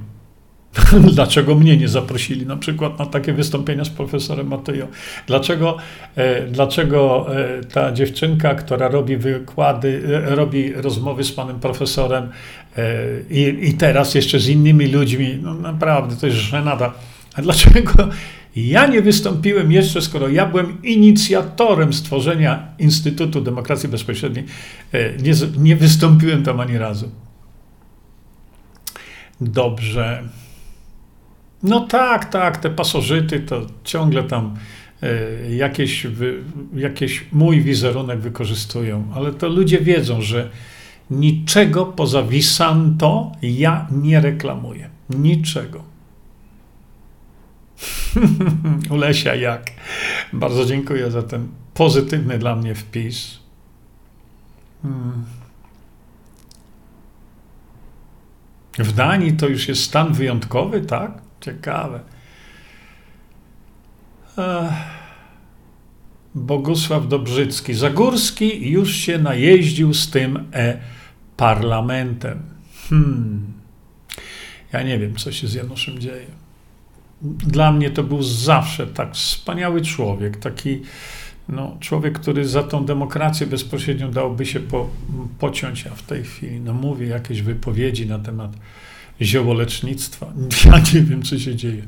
Dlaczego 1.15 1.55
mnie 1.55 1.77
nie 1.77 1.87
zaprosili 1.87 2.45
na 2.45 2.57
przykład 2.57 2.99
na 2.99 3.05
takie 3.05 3.33
wystąpienia 3.33 3.85
z 3.85 3.89
profesorem 3.89 4.47
Matejo? 4.47 4.87
Dlaczego, 5.27 5.77
e, 6.15 6.47
dlaczego 6.47 7.27
e, 7.35 7.63
ta 7.63 7.91
dziewczynka, 7.91 8.55
która 8.55 8.87
robi 8.87 9.17
wykłady, 9.17 10.01
e, 10.27 10.35
robi 10.35 10.73
rozmowy 10.73 11.23
z 11.23 11.31
panem 11.31 11.59
profesorem 11.59 12.29
i, 13.29 13.57
i 13.61 13.73
teraz 13.73 14.15
jeszcze 14.15 14.39
z 14.39 14.47
innymi 14.47 14.87
ludźmi, 14.87 15.39
no 15.41 15.53
naprawdę 15.53 16.15
to 16.15 16.25
jest 16.25 16.37
żenada. 16.37 16.93
A 17.35 17.41
dlaczego 17.41 18.09
ja 18.55 18.87
nie 18.87 19.01
wystąpiłem 19.01 19.71
jeszcze, 19.71 20.01
skoro 20.01 20.29
ja 20.29 20.45
byłem 20.45 20.81
inicjatorem 20.83 21.93
stworzenia 21.93 22.67
Instytutu 22.79 23.41
Demokracji 23.41 23.89
Bezpośredniej, 23.89 24.45
nie, 25.23 25.33
nie 25.57 25.75
wystąpiłem 25.75 26.43
tam 26.43 26.59
ani 26.59 26.77
razu. 26.77 27.11
Dobrze. 29.41 30.23
No 31.63 31.79
tak, 31.79 32.25
tak, 32.25 32.57
te 32.57 32.69
pasożyty 32.69 33.39
to 33.39 33.61
ciągle 33.83 34.23
tam 34.23 34.55
e, 35.03 35.55
jakieś, 35.55 36.07
jakieś 36.75 37.25
mój 37.31 37.61
wizerunek 37.61 38.19
wykorzystują, 38.19 39.07
ale 39.15 39.33
to 39.33 39.47
ludzie 39.47 39.79
wiedzą, 39.79 40.21
że 40.21 40.49
niczego 41.11 41.85
poza 41.85 42.23
Visanto 42.23 43.31
ja 43.41 43.87
nie 43.91 44.19
reklamuję. 44.19 44.89
Niczego. 45.09 45.83
Ulesia 48.89 49.35
jak. 49.35 49.71
Bardzo 50.33 50.65
dziękuję 50.65 51.11
za 51.11 51.23
ten 51.23 51.47
pozytywny 51.73 52.37
dla 52.39 52.55
mnie 52.55 52.75
wpis. 52.75 53.39
Hmm. 54.81 55.25
W 58.77 58.93
Danii 58.93 59.33
to 59.33 59.47
już 59.47 59.67
jest 59.67 59.83
stan 59.83 60.13
wyjątkowy, 60.13 60.81
tak? 60.81 61.11
Ciekawe. 61.45 61.99
Bogusław 66.35 67.07
Dobrzycki. 67.07 67.73
Zagórski 67.73 68.71
już 68.71 68.95
się 68.95 69.17
najeździł 69.17 69.93
z 69.93 70.09
tym 70.09 70.43
e-parlamentem. 70.53 72.41
Hmm. 72.89 73.53
Ja 74.73 74.83
nie 74.83 74.99
wiem, 74.99 75.15
co 75.15 75.31
się 75.31 75.47
z 75.47 75.53
Januszem 75.53 75.99
dzieje. 75.99 76.27
Dla 77.21 77.71
mnie 77.71 77.89
to 77.89 78.03
był 78.03 78.23
zawsze 78.23 78.87
tak 78.87 79.13
wspaniały 79.13 79.81
człowiek, 79.81 80.37
taki 80.37 80.81
no, 81.49 81.77
człowiek, 81.79 82.19
który 82.19 82.47
za 82.47 82.63
tą 82.63 82.85
demokrację 82.85 83.47
bezpośrednią 83.47 84.11
dałby 84.11 84.45
się 84.45 84.59
po, 84.59 84.89
pociąć, 85.39 85.87
a 85.87 85.89
w 85.89 86.03
tej 86.03 86.23
chwili 86.23 86.59
no, 86.59 86.73
mówi 86.73 87.09
jakieś 87.09 87.41
wypowiedzi 87.41 88.07
na 88.07 88.19
temat 88.19 88.51
ziołolecznictwa. 89.21 90.33
Ja 90.65 90.79
nie 90.93 91.01
wiem, 91.01 91.23
co 91.23 91.39
się 91.39 91.55
dzieje. 91.55 91.83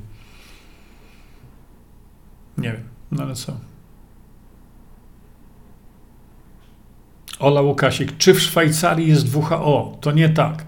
Nie 2.58 2.72
wiem, 2.72 2.84
no 3.12 3.24
ale 3.24 3.36
co? 3.36 3.58
Ola 7.40 7.62
Łukasik, 7.62 8.18
czy 8.18 8.34
w 8.34 8.42
Szwajcarii 8.42 9.08
jest 9.08 9.36
WHO? 9.36 9.98
To 10.02 10.12
nie 10.12 10.30
tak. 10.30 10.66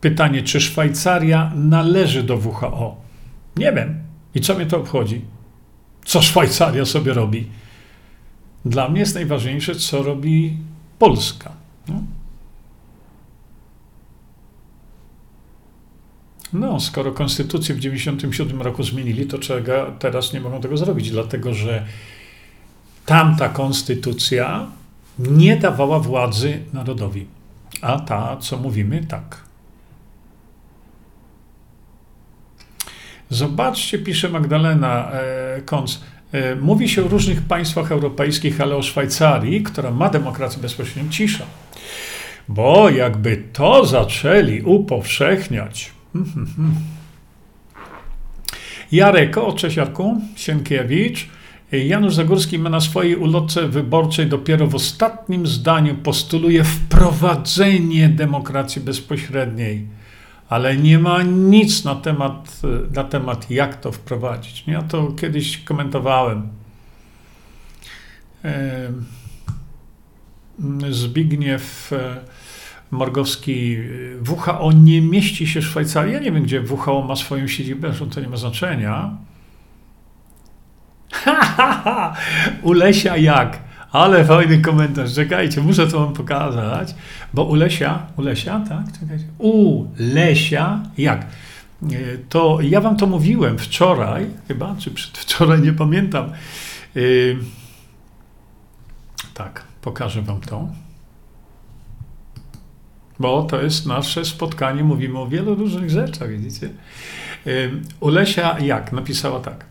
Pytanie, 0.00 0.42
czy 0.42 0.60
Szwajcaria 0.60 1.52
należy 1.54 2.22
do 2.22 2.36
WHO? 2.36 2.96
Nie 3.56 3.72
wiem. 3.72 4.02
I 4.34 4.40
co 4.40 4.54
mnie 4.54 4.66
to 4.66 4.76
obchodzi? 4.76 5.20
Co 6.04 6.22
Szwajcaria 6.22 6.84
sobie 6.84 7.14
robi? 7.14 7.46
Dla 8.64 8.88
mnie 8.88 9.00
jest 9.00 9.14
najważniejsze, 9.14 9.74
co 9.74 10.02
robi 10.02 10.56
Polska. 10.98 11.52
No? 11.88 12.02
No, 16.54 16.80
skoro 16.80 17.12
konstytucję 17.12 17.74
w 17.74 17.78
1997 17.78 18.62
roku 18.62 18.82
zmienili, 18.82 19.26
to 19.26 19.38
czego 19.38 19.92
teraz 19.98 20.32
nie 20.32 20.40
mogą 20.40 20.60
tego 20.60 20.76
zrobić, 20.76 21.10
dlatego 21.10 21.54
że 21.54 21.86
tamta 23.06 23.48
konstytucja 23.48 24.66
nie 25.18 25.56
dawała 25.56 26.00
władzy 26.00 26.58
narodowi, 26.72 27.26
a 27.80 28.00
ta, 28.00 28.36
co 28.36 28.56
mówimy, 28.56 29.06
tak. 29.08 29.44
Zobaczcie, 33.30 33.98
pisze 33.98 34.28
Magdalena 34.28 35.10
e, 35.12 35.62
Kąc. 35.64 36.00
E, 36.32 36.56
mówi 36.56 36.88
się 36.88 37.04
o 37.04 37.08
różnych 37.08 37.42
państwach 37.42 37.92
europejskich, 37.92 38.60
ale 38.60 38.76
o 38.76 38.82
Szwajcarii, 38.82 39.62
która 39.62 39.90
ma 39.90 40.10
demokrację 40.10 40.62
bezpośrednią, 40.62 41.10
cisza. 41.10 41.44
Bo 42.48 42.90
jakby 42.90 43.42
to 43.52 43.86
zaczęli 43.86 44.62
upowszechniać, 44.62 45.92
Jarek, 48.92 49.38
o 49.38 49.52
cześć 49.52 49.76
Jarku, 49.76 50.20
Sienkiewicz. 50.36 51.28
Janusz 51.72 52.14
Zagórski 52.14 52.58
ma 52.58 52.70
na 52.70 52.80
swojej 52.80 53.16
ulotce 53.16 53.68
wyborczej 53.68 54.26
dopiero 54.26 54.66
w 54.66 54.74
ostatnim 54.74 55.46
zdaniu 55.46 55.94
postuluje 55.94 56.64
wprowadzenie 56.64 58.08
demokracji 58.08 58.82
bezpośredniej, 58.82 59.86
ale 60.48 60.76
nie 60.76 60.98
ma 60.98 61.22
nic 61.22 61.84
na 61.84 61.94
temat, 61.94 62.60
na 62.94 63.04
temat 63.04 63.50
jak 63.50 63.80
to 63.80 63.92
wprowadzić. 63.92 64.64
Ja 64.66 64.82
to 64.82 65.12
kiedyś 65.12 65.58
komentowałem. 65.58 66.48
Zbigniew 70.90 71.90
Morgowski, 72.90 73.76
WHO 74.28 74.72
nie 74.72 75.02
mieści 75.02 75.46
się 75.46 75.60
w 75.60 75.64
Szwajcarii. 75.64 76.12
Ja 76.12 76.20
nie 76.20 76.32
wiem, 76.32 76.42
gdzie 76.42 76.60
WHO 76.60 77.02
ma 77.02 77.16
swoją 77.16 77.46
siedzibę, 77.46 77.88
zresztą 77.88 78.10
to 78.10 78.20
nie 78.20 78.28
ma 78.28 78.36
znaczenia. 78.36 79.10
Ulesia 82.62 83.16
jak? 83.16 83.58
Ale 83.92 84.24
fajny 84.24 84.58
komentarz. 84.58 85.14
Czekajcie, 85.14 85.60
muszę 85.60 85.86
to 85.86 86.00
wam 86.00 86.12
pokazać. 86.12 86.94
Bo 87.34 87.44
Ulesia, 87.44 88.06
Ulesia, 88.16 88.60
tak? 88.68 89.00
Czekajcie. 89.00 89.24
Ulesia 89.38 90.80
jak? 90.98 91.20
E, 91.22 91.26
to 92.28 92.58
ja 92.62 92.80
wam 92.80 92.96
to 92.96 93.06
mówiłem 93.06 93.58
wczoraj, 93.58 94.26
chyba, 94.48 94.76
czy 94.78 94.90
przedwczoraj, 94.90 95.60
nie 95.60 95.72
pamiętam. 95.72 96.32
Yy, 96.94 97.36
tak, 99.34 99.64
pokażę 99.82 100.22
wam 100.22 100.40
to. 100.40 100.68
Bo 103.18 103.42
to 103.42 103.62
jest 103.62 103.86
nasze 103.86 104.24
spotkanie, 104.24 104.84
mówimy 104.84 105.18
o 105.18 105.26
wielu 105.26 105.54
różnych 105.54 105.90
rzeczach, 105.90 106.30
widzicie? 106.30 106.70
Ulesia 108.00 108.58
jak? 108.58 108.92
Napisała 108.92 109.40
tak. 109.40 109.66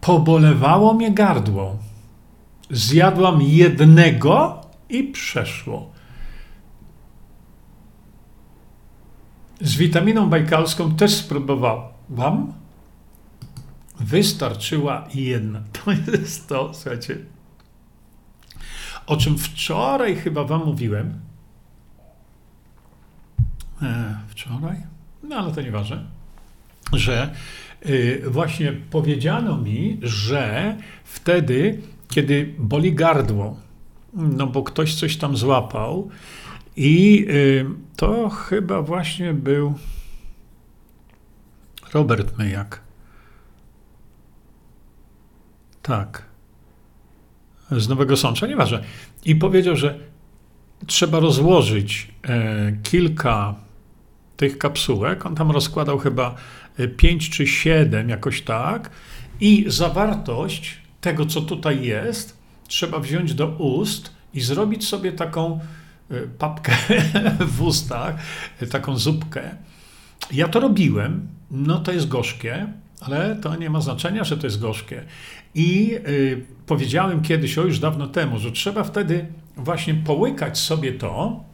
Pobolewało 0.00 0.94
mnie 0.94 1.10
gardło. 1.10 1.76
Zjadłam 2.70 3.42
jednego 3.42 4.60
i 4.88 5.04
przeszło. 5.04 5.92
Z 9.60 9.76
witaminą 9.76 10.30
bajkalską 10.30 10.96
też 10.96 11.14
spróbowałam. 11.14 12.52
Wystarczyła 14.00 15.08
jedna. 15.14 15.62
To 15.84 15.92
jest 15.92 16.48
to, 16.48 16.74
słuchajcie. 16.74 17.18
O 19.12 19.16
czym 19.16 19.38
wczoraj 19.38 20.16
chyba 20.16 20.44
Wam 20.44 20.64
mówiłem. 20.64 21.20
E, 23.82 24.18
wczoraj? 24.28 24.76
No 25.22 25.36
ale 25.36 25.52
to 25.52 25.62
nieważne. 25.62 26.04
Że 26.92 27.34
y, 27.86 28.22
właśnie 28.28 28.72
powiedziano 28.72 29.56
mi, 29.56 29.98
że 30.02 30.76
wtedy, 31.04 31.80
kiedy 32.08 32.54
boli 32.58 32.94
gardło, 32.94 33.56
no 34.12 34.46
bo 34.46 34.62
ktoś 34.62 34.94
coś 34.94 35.16
tam 35.16 35.36
złapał, 35.36 36.10
i 36.76 37.26
y, 37.28 37.66
to 37.96 38.28
chyba 38.28 38.82
właśnie 38.82 39.34
był 39.34 39.74
Robert 41.94 42.38
Myjak. 42.38 42.80
Tak. 45.82 46.31
Z 47.80 47.88
Nowego 47.88 48.16
Sącza, 48.16 48.46
nieważne. 48.46 48.82
I 49.24 49.36
powiedział, 49.36 49.76
że 49.76 49.98
trzeba 50.86 51.20
rozłożyć 51.20 52.08
e, 52.22 52.72
kilka 52.82 53.54
tych 54.36 54.58
kapsułek. 54.58 55.26
On 55.26 55.34
tam 55.34 55.50
rozkładał 55.50 55.98
chyba 55.98 56.34
e, 56.78 56.88
pięć 56.88 57.30
czy 57.30 57.46
siedem, 57.46 58.08
jakoś 58.08 58.42
tak. 58.42 58.90
I 59.40 59.64
zawartość 59.68 60.78
tego, 61.00 61.26
co 61.26 61.40
tutaj 61.40 61.84
jest, 61.84 62.38
trzeba 62.68 62.98
wziąć 62.98 63.34
do 63.34 63.46
ust 63.46 64.12
i 64.34 64.40
zrobić 64.40 64.88
sobie 64.88 65.12
taką 65.12 65.60
Y, 66.12 66.28
papkę 66.38 66.72
w 67.56 67.62
ustach, 67.62 68.14
taką 68.70 68.96
zupkę. 68.96 69.56
Ja 70.32 70.48
to 70.48 70.60
robiłem, 70.60 71.28
no 71.50 71.78
to 71.78 71.92
jest 71.92 72.08
gorzkie, 72.08 72.66
ale 73.04 73.36
to 73.36 73.56
nie 73.56 73.70
ma 73.70 73.80
znaczenia, 73.80 74.24
że 74.24 74.36
to 74.36 74.46
jest 74.46 74.60
gorzkie. 74.60 75.04
I 75.54 75.94
y, 76.08 76.44
powiedziałem 76.66 77.22
kiedyś, 77.22 77.58
o 77.58 77.62
już 77.62 77.78
dawno 77.78 78.06
temu, 78.06 78.38
że 78.38 78.52
trzeba 78.52 78.84
wtedy 78.84 79.26
właśnie 79.56 79.94
połykać 79.94 80.58
sobie 80.58 80.92
to, 80.92 81.44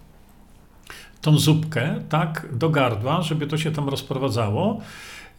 tą 1.20 1.38
zupkę, 1.38 2.02
tak, 2.08 2.46
do 2.52 2.70
gardła, 2.70 3.22
żeby 3.22 3.46
to 3.46 3.58
się 3.58 3.70
tam 3.72 3.88
rozprowadzało. 3.88 4.80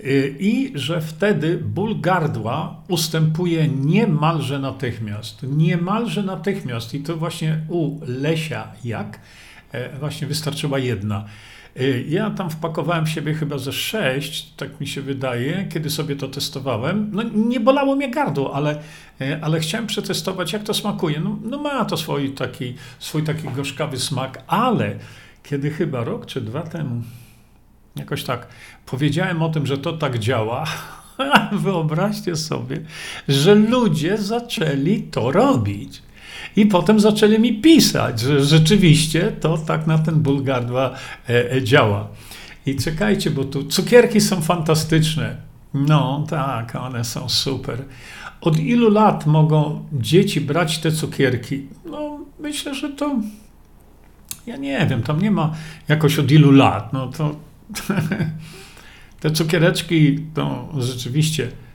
Y, 0.02 0.36
i 0.40 0.72
że 0.76 1.02
wtedy 1.02 1.58
ból 1.58 2.02
gardła 2.02 2.76
ustępuje 2.88 3.68
niemalże 3.68 4.60
natychmiast. 4.60 5.44
Niemalże 5.44 6.24
natychmiast. 6.24 6.94
I 6.94 7.00
to 7.00 7.18
właśnie 7.18 7.62
u 7.68 8.00
Lesia 8.06 8.68
jak 8.84 9.20
e, 9.72 10.00
właśnie 10.00 10.28
wystarczyła 10.28 10.80
jedna. 10.80 11.26
Y, 11.78 12.06
ja 12.10 12.30
tam 12.30 12.50
wpakowałem 12.50 13.08
siebie 13.08 13.34
chyba 13.34 13.58
ze 13.58 13.74
sześć, 13.74 14.54
tak 14.58 14.82
mi 14.82 14.88
się 14.88 15.02
wydaje, 15.02 15.68
kiedy 15.74 15.90
sobie 15.90 16.16
to 16.16 16.28
testowałem. 16.28 17.10
No 17.12 17.24
nie 17.24 17.60
bolało 17.60 17.96
mnie 17.96 18.12
gardło, 18.12 18.56
ale, 18.56 18.80
e, 19.22 19.40
ale 19.42 19.60
chciałem 19.60 19.88
przetestować, 19.88 20.54
jak 20.54 20.64
to 20.64 20.74
smakuje. 20.74 21.20
No, 21.20 21.40
no 21.44 21.58
ma 21.58 21.86
to 21.86 21.98
swój 21.98 22.32
taki, 22.32 22.76
swój 23.00 23.24
taki 23.24 23.48
gorzkawy 23.48 24.00
smak, 24.00 24.44
ale 24.48 24.96
kiedy 25.44 25.72
chyba 25.72 26.04
rok 26.04 26.26
czy 26.26 26.42
dwa 26.42 26.62
temu 26.62 27.02
Jakoś 27.96 28.24
tak 28.24 28.48
powiedziałem 28.86 29.42
o 29.42 29.50
tym, 29.50 29.66
że 29.66 29.78
to 29.78 29.94
tak 29.94 30.20
działa. 30.20 30.66
Wyobraźcie 31.52 32.36
sobie, 32.36 32.82
że 33.28 33.56
ludzie 33.56 34.18
zaczęli 34.18 35.04
to 35.04 35.32
robić. 35.32 36.02
I 36.56 36.66
potem 36.66 37.00
zaczęli 37.00 37.40
mi 37.40 37.62
pisać, 37.62 38.20
że 38.20 38.44
rzeczywiście 38.46 39.32
to 39.42 39.58
tak 39.58 39.88
na 39.88 39.98
ten 39.98 40.16
ból 40.16 40.44
gardła 40.44 40.96
e, 41.30 41.52
e, 41.52 41.64
działa. 41.64 42.08
I 42.66 42.76
czekajcie, 42.76 43.32
bo 43.32 43.44
tu 43.44 43.64
cukierki 43.64 44.22
są 44.22 44.42
fantastyczne. 44.42 45.36
No 45.74 46.26
tak, 46.30 46.76
one 46.76 47.04
są 47.04 47.30
super. 47.30 47.78
Od 48.42 48.60
ilu 48.60 48.90
lat 48.90 49.26
mogą 49.26 49.86
dzieci 49.94 50.42
brać 50.42 50.78
te 50.78 50.92
cukierki? 50.92 51.68
No, 51.86 52.20
myślę, 52.40 52.76
że 52.76 52.90
to. 52.90 53.20
Ja 54.48 54.58
nie 54.58 54.88
wiem, 54.88 55.04
tam 55.04 55.22
nie 55.22 55.32
ma 55.32 55.54
jakoś 55.88 56.20
od 56.20 56.32
ilu 56.32 56.52
lat. 56.52 56.94
No 56.94 57.08
to 57.08 57.36
te 59.22 59.32
cukiereczki 59.32 60.20
to 60.34 60.70
rzeczywiście 60.78 61.44
e, 61.44 61.69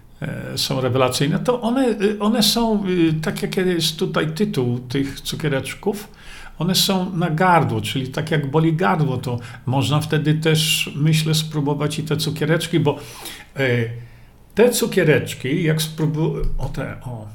są 0.56 0.80
rewelacyjne, 0.80 1.38
to 1.38 1.60
one, 1.60 1.86
e, 1.88 2.18
one 2.20 2.42
są, 2.42 2.84
e, 2.84 3.20
tak 3.22 3.42
jak 3.42 3.56
jest 3.56 3.98
tutaj 3.98 4.34
tytuł 4.34 4.78
tych 4.78 5.20
cukiereczków, 5.20 6.08
one 6.58 6.74
są 6.74 7.16
na 7.16 7.30
gardło, 7.30 7.80
czyli 7.80 8.08
tak 8.08 8.30
jak 8.30 8.50
boli 8.50 8.72
gardło, 8.72 9.16
to 9.16 9.38
można 9.66 10.00
wtedy 10.00 10.34
też, 10.34 10.90
myślę, 10.96 11.34
spróbować 11.34 11.98
i 11.98 12.02
te 12.02 12.16
cukiereczki, 12.16 12.80
bo 12.80 12.98
te 14.54 14.70
cukiereczki, 14.70 15.62
jak 15.62 15.82
spróbuję, 15.82 16.42
o 16.58 16.68
te, 16.68 17.00
o, 17.02 17.28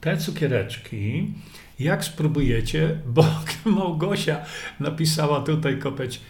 te 0.00 0.16
cukiereczki, 0.16 1.32
jak 1.78 2.04
spróbujecie, 2.04 2.98
bo 3.14 3.24
Małgosia 3.64 4.36
napisała 4.80 5.40
tutaj 5.40 5.78
kopeć, 5.78 6.20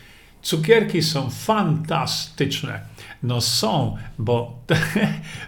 Cukierki 0.47 1.02
są 1.02 1.31
fantastyczne. 1.31 2.81
No 3.23 3.41
są, 3.41 3.97
bo 4.19 4.59
te, 4.67 4.77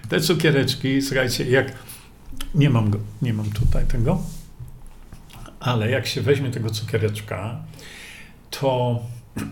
te 0.09 0.21
cukiereczki, 0.21 1.03
słuchajcie, 1.03 1.51
jak 1.51 1.73
nie 2.55 2.71
mam, 2.71 2.91
go, 2.91 2.99
nie 3.23 3.35
mam 3.35 3.51
tutaj 3.51 3.87
tego, 3.87 4.23
ale 5.61 5.91
jak 5.91 6.07
się 6.07 6.21
weźmie 6.21 6.51
tego 6.51 6.71
cukiereczka, 6.71 7.61
to 8.51 9.01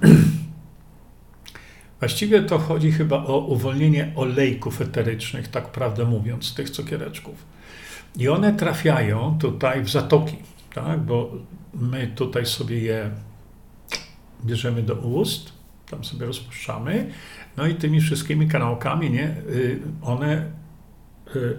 właściwie 2.00 2.42
to 2.42 2.58
chodzi 2.58 2.92
chyba 2.92 3.24
o 3.24 3.38
uwolnienie 3.38 4.12
olejków 4.16 4.80
eterycznych, 4.80 5.48
tak 5.48 5.72
prawdę 5.72 6.04
mówiąc, 6.04 6.54
tych 6.54 6.70
cukiereczków. 6.70 7.46
I 8.16 8.28
one 8.28 8.52
trafiają 8.52 9.38
tutaj 9.38 9.82
w 9.82 9.90
zatoki, 9.90 10.36
tak? 10.74 11.00
bo 11.00 11.32
my 11.74 12.06
tutaj 12.06 12.46
sobie 12.46 12.78
je 12.78 13.10
bierzemy 14.44 14.82
do 14.82 14.94
ust, 14.94 15.52
tam 15.90 16.04
sobie 16.04 16.26
rozpuszczamy, 16.26 17.10
no 17.56 17.66
i 17.66 17.74
tymi 17.74 18.00
wszystkimi 18.00 18.48
kanałkami, 18.48 19.10
nie, 19.10 19.28
y, 19.28 19.80
one 20.02 20.50
y, 21.36 21.56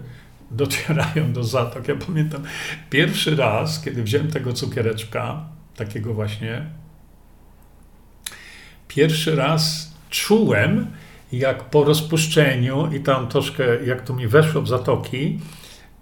docierają 0.50 1.32
do 1.32 1.44
zatok. 1.44 1.88
Ja 1.88 1.96
pamiętam 2.06 2.42
pierwszy 2.90 3.36
raz, 3.36 3.80
kiedy 3.80 4.02
wziąłem 4.02 4.30
tego 4.30 4.52
cukiereczka, 4.52 5.44
takiego 5.76 6.14
właśnie, 6.14 6.66
pierwszy 8.88 9.36
raz 9.36 9.94
czułem, 10.10 10.86
jak 11.32 11.64
po 11.64 11.84
rozpuszczeniu 11.84 12.92
i 12.92 13.00
tam 13.00 13.28
troszkę, 13.28 13.84
jak 13.84 14.02
to 14.02 14.14
mi 14.14 14.26
weszło 14.26 14.62
w 14.62 14.68
zatoki, 14.68 15.38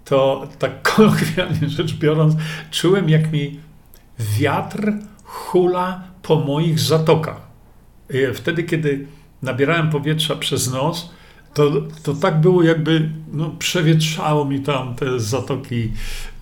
to 0.05 0.47
tak 0.59 0.81
kolokwialnie 0.95 1.69
rzecz 1.69 1.93
biorąc, 1.93 2.35
czułem, 2.71 3.09
jak 3.09 3.31
mi 3.31 3.59
wiatr 4.19 4.91
hula 5.23 6.03
po 6.21 6.35
moich 6.35 6.79
zatokach. 6.79 7.47
Wtedy, 8.33 8.63
kiedy 8.63 9.07
nabierałem 9.41 9.89
powietrza 9.89 10.35
przez 10.35 10.71
nos, 10.71 11.09
to, 11.53 11.71
to 12.03 12.13
tak 12.13 12.41
było, 12.41 12.63
jakby 12.63 13.09
no, 13.33 13.49
przewietrzało 13.59 14.45
mi 14.45 14.59
tam 14.59 14.95
te 14.95 15.19
zatoki. 15.19 15.91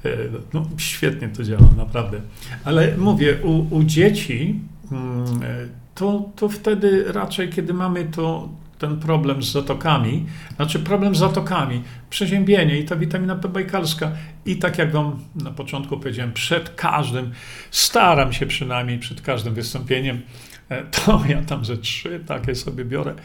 E, 0.05 0.09
no, 0.53 0.65
świetnie 0.77 1.27
to 1.29 1.43
działa, 1.43 1.69
naprawdę. 1.77 2.21
Ale 2.63 2.97
mówię, 2.97 3.37
u, 3.43 3.75
u 3.75 3.83
dzieci 3.83 4.59
mm, 4.91 5.25
e, 5.43 5.67
to, 5.95 6.29
to 6.35 6.49
wtedy 6.49 7.03
raczej, 7.07 7.49
kiedy 7.49 7.73
mamy 7.73 8.05
to 8.05 8.49
ten 8.79 8.99
problem 8.99 9.43
z 9.43 9.51
zatokami, 9.51 10.25
znaczy 10.55 10.79
problem 10.79 11.15
z 11.15 11.19
zatokami, 11.19 11.81
przeziębienie 12.09 12.79
i 12.79 12.85
ta 12.85 12.95
witamina 12.95 13.35
B 13.35 13.49
bajkalska. 13.49 14.11
I 14.45 14.55
tak 14.55 14.77
jak 14.77 14.91
wam 14.91 15.19
na 15.35 15.51
początku 15.51 15.97
powiedziałem, 15.97 16.33
przed 16.33 16.69
każdym, 16.69 17.31
staram 17.71 18.33
się 18.33 18.45
przynajmniej 18.45 18.99
przed 18.99 19.21
każdym 19.21 19.53
wystąpieniem, 19.53 20.21
to 21.05 21.23
ja 21.27 21.41
tam 21.41 21.65
ze 21.65 21.77
trzy 21.77 22.19
takie 22.27 22.55
sobie 22.55 22.85
biorę, 22.85 23.15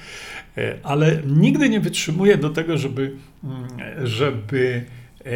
e, 0.59 0.79
ale 0.83 1.23
nigdy 1.27 1.69
nie 1.69 1.81
wytrzymuję 1.81 2.37
do 2.37 2.51
tego, 2.51 2.79
żeby, 2.79 3.17
mm, 3.45 3.69
żeby, 4.07 4.85
e, 5.27 5.31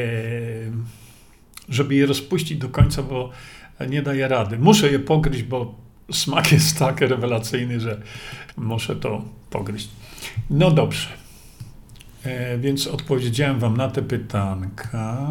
żeby 1.69 1.95
je 1.95 2.07
rozpuścić 2.07 2.59
do 2.59 2.69
końca, 2.69 3.03
bo 3.03 3.31
nie 3.89 4.03
daję 4.03 4.29
rady. 4.29 4.59
Muszę 4.59 4.93
je 4.93 4.99
pogryźć, 4.99 5.43
bo 5.43 5.75
smak 6.13 6.53
jest 6.53 6.79
tak 6.79 7.01
rewelacyjny, 7.01 7.81
że 7.81 8.01
muszę 8.57 8.97
to 8.97 9.25
pogryźć. 9.51 9.89
No 10.51 10.71
dobrze. 10.71 11.09
E, 12.25 12.59
więc 12.59 12.87
odpowiedziałem 12.87 13.59
Wam 13.59 13.77
na 13.77 13.89
te 13.89 14.03
pytanka. 14.03 15.29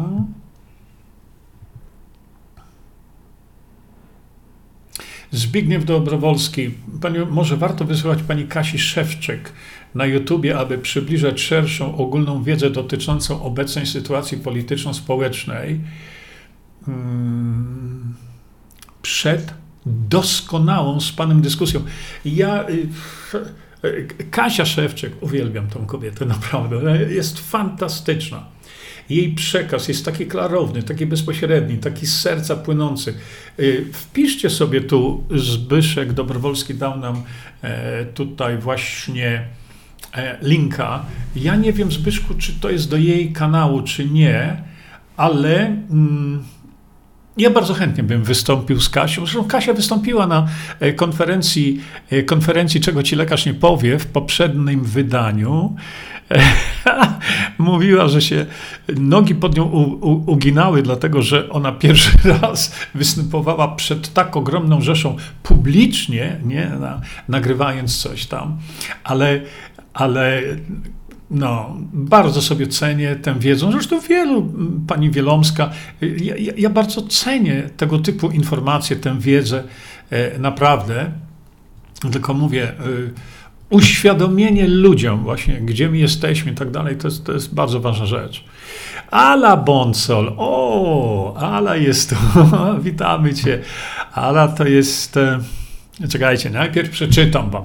Zbigniew 5.34 5.84
Dobrowolski. 5.84 6.70
Pani, 7.00 7.18
może 7.30 7.56
warto 7.56 7.84
wysłuchać 7.84 8.22
pani 8.22 8.46
Kasi 8.46 8.78
Szewczek 8.78 9.52
na 9.94 10.06
YouTubie, 10.06 10.58
aby 10.58 10.78
przybliżać 10.78 11.40
szerszą 11.40 11.96
ogólną 11.96 12.42
wiedzę 12.42 12.70
dotyczącą 12.70 13.42
obecnej 13.42 13.86
sytuacji 13.86 14.38
polityczno-społecznej 14.38 15.80
hmm, 16.86 18.14
przed 19.02 19.54
doskonałą 19.86 21.00
z 21.00 21.12
panem 21.12 21.40
dyskusją. 21.40 21.80
Ja. 22.24 22.68
Y, 22.68 22.88
Kasia 24.30 24.64
Szewczek, 24.64 25.12
uwielbiam 25.20 25.68
tą 25.68 25.86
kobietę, 25.86 26.26
naprawdę. 26.26 27.02
Jest 27.12 27.50
fantastyczna. 27.50 28.53
Jej 29.10 29.34
przekaz 29.34 29.88
jest 29.88 30.04
taki 30.04 30.26
klarowny, 30.26 30.82
taki 30.82 31.06
bezpośredni, 31.06 31.78
taki 31.78 32.06
z 32.06 32.20
serca 32.20 32.56
płynący. 32.56 33.14
Y, 33.58 33.84
wpiszcie 33.92 34.50
sobie 34.50 34.80
tu, 34.80 35.24
Zbyszek 35.30 36.12
Dobrowolski 36.12 36.74
dał 36.74 36.98
nam 36.98 37.22
e, 37.62 38.04
tutaj 38.04 38.58
właśnie 38.58 39.44
e, 40.14 40.38
linka. 40.42 41.04
Ja 41.36 41.56
nie 41.56 41.72
wiem, 41.72 41.92
Zbyszku, 41.92 42.34
czy 42.34 42.52
to 42.52 42.70
jest 42.70 42.90
do 42.90 42.96
jej 42.96 43.32
kanału, 43.32 43.82
czy 43.82 44.10
nie, 44.10 44.62
ale. 45.16 45.66
Mm, 45.66 46.44
ja 47.36 47.50
bardzo 47.50 47.74
chętnie 47.74 48.02
bym 48.02 48.24
wystąpił 48.24 48.80
z 48.80 48.88
Kasią. 48.88 49.26
Zresztą 49.26 49.44
Kasia 49.44 49.72
wystąpiła 49.72 50.26
na 50.26 50.46
e, 50.80 50.92
konferencji, 50.92 51.80
e, 52.10 52.22
konferencji 52.22 52.80
Czego 52.80 53.02
ci 53.02 53.16
lekarz 53.16 53.46
nie 53.46 53.54
powie 53.54 53.98
w 53.98 54.06
poprzednim 54.06 54.84
wydaniu. 54.84 55.76
Mówiła, 57.58 58.08
że 58.08 58.22
się 58.22 58.46
nogi 58.96 59.34
pod 59.34 59.56
nią 59.56 59.64
uginały, 60.26 60.82
dlatego 60.82 61.22
że 61.22 61.50
ona 61.50 61.72
pierwszy 61.72 62.10
raz 62.42 62.76
występowała 62.94 63.68
przed 63.68 64.12
tak 64.12 64.36
ogromną 64.36 64.80
rzeszą 64.80 65.16
publicznie, 65.42 66.40
nie, 66.44 66.66
na, 66.80 67.00
nagrywając 67.28 68.02
coś 68.02 68.26
tam, 68.26 68.58
ale, 69.04 69.40
ale 69.94 70.42
no, 71.34 71.76
bardzo 71.92 72.42
sobie 72.42 72.66
cenię 72.66 73.16
tę 73.16 73.38
wiedzę. 73.38 73.72
Zresztą 73.72 74.00
wielu, 74.00 74.52
pani 74.86 75.10
Wielomska, 75.10 75.70
ja, 76.00 76.34
ja 76.56 76.70
bardzo 76.70 77.02
cenię 77.02 77.70
tego 77.76 77.98
typu 77.98 78.30
informacje, 78.30 78.96
tę 78.96 79.20
wiedzę, 79.20 79.64
e, 80.10 80.38
naprawdę. 80.38 81.10
Tylko 82.12 82.34
mówię, 82.34 82.68
e, 82.68 82.74
uświadomienie 83.70 84.68
ludziom 84.68 85.22
właśnie, 85.22 85.54
gdzie 85.54 85.88
my 85.88 85.98
jesteśmy 85.98 86.52
i 86.52 86.54
tak 86.54 86.70
dalej, 86.70 86.96
to 86.96 87.08
jest, 87.08 87.24
to 87.24 87.32
jest 87.32 87.54
bardzo 87.54 87.80
ważna 87.80 88.06
rzecz. 88.06 88.44
Ala 89.10 89.56
Bonsol, 89.56 90.32
o, 90.36 91.36
Ala 91.36 91.76
jest 91.76 92.10
tu, 92.10 92.16
witamy 92.82 93.34
cię. 93.34 93.60
Ala 94.12 94.48
to 94.48 94.64
jest, 94.64 95.16
e, 95.16 95.38
czekajcie, 96.08 96.50
najpierw 96.50 96.90
przeczytam 96.90 97.50
wam. 97.50 97.64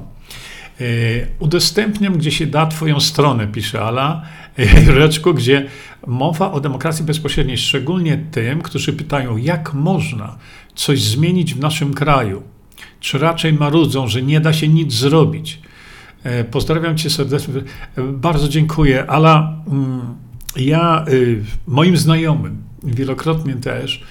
E, 0.81 0.83
udostępniam, 1.39 2.17
gdzie 2.17 2.31
się 2.31 2.47
da 2.47 2.67
Twoją 2.67 2.99
stronę, 2.99 3.47
pisze 3.47 3.81
Ala 3.81 4.21
e, 4.57 4.83
Jureczku, 4.83 5.33
gdzie 5.33 5.65
mowa 6.07 6.51
o 6.51 6.59
demokracji 6.59 7.05
bezpośredniej, 7.05 7.57
szczególnie 7.57 8.25
tym, 8.31 8.61
którzy 8.61 8.93
pytają, 8.93 9.37
jak 9.37 9.73
można 9.73 10.37
coś 10.75 11.01
zmienić 11.01 11.53
w 11.53 11.59
naszym 11.59 11.93
kraju, 11.93 12.43
czy 12.99 13.17
raczej 13.17 13.53
marudzą, 13.53 14.07
że 14.07 14.21
nie 14.21 14.39
da 14.39 14.53
się 14.53 14.67
nic 14.67 14.93
zrobić. 14.93 15.59
E, 16.23 16.43
pozdrawiam 16.43 16.97
Cię 16.97 17.09
serdecznie. 17.09 17.53
Bardzo 17.97 18.49
dziękuję. 18.49 19.05
Ala, 19.07 19.55
mm, 19.67 20.01
ja 20.55 21.05
moim 21.67 21.97
znajomym, 21.97 22.63
wielokrotnie 22.83 23.53
też, 23.53 24.03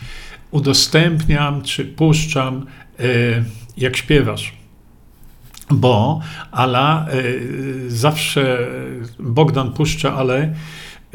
udostępniam 0.50 1.62
czy 1.62 1.84
puszczam, 1.84 2.66
jak 3.76 3.96
śpiewasz 3.96 4.57
bo 5.70 6.20
Ala 6.50 7.06
y, 7.14 7.90
zawsze 7.90 8.58
Bogdan 9.18 9.72
puszcza 9.72 10.14
ale 10.14 10.54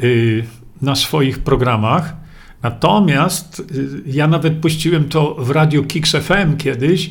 y, 0.00 0.44
na 0.82 0.94
swoich 0.94 1.38
programach. 1.38 2.16
Natomiast 2.62 3.60
y, 3.60 4.02
ja 4.06 4.26
nawet 4.26 4.54
puściłem 4.54 5.08
to 5.08 5.34
w 5.34 5.50
radiu 5.50 5.84
Kix 5.84 6.12
FM 6.12 6.56
kiedyś, 6.56 7.10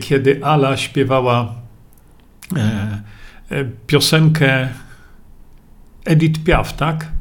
kiedy 0.00 0.44
Ala 0.44 0.76
śpiewała 0.76 1.54
e, 2.56 3.02
e, 3.50 3.64
piosenkę 3.86 4.68
Edith 6.04 6.44
Piaf, 6.44 6.72
tak? 6.72 7.12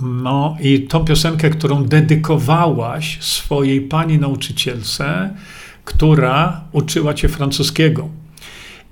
No 0.00 0.56
i 0.60 0.80
tą 0.82 1.04
piosenkę, 1.04 1.50
którą 1.50 1.84
dedykowałaś 1.84 3.18
swojej 3.20 3.80
pani 3.80 4.18
nauczycielce, 4.18 5.30
która 5.84 6.60
uczyła 6.72 7.14
cię 7.14 7.28
francuskiego. 7.28 8.08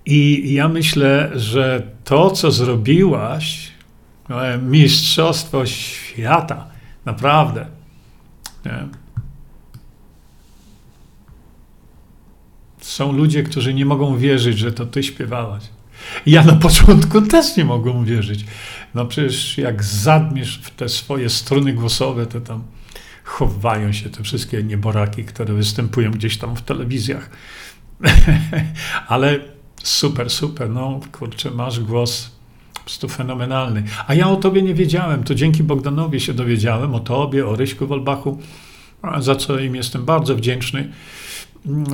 I 0.06 0.52
ja 0.52 0.68
myślę, 0.68 1.30
że 1.34 1.82
to, 2.04 2.30
co 2.30 2.50
zrobiłaś, 2.50 3.72
no, 4.28 4.36
mistrzostwo 4.62 5.66
świata, 5.66 6.66
naprawdę. 7.04 7.66
Nie? 8.64 8.88
Są 12.80 13.12
ludzie, 13.12 13.42
którzy 13.42 13.74
nie 13.74 13.84
mogą 13.84 14.18
wierzyć, 14.18 14.58
że 14.58 14.72
to 14.72 14.86
ty 14.86 15.02
śpiewałaś. 15.02 15.64
Ja 16.26 16.44
na 16.44 16.56
początku 16.56 17.22
też 17.22 17.56
nie 17.56 17.64
mogłem 17.64 18.04
wierzyć. 18.04 18.44
No 18.94 19.06
przecież 19.06 19.58
jak 19.58 19.84
zadmiesz 19.84 20.60
w 20.62 20.70
te 20.70 20.88
swoje 20.88 21.30
struny 21.30 21.72
głosowe, 21.72 22.26
to 22.26 22.40
tam 22.40 22.64
chowają 23.24 23.92
się 23.92 24.10
te 24.10 24.22
wszystkie 24.22 24.62
nieboraki, 24.62 25.24
które 25.24 25.54
występują 25.54 26.10
gdzieś 26.10 26.38
tam 26.38 26.56
w 26.56 26.62
telewizjach. 26.62 27.30
Ale 29.08 29.55
Super, 29.86 30.30
super, 30.30 30.70
no 30.70 31.00
kurczę, 31.12 31.50
masz 31.50 31.80
głos 31.80 32.30
po 32.74 32.80
prostu 32.80 33.08
fenomenalny. 33.08 33.84
A 34.06 34.14
ja 34.14 34.28
o 34.28 34.36
tobie 34.36 34.62
nie 34.62 34.74
wiedziałem, 34.74 35.24
to 35.24 35.34
dzięki 35.34 35.62
Bogdanowi 35.62 36.20
się 36.20 36.34
dowiedziałem 36.34 36.94
o 36.94 37.00
tobie, 37.00 37.46
o 37.46 37.56
Ryśku 37.56 37.86
Wolbachu, 37.86 38.38
za 39.18 39.36
co 39.36 39.58
im 39.58 39.74
jestem 39.74 40.04
bardzo 40.04 40.36
wdzięczny, 40.36 40.92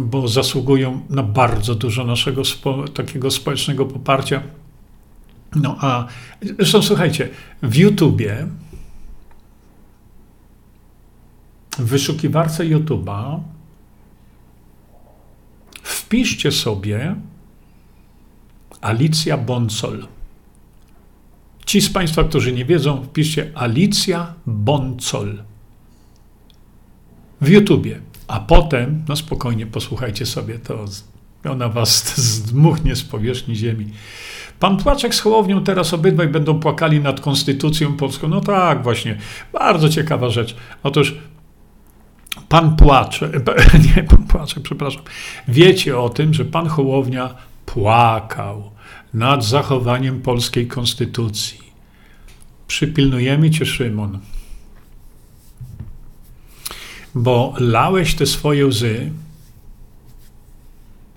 bo 0.02 0.28
zasługują 0.28 1.00
na 1.10 1.22
bardzo 1.22 1.74
dużo 1.74 2.04
naszego 2.04 2.44
spo, 2.44 2.88
takiego 2.88 3.30
społecznego 3.30 3.86
poparcia. 3.86 4.42
No 5.54 5.76
a 5.80 6.06
zresztą 6.58 6.82
słuchajcie, 6.82 7.28
w 7.62 7.76
YouTubie, 7.76 8.46
w 11.78 11.84
wyszukiwarce 11.84 12.64
YouTube'a 12.64 13.40
wpiszcie 15.82 16.52
sobie 16.52 17.16
Alicja 18.82 19.36
Boncol. 19.36 20.06
Ci 21.66 21.80
z 21.80 21.90
Państwa, 21.90 22.24
którzy 22.24 22.52
nie 22.52 22.64
wiedzą, 22.64 23.02
wpiszcie 23.02 23.50
Alicja 23.54 24.34
Boncol 24.46 25.42
w 27.40 27.48
YouTubie, 27.48 28.00
a 28.28 28.40
potem, 28.40 29.04
no 29.08 29.16
spokojnie, 29.16 29.66
posłuchajcie 29.66 30.26
sobie, 30.26 30.58
to 30.58 30.84
ona 31.50 31.68
was 31.68 32.16
zdmuchnie 32.34 32.96
z 32.96 33.02
powierzchni 33.02 33.56
ziemi. 33.56 33.86
Pan 34.60 34.76
Płaczek 34.76 35.14
z 35.14 35.20
Hołownią 35.20 35.64
teraz 35.64 35.94
obydwaj 35.94 36.28
będą 36.28 36.60
płakali 36.60 37.00
nad 37.00 37.20
konstytucją 37.20 37.96
polską. 37.96 38.28
No 38.28 38.40
tak, 38.40 38.82
właśnie. 38.82 39.18
Bardzo 39.52 39.88
ciekawa 39.88 40.30
rzecz. 40.30 40.56
Otóż 40.82 41.18
pan 42.48 42.76
Płaczek, 42.76 43.32
nie 43.96 44.02
pan 44.02 44.26
Płaczek, 44.26 44.62
przepraszam, 44.62 45.02
wiecie 45.48 45.98
o 45.98 46.08
tym, 46.08 46.34
że 46.34 46.44
pan 46.44 46.66
Hołownia 46.66 47.34
płakał 47.66 48.71
nad 49.14 49.44
zachowaniem 49.44 50.22
polskiej 50.22 50.66
konstytucji. 50.66 51.58
Przypilnujemy 52.66 53.50
cię, 53.50 53.66
Szymon, 53.66 54.18
bo 57.14 57.54
lałeś 57.58 58.14
te 58.14 58.26
swoje 58.26 58.66
łzy, 58.66 59.12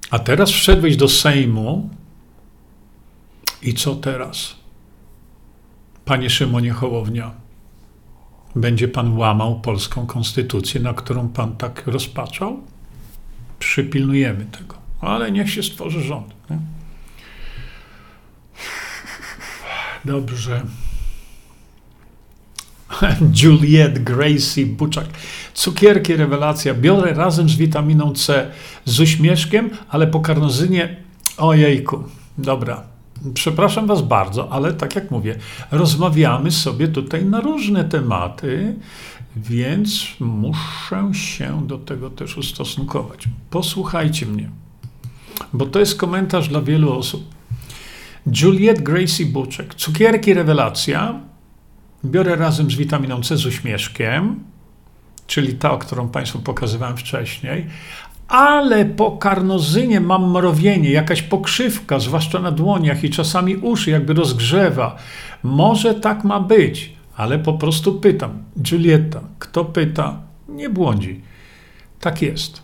a 0.09 0.19
teraz 0.19 0.49
wszedłeś 0.49 0.97
do 0.97 1.07
Sejmu 1.07 1.89
I 3.61 3.73
co 3.73 3.95
teraz? 3.95 4.55
Panie 6.05 6.29
Szymonie 6.29 6.71
Hołownia, 6.71 7.31
będzie 8.55 8.87
pan 8.87 9.17
łamał 9.17 9.59
polską 9.59 10.05
konstytucję, 10.05 10.81
na 10.81 10.93
którą 10.93 11.29
pan 11.29 11.55
tak 11.57 11.87
rozpaczał? 11.87 12.59
Przypilnujemy 13.59 14.45
tego. 14.45 14.75
Ale 15.01 15.31
niech 15.31 15.51
się 15.51 15.63
stworzy 15.63 16.01
rząd. 16.01 16.33
Nie? 16.49 16.74
Dobrze. 20.05 20.61
Juliet 23.43 24.03
Gracie 24.03 24.65
Buczak. 24.65 25.07
Cukierki, 25.53 26.15
rewelacja. 26.15 26.73
Biorę 26.73 27.13
razem 27.13 27.49
z 27.49 27.55
witaminą 27.55 28.13
C, 28.13 28.51
z 28.85 28.99
uśmieszkiem, 28.99 29.69
ale 29.89 30.07
po 30.07 30.19
karnozynie, 30.19 30.95
ojejku, 31.37 32.03
dobra. 32.37 32.83
Przepraszam 33.33 33.87
Was 33.87 34.01
bardzo, 34.01 34.51
ale 34.51 34.73
tak 34.73 34.95
jak 34.95 35.11
mówię, 35.11 35.35
rozmawiamy 35.71 36.51
sobie 36.51 36.87
tutaj 36.87 37.25
na 37.25 37.41
różne 37.41 37.83
tematy, 37.83 38.75
więc 39.35 40.05
muszę 40.19 41.09
się 41.13 41.67
do 41.67 41.77
tego 41.77 42.09
też 42.09 42.37
ustosunkować. 42.37 43.25
Posłuchajcie 43.49 44.25
mnie, 44.25 44.49
bo 45.53 45.65
to 45.65 45.79
jest 45.79 45.97
komentarz 45.97 46.49
dla 46.49 46.61
wielu 46.61 46.93
osób. 46.93 47.34
Juliet 48.25 48.81
Gracie 48.81 49.25
Buczek. 49.25 49.75
Cukierki 49.75 50.33
rewelacja. 50.33 51.19
Biorę 52.05 52.35
razem 52.35 52.71
z 52.71 52.75
witaminą 52.75 53.21
C 53.23 53.37
z 53.37 53.45
uśmieszkiem, 53.45 54.39
czyli 55.27 55.53
ta, 55.53 55.77
którą 55.77 56.09
Państwu 56.09 56.39
pokazywałem 56.39 56.97
wcześniej, 56.97 57.67
ale 58.27 58.85
po 58.85 59.11
karnozynie 59.11 59.99
mam 59.99 60.31
mrowienie, 60.31 60.91
jakaś 60.91 61.21
pokrzywka, 61.21 61.99
zwłaszcza 61.99 62.39
na 62.39 62.51
dłoniach 62.51 63.03
i 63.03 63.09
czasami 63.09 63.55
uszy 63.55 63.91
jakby 63.91 64.13
rozgrzewa. 64.13 64.95
Może 65.43 65.95
tak 65.95 66.23
ma 66.23 66.39
być, 66.39 66.93
ale 67.15 67.39
po 67.39 67.53
prostu 67.53 67.99
pytam. 67.99 68.43
Julieta, 68.71 69.21
kto 69.39 69.65
pyta, 69.65 70.21
nie 70.49 70.69
błądzi. 70.69 71.21
Tak 71.99 72.21
jest. 72.21 72.61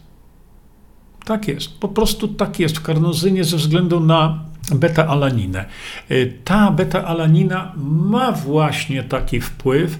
Tak 1.25 1.47
jest. 1.47 1.79
Po 1.79 1.87
prostu 1.87 2.27
tak 2.27 2.59
jest 2.59 2.77
w 2.77 2.81
karnozynie 2.81 3.43
ze 3.43 3.57
względu 3.57 3.99
na 3.99 4.50
beta-alaninę. 4.75 5.65
Y, 6.11 6.33
ta 6.43 6.71
beta-alanina 6.71 7.73
ma 7.77 8.31
właśnie 8.31 9.03
taki 9.03 9.41
wpływ. 9.41 9.99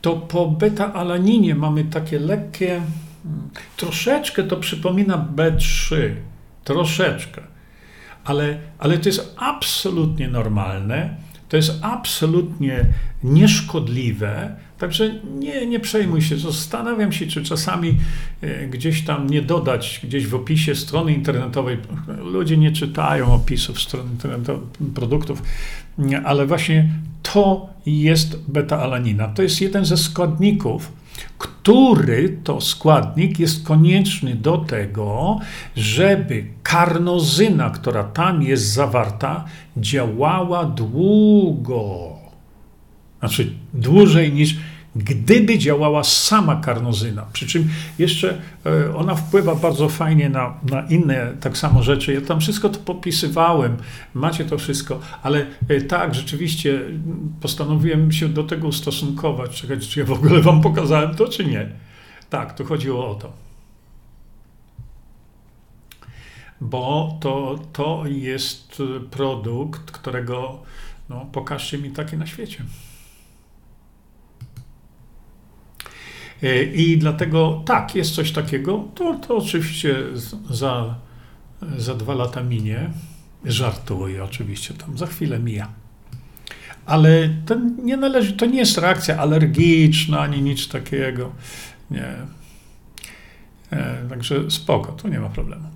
To 0.00 0.16
po 0.16 0.46
beta-alaninie 0.46 1.54
mamy 1.54 1.84
takie 1.84 2.18
lekkie, 2.18 2.74
mm, 2.74 2.86
troszeczkę 3.76 4.42
to 4.42 4.56
przypomina 4.56 5.28
B3, 5.36 5.96
troszeczkę, 6.64 7.42
ale, 8.24 8.58
ale 8.78 8.98
to 8.98 9.08
jest 9.08 9.34
absolutnie 9.36 10.28
normalne, 10.28 11.16
to 11.48 11.56
jest 11.56 11.78
absolutnie 11.82 12.84
nieszkodliwe, 13.24 14.56
Także 14.78 15.14
nie, 15.38 15.66
nie 15.66 15.80
przejmuj 15.80 16.22
się. 16.22 16.38
Zastanawiam 16.38 17.12
się, 17.12 17.26
czy 17.26 17.42
czasami 17.42 17.96
e, 18.40 18.66
gdzieś 18.66 19.02
tam 19.04 19.30
nie 19.30 19.42
dodać, 19.42 20.00
gdzieś 20.04 20.26
w 20.26 20.34
opisie 20.34 20.74
strony 20.74 21.12
internetowej. 21.12 21.76
Ludzie 22.24 22.56
nie 22.56 22.72
czytają 22.72 23.34
opisów 23.34 23.80
stron 23.80 24.10
internetowych 24.10 24.62
produktów, 24.94 25.42
ale 26.24 26.46
właśnie 26.46 26.88
to 27.22 27.68
jest 27.86 28.36
beta-alanina. 28.48 29.34
To 29.34 29.42
jest 29.42 29.60
jeden 29.60 29.84
ze 29.84 29.96
składników, 29.96 30.92
który 31.38 32.38
to 32.44 32.60
składnik 32.60 33.38
jest 33.38 33.66
konieczny 33.66 34.34
do 34.34 34.58
tego, 34.58 35.38
żeby 35.76 36.46
karnozyna, 36.62 37.70
która 37.70 38.04
tam 38.04 38.42
jest 38.42 38.72
zawarta, 38.72 39.44
działała 39.76 40.64
długo 40.64 42.17
znaczy 43.20 43.52
dłużej 43.74 44.32
niż 44.32 44.56
gdyby 44.96 45.58
działała 45.58 46.04
sama 46.04 46.56
karnozyna. 46.56 47.26
Przy 47.32 47.46
czym 47.46 47.68
jeszcze 47.98 48.38
e, 48.66 48.96
ona 48.96 49.14
wpływa 49.14 49.54
bardzo 49.54 49.88
fajnie 49.88 50.28
na, 50.28 50.54
na 50.70 50.80
inne 50.82 51.32
tak 51.40 51.58
samo 51.58 51.82
rzeczy. 51.82 52.12
Ja 52.12 52.20
tam 52.20 52.40
wszystko 52.40 52.68
to 52.68 52.78
popisywałem, 52.78 53.76
macie 54.14 54.44
to 54.44 54.58
wszystko, 54.58 55.00
ale 55.22 55.46
e, 55.68 55.80
tak, 55.80 56.14
rzeczywiście 56.14 56.80
postanowiłem 57.40 58.12
się 58.12 58.28
do 58.28 58.44
tego 58.44 58.68
ustosunkować. 58.68 59.60
Czekajcie, 59.60 59.86
czy 59.86 60.00
ja 60.00 60.06
w 60.06 60.12
ogóle 60.12 60.40
wam 60.40 60.60
pokazałem 60.60 61.14
to, 61.14 61.28
czy 61.28 61.44
nie? 61.44 61.68
Tak, 62.30 62.54
tu 62.54 62.64
chodziło 62.64 63.10
o 63.10 63.14
to. 63.14 63.32
Bo 66.60 67.18
to, 67.20 67.58
to 67.72 68.02
jest 68.06 68.82
produkt, 69.10 69.90
którego 69.90 70.62
no, 71.08 71.26
pokażcie 71.32 71.78
mi 71.78 71.90
taki 71.90 72.16
na 72.16 72.26
świecie. 72.26 72.64
I 76.74 76.98
dlatego 76.98 77.62
tak, 77.66 77.94
jest 77.94 78.14
coś 78.14 78.32
takiego. 78.32 78.84
To, 78.94 79.14
to 79.14 79.36
oczywiście 79.36 79.96
za, 80.50 80.94
za 81.78 81.94
dwa 81.94 82.14
lata 82.14 82.42
minie. 82.42 82.90
Żartuję 83.44 84.24
oczywiście, 84.24 84.74
tam 84.74 84.98
za 84.98 85.06
chwilę 85.06 85.38
mija. 85.38 85.68
Ale 86.86 87.28
to 87.46 87.54
nie 87.82 87.96
należy, 87.96 88.32
to 88.32 88.46
nie 88.46 88.58
jest 88.58 88.78
reakcja 88.78 89.18
alergiczna 89.18 90.20
ani 90.20 90.42
nic 90.42 90.68
takiego. 90.68 91.32
Nie. 91.90 92.14
E, 93.70 94.08
także 94.08 94.50
spoko, 94.50 94.92
tu 94.92 95.08
nie 95.08 95.20
ma 95.20 95.28
problemu. 95.28 95.68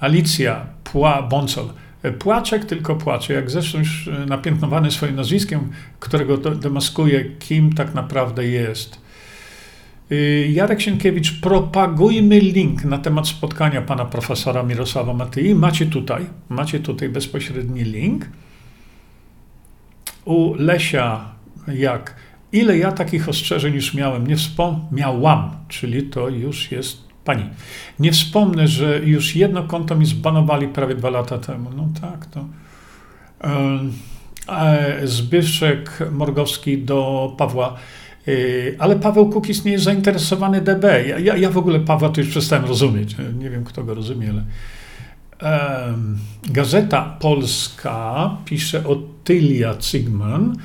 Alicja 0.00 0.66
Pła 0.84 1.22
Bonsol. 1.22 1.68
E, 2.02 2.12
płaczek 2.12 2.64
tylko 2.64 2.96
płacze, 2.96 3.34
jak 3.34 3.50
zresztą 3.50 3.78
już 3.78 4.10
napiętnowany 4.26 4.90
swoim 4.90 5.16
nazwiskiem, 5.16 5.70
którego 6.00 6.36
demaskuje, 6.36 7.24
kim 7.24 7.72
tak 7.72 7.94
naprawdę 7.94 8.46
jest. 8.46 9.03
Y, 10.12 10.48
Jarek 10.52 10.80
Sienkiewicz, 10.80 11.40
propagujmy 11.40 12.40
link 12.40 12.84
na 12.84 12.98
temat 12.98 13.28
spotkania 13.28 13.82
pana 13.82 14.04
profesora 14.04 14.62
Mirosława 14.62 15.14
Matyi. 15.14 15.54
Macie 15.54 15.86
tutaj, 15.86 16.26
macie 16.48 16.80
tutaj 16.80 17.08
bezpośredni 17.08 17.84
link. 17.84 18.26
U 20.24 20.54
Lesia, 20.54 21.24
jak 21.74 22.16
ile 22.52 22.78
ja 22.78 22.92
takich 22.92 23.28
ostrzeżeń 23.28 23.74
już 23.74 23.94
miałem, 23.94 24.26
nie 24.26 24.36
wspomniałam, 24.36 25.50
czyli 25.68 26.02
to 26.02 26.28
już 26.28 26.72
jest 26.72 27.04
pani. 27.24 27.44
Nie 27.98 28.12
wspomnę, 28.12 28.68
że 28.68 29.00
już 29.04 29.36
jedno 29.36 29.62
konto 29.62 29.96
mi 29.96 30.06
zbanowali 30.06 30.68
prawie 30.68 30.94
dwa 30.94 31.10
lata 31.10 31.38
temu. 31.38 31.70
No 31.76 31.88
tak, 32.00 32.26
to. 32.26 32.44
E, 34.48 35.06
Zbyszek 35.06 35.98
Morgowski 36.12 36.78
do 36.78 37.32
Pawła 37.38 37.76
ale 38.78 38.96
Paweł 38.96 39.30
Kukiz 39.30 39.64
nie 39.64 39.72
jest 39.72 39.84
zainteresowany 39.84 40.60
DB. 40.60 40.84
Ja, 41.06 41.36
ja, 41.36 41.50
w 41.50 41.58
ogóle 41.58 41.80
Pawła 41.80 42.08
to 42.08 42.20
już 42.20 42.30
przestałem 42.30 42.64
rozumieć. 42.64 43.16
Nie 43.38 43.50
wiem, 43.50 43.64
kto 43.64 43.84
go 43.84 43.94
rozumie, 43.94 44.30
ale. 44.30 44.44
Gazeta 46.50 47.16
Polska 47.20 48.30
pisze 48.44 48.86
o 48.86 49.02
Tylia 49.24 49.74
Zygman. 49.80 50.56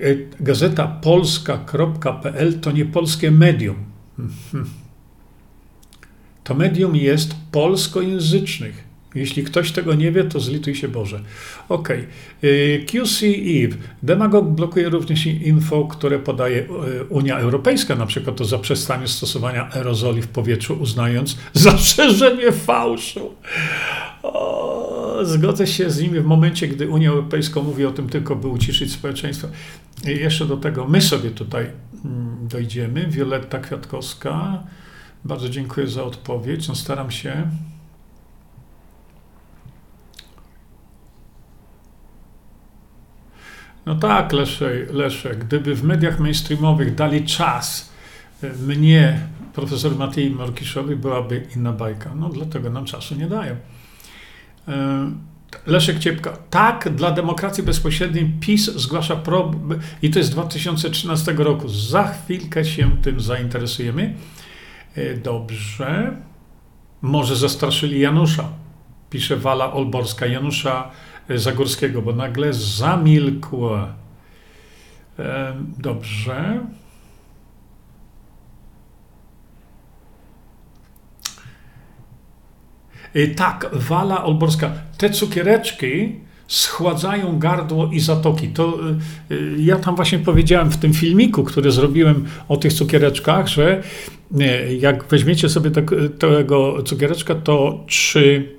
Yy, 0.00 0.28
Gazeta 0.40 0.86
polska.pl 0.86 2.60
to 2.60 2.72
nie 2.72 2.84
polskie 2.84 3.30
medium. 3.30 3.76
To 6.44 6.54
medium 6.54 6.96
jest 6.96 7.34
polskojęzycznych. 7.52 8.84
Jeśli 9.16 9.44
ktoś 9.44 9.72
tego 9.72 9.94
nie 9.94 10.12
wie, 10.12 10.24
to 10.24 10.40
zlituj 10.40 10.74
się 10.74 10.88
Boże. 10.88 11.20
Ok. 11.68 11.88
QC 12.86 13.26
Eve. 13.26 13.76
Demagog 14.02 14.48
blokuje 14.48 14.88
również 14.88 15.26
info, 15.26 15.84
które 15.84 16.18
podaje 16.18 16.58
y, 16.58 16.66
Unia 17.08 17.38
Europejska, 17.38 17.96
na 17.96 18.06
przykład 18.06 18.40
o 18.40 18.44
zaprzestaniu 18.44 19.08
stosowania 19.08 19.70
aerozoli 19.72 20.22
w 20.22 20.28
powietrzu, 20.28 20.74
uznając 20.80 21.36
zastrzeżenie 21.52 22.52
fałszu. 22.52 23.34
O, 24.22 25.18
zgodzę 25.22 25.66
się 25.66 25.90
z 25.90 26.00
nimi 26.00 26.20
w 26.20 26.24
momencie, 26.24 26.68
gdy 26.68 26.88
Unia 26.88 27.10
Europejska 27.10 27.60
mówi 27.60 27.84
o 27.84 27.90
tym 27.90 28.08
tylko, 28.08 28.36
by 28.36 28.48
uciszyć 28.48 28.92
społeczeństwo. 28.92 29.48
I 30.08 30.10
jeszcze 30.10 30.46
do 30.46 30.56
tego 30.56 30.88
my 30.88 31.00
sobie 31.00 31.30
tutaj 31.30 31.66
mm, 32.04 32.48
dojdziemy. 32.48 33.06
Wioletta 33.06 33.58
Kwiatkowska. 33.58 34.62
Bardzo 35.24 35.48
dziękuję 35.48 35.86
za 35.86 36.04
odpowiedź. 36.04 36.68
No, 36.68 36.74
staram 36.74 37.10
się. 37.10 37.50
No 43.86 43.94
tak, 43.94 44.32
Leszek, 44.32 44.92
Leszek, 44.92 45.44
gdyby 45.44 45.74
w 45.74 45.84
mediach 45.84 46.20
mainstreamowych 46.20 46.94
dali 46.94 47.24
czas 47.24 47.92
e, 48.42 48.52
mnie, 48.52 49.20
profesor 49.52 49.96
Matei 49.96 50.30
Morkiszowi, 50.30 50.96
byłaby 50.96 51.46
inna 51.56 51.72
bajka. 51.72 52.14
No 52.14 52.28
dlatego 52.28 52.70
nam 52.70 52.84
czasu 52.84 53.14
nie 53.14 53.26
dają. 53.26 53.56
E, 54.68 55.10
Leszek 55.66 55.98
Ciepka. 55.98 56.36
Tak, 56.50 56.88
dla 56.94 57.10
demokracji 57.10 57.62
bezpośredniej 57.62 58.32
PiS 58.40 58.64
zgłasza 58.64 59.16
problem, 59.16 59.80
i 60.02 60.10
to 60.10 60.18
jest 60.18 60.32
2013 60.32 61.32
roku. 61.32 61.68
Za 61.68 62.04
chwilkę 62.04 62.64
się 62.64 62.96
tym 63.02 63.20
zainteresujemy. 63.20 64.14
E, 64.94 65.14
dobrze. 65.14 66.16
Może 67.02 67.36
zastraszyli 67.36 68.00
Janusza. 68.00 68.48
Pisze 69.10 69.36
Wala 69.36 69.72
Olborska. 69.72 70.26
Janusza 70.26 70.90
Zagórskiego, 71.34 72.02
bo 72.02 72.12
nagle 72.12 72.52
zamilkło. 72.52 73.88
Dobrze. 75.78 76.60
Tak, 83.36 83.70
Wala 83.72 84.24
Olborska. 84.24 84.72
Te 84.98 85.10
cukiereczki 85.10 86.12
schładzają 86.48 87.38
gardło 87.38 87.90
i 87.92 88.00
zatoki. 88.00 88.48
To 88.48 88.78
y, 89.30 89.54
ja 89.58 89.76
tam 89.76 89.96
właśnie 89.96 90.18
powiedziałem 90.18 90.70
w 90.70 90.76
tym 90.76 90.94
filmiku, 90.94 91.44
który 91.44 91.70
zrobiłem 91.70 92.26
o 92.48 92.56
tych 92.56 92.72
cukiereczkach, 92.72 93.48
że 93.48 93.82
jak 94.78 95.04
weźmiecie 95.04 95.48
sobie 95.48 95.70
tego 96.18 96.82
cukiereczka, 96.82 97.34
to 97.34 97.84
czy 97.86 98.52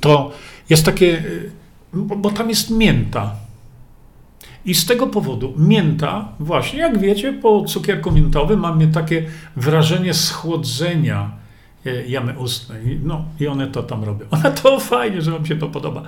to 0.00 0.32
jest 0.70 0.84
takie, 0.84 1.22
bo 1.92 2.30
tam 2.30 2.48
jest 2.48 2.70
mięta. 2.70 3.36
I 4.64 4.74
z 4.74 4.86
tego 4.86 5.06
powodu 5.06 5.54
mięta, 5.56 6.28
właśnie 6.40 6.78
jak 6.78 6.98
wiecie, 6.98 7.32
po 7.32 7.64
cukierku 7.64 8.10
miętowym 8.10 8.60
mamy 8.60 8.88
takie 8.88 9.26
wrażenie 9.56 10.14
schłodzenia 10.14 11.30
e, 11.86 12.06
jamy 12.06 12.38
ustnej. 12.38 13.00
No 13.04 13.24
i 13.40 13.46
one 13.46 13.66
to 13.66 13.82
tam 13.82 14.04
robią. 14.04 14.26
One 14.36 14.52
to 14.52 14.80
fajnie, 14.80 15.22
że 15.22 15.30
wam 15.30 15.46
się 15.46 15.56
to 15.56 15.68
podoba. 15.68 16.02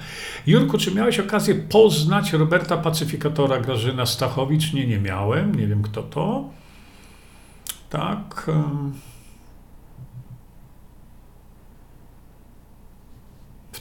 Jurku, 0.47 0.79
czy 0.79 0.95
miałeś 0.95 1.21
okazję 1.21 1.55
poznać 1.55 2.33
Roberta 2.33 2.77
Pacyfikatora 2.77 3.61
Grażyna 3.61 4.07
Stachowicz? 4.07 4.73
Nie, 4.73 4.87
nie 4.87 4.99
miałem. 4.99 5.55
Nie 5.55 5.67
wiem, 5.67 5.83
kto 5.83 6.03
to. 6.03 6.51
Tak. 7.91 8.51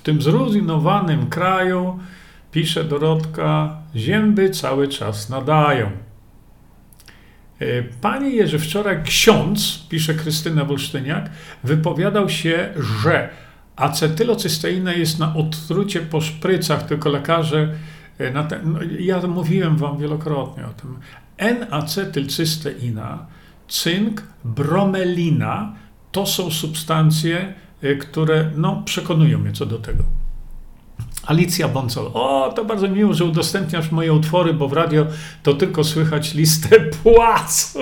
Tym 0.04 0.22
zruzinowanym 0.22 1.30
kraju 1.30 2.00
Pisze 2.52 2.84
Dorotka, 2.84 3.78
zięby 3.96 4.50
cały 4.50 4.88
czas 4.88 5.30
nadają. 5.30 5.92
E, 7.60 7.84
panie 8.02 8.30
Jerzy, 8.30 8.60
wczoraj 8.60 9.04
ksiądz, 9.04 9.88
pisze 9.90 10.14
Krystyna 10.14 10.66
Wolsztyniak, 10.66 11.30
wypowiadał 11.64 12.30
się, 12.30 12.70
że 13.04 13.30
acetylocysteina 13.76 14.94
jest 14.94 15.20
na 15.20 15.36
odtrucie 15.36 16.00
po 16.00 16.22
szprycach, 16.22 16.84
tylko 16.84 17.10
lekarze 17.10 17.74
e, 18.20 18.32
no, 18.32 18.46
ja 19.00 19.28
mówiłem 19.28 19.78
wam 19.78 19.98
wielokrotnie 19.98 20.66
o 20.66 20.70
tym. 20.70 21.00
N-acetylcysteina, 21.38 23.18
cynk, 23.68 24.24
bromelina 24.44 25.74
to 26.12 26.26
są 26.26 26.52
substancje, 26.52 27.54
które 28.00 28.52
no, 28.56 28.82
przekonują 28.86 29.40
mnie 29.40 29.52
co 29.52 29.66
do 29.66 29.80
tego. 29.80 30.04
Alicja 31.26 31.68
Boncol. 31.68 32.12
O, 32.14 32.54
to 32.56 32.66
bardzo 32.66 32.88
miło, 32.88 33.14
że 33.14 33.26
udostępniasz 33.26 33.92
moje 33.92 34.14
utwory, 34.14 34.54
bo 34.54 34.68
w 34.68 34.74
radio 34.74 35.06
to 35.44 35.54
tylko 35.54 35.84
słychać 35.84 36.34
listę 36.34 36.80
płac. 37.04 37.78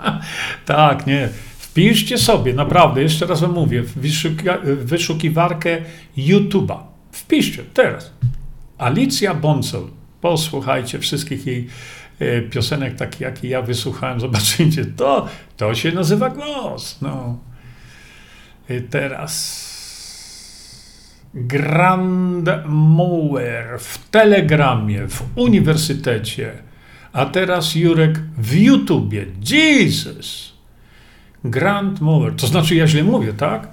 tak, 0.66 1.06
nie. 1.06 1.28
Wpiszcie 1.58 2.18
sobie, 2.18 2.54
naprawdę, 2.54 3.02
jeszcze 3.02 3.26
raz 3.26 3.40
wam 3.40 3.52
mówię, 3.52 3.82
w 3.82 3.94
wyszukiwarkę 4.84 5.78
YouTube'a. 6.18 6.78
Wpiszcie, 7.12 7.64
teraz. 7.74 8.12
Alicja 8.78 9.34
Boncol. 9.34 9.82
Posłuchajcie 10.20 10.98
wszystkich 10.98 11.46
jej 11.46 11.66
e, 12.18 12.42
piosenek, 12.42 12.96
takich 12.96 13.20
jak 13.20 13.44
ja 13.44 13.62
wysłuchałem. 13.62 14.20
Zobaczycie, 14.26 14.84
to, 14.84 15.28
to 15.56 15.74
się 15.74 15.92
nazywa 15.92 16.30
głos. 16.30 16.98
No. 17.02 17.38
I 18.76 18.82
teraz 18.82 19.70
Grand 21.34 22.48
Mower 22.66 23.78
w 23.78 24.10
Telegramie, 24.10 25.08
w 25.08 25.22
uniwersytecie, 25.34 26.52
a 27.12 27.26
teraz 27.26 27.74
Jurek 27.74 28.18
w 28.38 28.54
YouTubie. 28.54 29.26
Jesus! 29.50 30.52
Grand 31.44 32.00
Mower, 32.00 32.34
to 32.36 32.46
znaczy 32.46 32.74
ja 32.74 32.86
źle 32.86 33.04
mówię, 33.04 33.32
tak? 33.32 33.68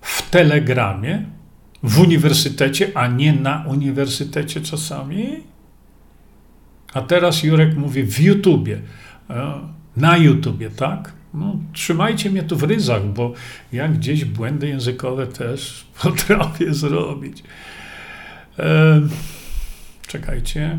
W 0.00 0.30
Telegramie, 0.30 1.24
w 1.82 2.00
uniwersytecie, 2.00 2.88
a 2.94 3.06
nie 3.06 3.32
na 3.32 3.64
uniwersytecie 3.68 4.60
czasami. 4.60 5.26
A 6.94 7.00
teraz 7.00 7.42
Jurek 7.42 7.76
mówi 7.76 8.02
w 8.02 8.20
YouTubie, 8.20 8.80
e, 9.30 9.60
na 9.96 10.16
YouTubie, 10.16 10.70
tak? 10.70 11.12
No, 11.34 11.56
trzymajcie 11.72 12.30
mnie 12.30 12.42
tu 12.42 12.56
w 12.56 12.62
ryzach, 12.62 13.04
bo 13.04 13.32
ja 13.72 13.88
gdzieś 13.88 14.24
błędy 14.24 14.68
językowe 14.68 15.26
też 15.26 15.86
potrafię 16.02 16.74
zrobić. 16.74 17.42
E, 18.58 19.00
czekajcie. 20.06 20.78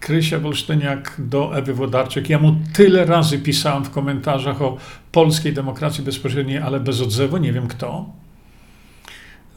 Krysia 0.00 0.38
Wolsztyniak 0.38 1.14
do 1.18 1.56
Ewy 1.56 1.74
Wodarczyk. 1.74 2.30
Ja 2.30 2.38
mu 2.38 2.56
tyle 2.72 3.04
razy 3.04 3.38
pisałem 3.38 3.84
w 3.84 3.90
komentarzach 3.90 4.62
o 4.62 4.76
polskiej 5.12 5.52
demokracji 5.52 6.04
bezpośredniej, 6.04 6.58
ale 6.58 6.80
bez 6.80 7.00
odzewu, 7.00 7.36
nie 7.36 7.52
wiem 7.52 7.68
kto. 7.68 8.06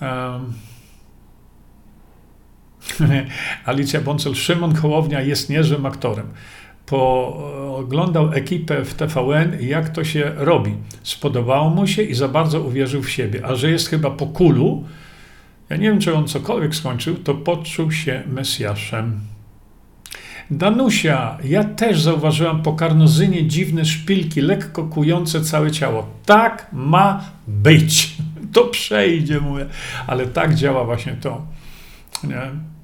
Um, 0.01 0.53
Alicja 3.65 4.01
Boncel, 4.01 4.35
Szymon 4.35 4.75
Hołownia 4.75 5.21
jest 5.21 5.49
niezłym 5.49 5.85
aktorem. 5.85 6.25
Po, 6.85 7.75
oglądał 7.77 8.33
ekipę 8.33 8.85
w 8.85 8.93
TVN, 8.93 9.57
jak 9.61 9.89
to 9.89 10.03
się 10.03 10.31
robi. 10.35 10.73
Spodobało 11.03 11.69
mu 11.69 11.87
się 11.87 12.01
i 12.01 12.13
za 12.13 12.27
bardzo 12.27 12.61
uwierzył 12.61 13.03
w 13.03 13.09
siebie. 13.09 13.45
A 13.45 13.55
że 13.55 13.71
jest 13.71 13.89
chyba 13.89 14.09
po 14.09 14.27
kulu, 14.27 14.83
ja 15.69 15.77
nie 15.77 15.89
wiem, 15.89 15.99
czy 15.99 16.15
on 16.15 16.27
cokolwiek 16.27 16.75
skończył, 16.75 17.15
to 17.15 17.35
poczuł 17.35 17.91
się 17.91 18.23
Mesjaszem. 18.27 19.19
Danusia, 20.51 21.37
ja 21.43 21.63
też 21.63 22.01
zauważyłam 22.01 22.63
po 22.63 22.73
karnozynie 22.73 23.47
dziwne 23.47 23.85
szpilki, 23.85 24.41
lekko 24.41 24.83
kujące 24.83 25.41
całe 25.41 25.71
ciało. 25.71 26.09
Tak 26.25 26.67
ma 26.73 27.25
być. 27.47 28.15
To 28.53 28.63
przejdzie, 28.63 29.39
mówię. 29.39 29.65
Ale 30.07 30.27
tak 30.27 30.55
działa 30.55 30.83
właśnie 30.83 31.13
to. 31.13 31.45
Nie? 32.23 32.74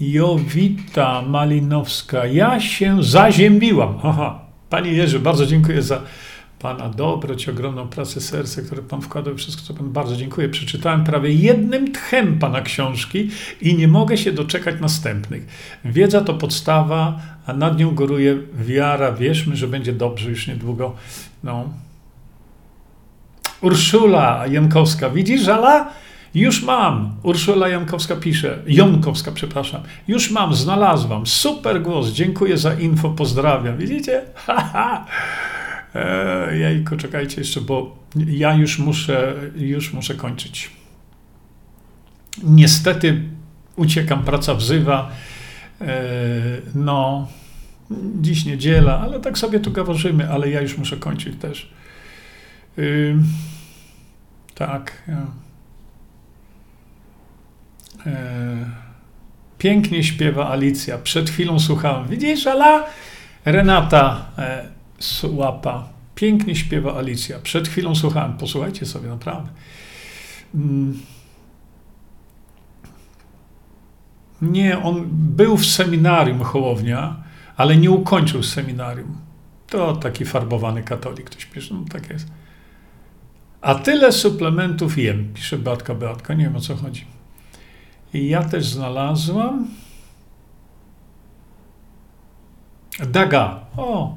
Jowita 0.00 1.22
Malinowska. 1.22 2.26
Ja 2.26 2.60
się 2.60 3.02
zaziębiłam. 3.02 3.98
Aha. 4.02 4.40
Panie 4.70 4.92
Jerzy, 4.92 5.18
bardzo 5.18 5.46
dziękuję 5.46 5.82
za 5.82 6.02
Pana 6.58 6.88
dobroć, 6.88 7.48
ogromną 7.48 7.88
pracę 7.88 8.20
serca, 8.20 8.62
które 8.62 8.82
Pan 8.82 9.02
wkładał, 9.02 9.36
wszystko, 9.36 9.62
co 9.62 9.74
Pan 9.74 9.92
bardzo 9.92 10.16
dziękuję. 10.16 10.48
Przeczytałem 10.48 11.04
prawie 11.04 11.32
jednym 11.34 11.92
tchem 11.92 12.38
Pana 12.38 12.60
książki 12.60 13.30
i 13.60 13.74
nie 13.74 13.88
mogę 13.88 14.18
się 14.18 14.32
doczekać 14.32 14.80
następnych. 14.80 15.46
Wiedza 15.84 16.20
to 16.20 16.34
podstawa, 16.34 17.20
a 17.46 17.52
nad 17.52 17.78
nią 17.78 17.94
góruje 17.94 18.38
wiara. 18.54 19.12
Wierzmy, 19.12 19.56
że 19.56 19.68
będzie 19.68 19.92
dobrze 19.92 20.30
już 20.30 20.46
niedługo. 20.46 20.94
No. 21.44 21.68
Urszula 23.60 24.46
Jankowska. 24.46 25.10
Widzisz, 25.10 25.48
Ala? 25.48 25.90
Już 26.34 26.62
mam. 26.62 27.16
Urszula 27.22 27.68
Jankowska 27.68 28.16
pisze. 28.16 28.58
Jonkowska, 28.66 29.32
przepraszam. 29.32 29.82
Już 30.08 30.30
mam, 30.30 30.54
znalazłam. 30.54 31.26
Super 31.26 31.82
głos. 31.82 32.12
Dziękuję 32.12 32.56
za 32.58 32.74
info. 32.74 33.10
Pozdrawiam. 33.10 33.76
Widzicie? 33.78 34.22
Haha. 34.46 35.06
E, 35.94 36.56
jejku, 36.56 36.96
czekajcie 36.96 37.40
jeszcze, 37.40 37.60
bo 37.60 37.96
ja 38.26 38.54
już 38.54 38.78
muszę, 38.78 39.34
już 39.56 39.92
muszę 39.92 40.14
kończyć. 40.14 40.70
Niestety 42.42 43.22
uciekam, 43.76 44.24
praca 44.24 44.54
wzywa. 44.54 45.10
E, 45.80 46.02
no, 46.74 47.28
dziś 48.20 48.44
niedziela, 48.44 49.00
ale 49.00 49.20
tak 49.20 49.38
sobie 49.38 49.60
tu 49.60 49.70
gaworzymy, 49.70 50.30
ale 50.30 50.50
ja 50.50 50.60
już 50.60 50.78
muszę 50.78 50.96
kończyć 50.96 51.36
też. 51.40 51.72
tak. 54.54 55.02
Ja. 55.08 55.49
E, 58.06 58.70
pięknie 59.58 60.04
śpiewa 60.04 60.50
Alicja. 60.50 60.98
Przed 60.98 61.30
chwilą 61.30 61.58
słuchałem. 61.58 62.08
Widzisz, 62.08 62.46
Ala? 62.46 62.84
Renata 63.44 64.26
e, 64.38 64.66
Słapa. 64.98 65.88
Pięknie 66.14 66.56
śpiewa 66.56 66.96
Alicja. 66.96 67.38
Przed 67.38 67.68
chwilą 67.68 67.94
słuchałem. 67.94 68.36
Posłuchajcie 68.36 68.86
sobie, 68.86 69.08
naprawdę. 69.08 69.50
Mm. 70.54 71.00
Nie, 74.42 74.82
on 74.82 75.08
był 75.10 75.56
w 75.56 75.66
seminarium 75.66 76.42
Hołownia, 76.42 77.16
ale 77.56 77.76
nie 77.76 77.90
ukończył 77.90 78.42
seminarium. 78.42 79.16
To 79.66 79.96
taki 79.96 80.24
farbowany 80.24 80.82
katolik, 80.82 81.30
ktoś 81.30 81.46
pisze, 81.46 81.74
no 81.74 81.84
tak 81.90 82.10
jest. 82.10 82.28
A 83.60 83.74
tyle 83.74 84.12
suplementów 84.12 84.98
jem, 84.98 85.34
pisze 85.34 85.58
Beatka 85.58 85.94
Beatka, 85.94 86.34
nie 86.34 86.44
wiem 86.44 86.56
o 86.56 86.60
co 86.60 86.76
chodzi. 86.76 87.06
Ja 88.14 88.42
też 88.42 88.68
znalazłam. 88.68 89.68
Daga. 93.08 93.60
O, 93.76 94.16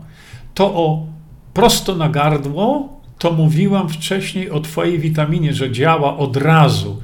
to 0.53 0.65
o 0.65 1.05
prosto 1.53 1.95
na 1.95 2.09
gardło, 2.09 2.99
to 3.17 3.31
mówiłam 3.31 3.89
wcześniej 3.89 4.51
o 4.51 4.59
Twojej 4.59 4.99
witaminie, 4.99 5.53
że 5.53 5.71
działa 5.71 6.17
od 6.17 6.37
razu. 6.37 7.01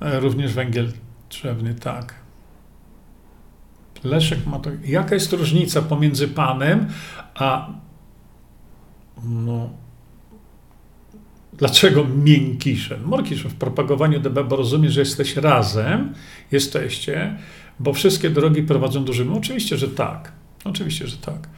E, 0.00 0.20
również 0.20 0.52
węgiel 0.52 0.92
drzewny, 1.30 1.74
tak. 1.74 2.14
Leszek 4.04 4.46
ma 4.46 4.58
to. 4.58 4.70
Jaka 4.84 5.14
jest 5.14 5.32
różnica 5.32 5.82
pomiędzy 5.82 6.28
Panem 6.28 6.88
a. 7.34 7.68
No. 9.24 9.70
Dlaczego 11.58 12.06
miękiszem? 12.24 13.04
Morkiszem 13.04 13.50
w 13.50 13.54
propagowaniu 13.54 14.20
DB, 14.20 14.44
bo 14.44 14.56
rozumie, 14.56 14.90
że 14.90 15.00
jesteś 15.00 15.36
razem, 15.36 16.14
jesteście, 16.52 17.36
bo 17.80 17.92
wszystkie 17.92 18.30
drogi 18.30 18.62
prowadzą 18.62 19.04
do 19.04 19.12
Rzymu. 19.12 19.36
Oczywiście, 19.36 19.76
że 19.76 19.88
tak. 19.88 20.32
Oczywiście, 20.64 21.06
że 21.06 21.16
tak. 21.16 21.48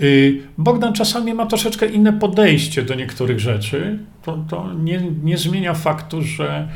Y, 0.00 0.42
Bogdan 0.58 0.92
czasami 0.92 1.34
ma 1.34 1.46
troszeczkę 1.46 1.86
inne 1.86 2.12
podejście 2.12 2.82
do 2.82 2.94
niektórych 2.94 3.40
rzeczy. 3.40 3.98
To, 4.22 4.44
to 4.48 4.74
nie, 4.74 5.02
nie 5.22 5.38
zmienia 5.38 5.74
faktu, 5.74 6.22
że, 6.22 6.68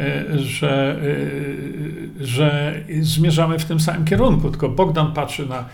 y, 0.00 0.38
że, 0.38 1.00
y, 1.02 2.26
że 2.26 2.80
zmierzamy 3.00 3.58
w 3.58 3.64
tym 3.64 3.80
samym 3.80 4.04
kierunku. 4.04 4.50
Tylko 4.50 4.68
Bogdan 4.68 5.12
patrzy 5.12 5.46
na, 5.46 5.64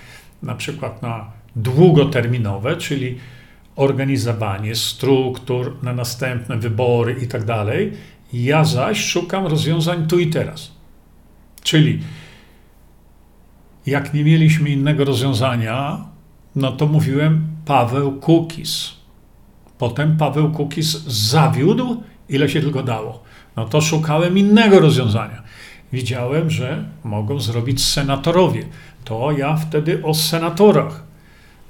na 0.43 0.55
przykład 0.55 1.03
na 1.03 1.31
długoterminowe, 1.57 2.77
czyli 2.77 3.19
organizowanie 3.79 4.75
struktur 4.75 5.77
na 5.83 5.93
następne 5.93 6.57
wybory 6.57 7.17
i 7.23 7.29
tak 7.29 7.45
dalej. 7.45 7.93
Ja 8.33 8.65
zaś 8.65 9.05
szukam 9.05 9.47
rozwiązań 9.47 10.07
tu 10.07 10.19
i 10.19 10.27
teraz. 10.27 10.73
Czyli 11.63 12.01
jak 13.87 14.15
nie 14.15 14.25
mieliśmy 14.25 14.71
innego 14.71 15.05
rozwiązania, 15.05 16.05
no 16.57 16.73
to 16.73 16.87
mówiłem 16.87 17.47
Paweł 17.65 18.13
Kukis. 18.13 18.91
Potem 19.79 20.17
Paweł 20.17 20.53
Kukis 20.53 21.05
zawiódł, 21.07 22.03
ile 22.29 22.49
się 22.49 22.61
tylko 22.61 22.83
dało. 22.83 23.23
No 23.57 23.65
to 23.65 23.81
szukałem 23.81 24.39
innego 24.39 24.81
rozwiązania. 24.81 25.43
Widziałem, 25.93 26.51
że 26.51 26.85
mogą 27.05 27.41
zrobić 27.41 27.85
senatorowie. 27.85 28.65
To 29.05 29.33
ja 29.33 29.57
wtedy 29.57 30.03
o 30.05 30.15
senatorach. 30.15 31.08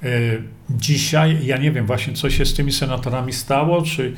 E, 0.03 0.07
dzisiaj, 0.69 1.45
ja 1.45 1.57
nie 1.57 1.71
wiem 1.71 1.85
właśnie, 1.85 2.13
co 2.13 2.29
się 2.29 2.45
z 2.45 2.53
tymi 2.53 2.71
senatorami 2.71 3.33
stało, 3.33 3.81
czy 3.81 4.13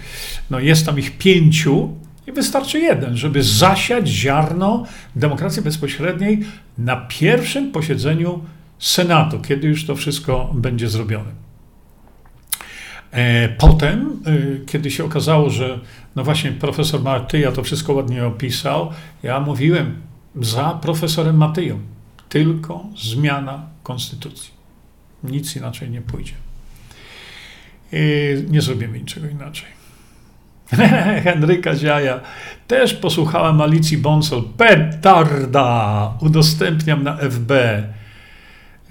no 0.50 0.60
jest 0.60 0.86
tam 0.86 1.00
ich 1.00 1.18
pięciu 1.18 1.90
i 2.28 2.32
wystarczy 2.32 2.80
jeden, 2.80 3.18
żeby 3.18 3.44
zasiać 3.44 4.08
ziarno 4.08 4.86
demokracji 5.16 5.62
bezpośredniej 5.62 6.40
na 6.78 6.96
pierwszym 6.96 7.72
posiedzeniu 7.72 8.46
Senatu, 8.80 9.40
kiedy 9.40 9.68
już 9.68 9.86
to 9.86 9.96
wszystko 9.96 10.52
będzie 10.54 10.90
zrobione. 10.90 11.32
E, 13.12 13.50
potem, 13.50 14.20
e, 14.26 14.66
kiedy 14.66 14.92
się 14.92 15.06
okazało, 15.06 15.50
że 15.50 15.80
no 16.16 16.24
właśnie 16.24 16.52
profesor 16.52 17.02
Matyja 17.02 17.52
to 17.52 17.64
wszystko 17.64 17.94
ładnie 17.94 18.26
opisał, 18.26 18.92
ja 19.24 19.40
mówiłem 19.40 20.02
za 20.36 20.80
profesorem 20.82 21.38
Matyją. 21.38 21.80
Tylko 22.30 22.86
zmiana 22.98 23.66
konstytucji. 23.84 24.61
Nic 25.24 25.56
inaczej 25.56 25.90
nie 25.90 26.02
pójdzie. 26.02 26.34
I 27.92 28.36
nie 28.50 28.62
zrobimy 28.62 29.00
niczego 29.00 29.28
inaczej. 29.28 29.70
Henryka 31.24 31.76
Ziaja. 31.76 32.20
Też 32.68 32.94
posłuchałem 32.94 33.62
Alicji 33.62 33.98
Bonsol. 33.98 34.44
Petarda! 34.58 36.14
Udostępniam 36.22 37.04
na 37.04 37.18
FB. 37.18 37.52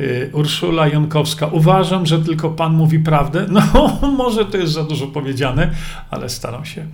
Y, 0.01 0.31
Urszula 0.33 0.89
Jonkowska. 0.89 1.47
Uważam, 1.47 2.07
że 2.07 2.19
tylko 2.19 2.51
Pan 2.51 2.75
mówi 2.75 2.99
prawdę. 2.99 3.47
No, 3.49 3.99
może 4.19 4.45
to 4.45 4.57
jest 4.57 4.73
za 4.73 4.85
dużo 4.85 5.07
powiedziane, 5.07 5.71
ale 6.11 6.29
staram 6.29 6.65
się. 6.65 6.87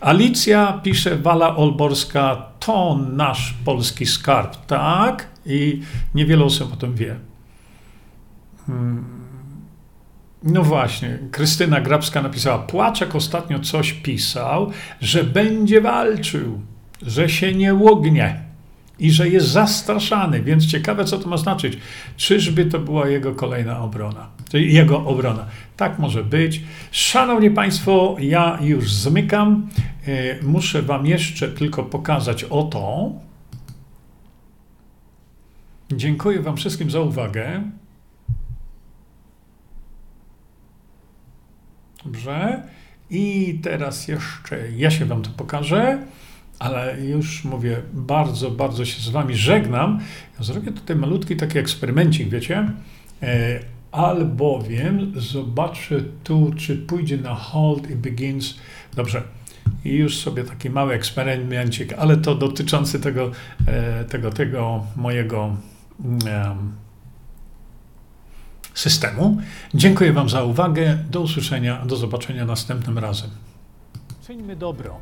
Alicja 0.00 0.80
pisze, 0.82 1.16
Wala 1.16 1.56
Olborska 1.56 2.42
to 2.60 2.98
nasz 3.12 3.54
polski 3.64 4.06
skarb. 4.06 4.66
Tak? 4.66 5.26
I 5.46 5.82
niewiele 6.14 6.44
osób 6.44 6.72
o 6.72 6.76
tym 6.76 6.94
wie. 6.94 7.29
Hmm. 8.70 9.04
No 10.42 10.62
właśnie, 10.62 11.18
Krystyna 11.30 11.80
Grabska 11.80 12.22
napisała, 12.22 12.58
Płaczek 12.58 13.14
ostatnio 13.14 13.58
coś 13.58 13.92
pisał, 13.92 14.70
że 15.00 15.24
będzie 15.24 15.80
walczył, 15.80 16.60
że 17.02 17.28
się 17.28 17.54
nie 17.54 17.74
łognie 17.74 18.40
i 18.98 19.10
że 19.10 19.28
jest 19.28 19.48
zastraszany, 19.48 20.42
więc 20.42 20.66
ciekawe, 20.66 21.04
co 21.04 21.18
to 21.18 21.28
ma 21.28 21.36
znaczyć. 21.36 21.78
Czyżby 22.16 22.64
to 22.64 22.78
była 22.78 23.08
jego 23.08 23.34
kolejna 23.34 23.80
obrona? 23.80 24.28
Jego 24.52 25.04
obrona. 25.04 25.46
Tak 25.76 25.98
może 25.98 26.24
być. 26.24 26.62
Szanowni 26.90 27.50
Państwo, 27.50 28.16
ja 28.18 28.58
już 28.60 28.92
zmykam. 28.92 29.68
E, 30.06 30.42
muszę 30.42 30.82
Wam 30.82 31.06
jeszcze 31.06 31.48
tylko 31.48 31.82
pokazać 31.82 32.44
oto. 32.44 33.12
Dziękuję 35.92 36.40
Wam 36.40 36.56
wszystkim 36.56 36.90
za 36.90 37.00
uwagę. 37.00 37.62
Dobrze. 42.04 42.62
I 43.10 43.58
teraz 43.62 44.08
jeszcze 44.08 44.70
ja 44.76 44.90
się 44.90 45.04
Wam 45.04 45.22
to 45.22 45.30
pokażę 45.30 45.98
ale 46.60 47.00
już 47.00 47.44
mówię, 47.44 47.76
bardzo, 47.92 48.50
bardzo 48.50 48.84
się 48.84 49.00
z 49.00 49.08
Wami 49.08 49.36
żegnam. 49.36 50.00
Ja 50.38 50.44
zrobię 50.44 50.72
tutaj 50.72 50.96
malutki 50.96 51.36
taki 51.36 51.58
eksperymencik, 51.58 52.28
wiecie? 52.28 52.70
E, 53.22 53.60
albowiem 53.92 55.12
zobaczę 55.16 56.00
tu, 56.24 56.52
czy 56.56 56.76
pójdzie 56.76 57.16
na 57.16 57.34
hold 57.34 57.90
i 57.90 57.96
begins. 57.96 58.54
Dobrze. 58.96 59.22
I 59.84 59.94
już 59.94 60.18
sobie 60.18 60.44
taki 60.44 60.70
mały 60.70 60.94
eksperymencik, 60.94 61.92
ale 61.92 62.16
to 62.16 62.34
dotyczący 62.34 63.00
tego, 63.00 63.30
e, 63.66 64.04
tego, 64.04 64.30
tego 64.30 64.86
mojego 64.96 65.56
e, 66.26 66.56
systemu. 68.74 69.36
Dziękuję 69.74 70.12
Wam 70.12 70.28
za 70.28 70.44
uwagę. 70.44 70.98
Do 71.10 71.20
usłyszenia, 71.20 71.86
do 71.86 71.96
zobaczenia 71.96 72.44
następnym 72.44 72.98
razem. 72.98 73.30
Czyńmy 74.26 74.56
dobro. 74.56 74.96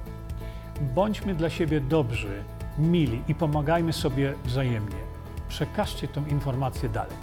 Bądźmy 0.94 1.34
dla 1.34 1.50
siebie 1.50 1.80
dobrzy, 1.80 2.44
mili 2.78 3.22
i 3.28 3.34
pomagajmy 3.34 3.92
sobie 3.92 4.34
wzajemnie. 4.44 4.96
Przekażcie 5.48 6.08
tę 6.08 6.22
informację 6.28 6.88
dalej. 6.88 7.16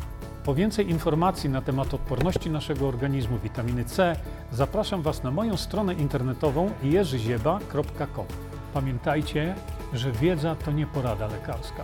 Po 0.45 0.55
więcej 0.55 0.89
informacji 0.89 1.49
na 1.49 1.61
temat 1.61 1.93
odporności 1.93 2.49
naszego 2.49 2.87
organizmu 2.87 3.39
witaminy 3.39 3.85
C 3.85 4.15
zapraszam 4.51 5.01
Was 5.01 5.23
na 5.23 5.31
moją 5.31 5.57
stronę 5.57 5.93
internetową 5.93 6.71
jerzyzieba.com. 6.83 8.25
Pamiętajcie, 8.73 9.55
że 9.93 10.11
wiedza 10.11 10.55
to 10.55 10.71
nie 10.71 10.87
porada 10.87 11.27
lekarska. 11.27 11.83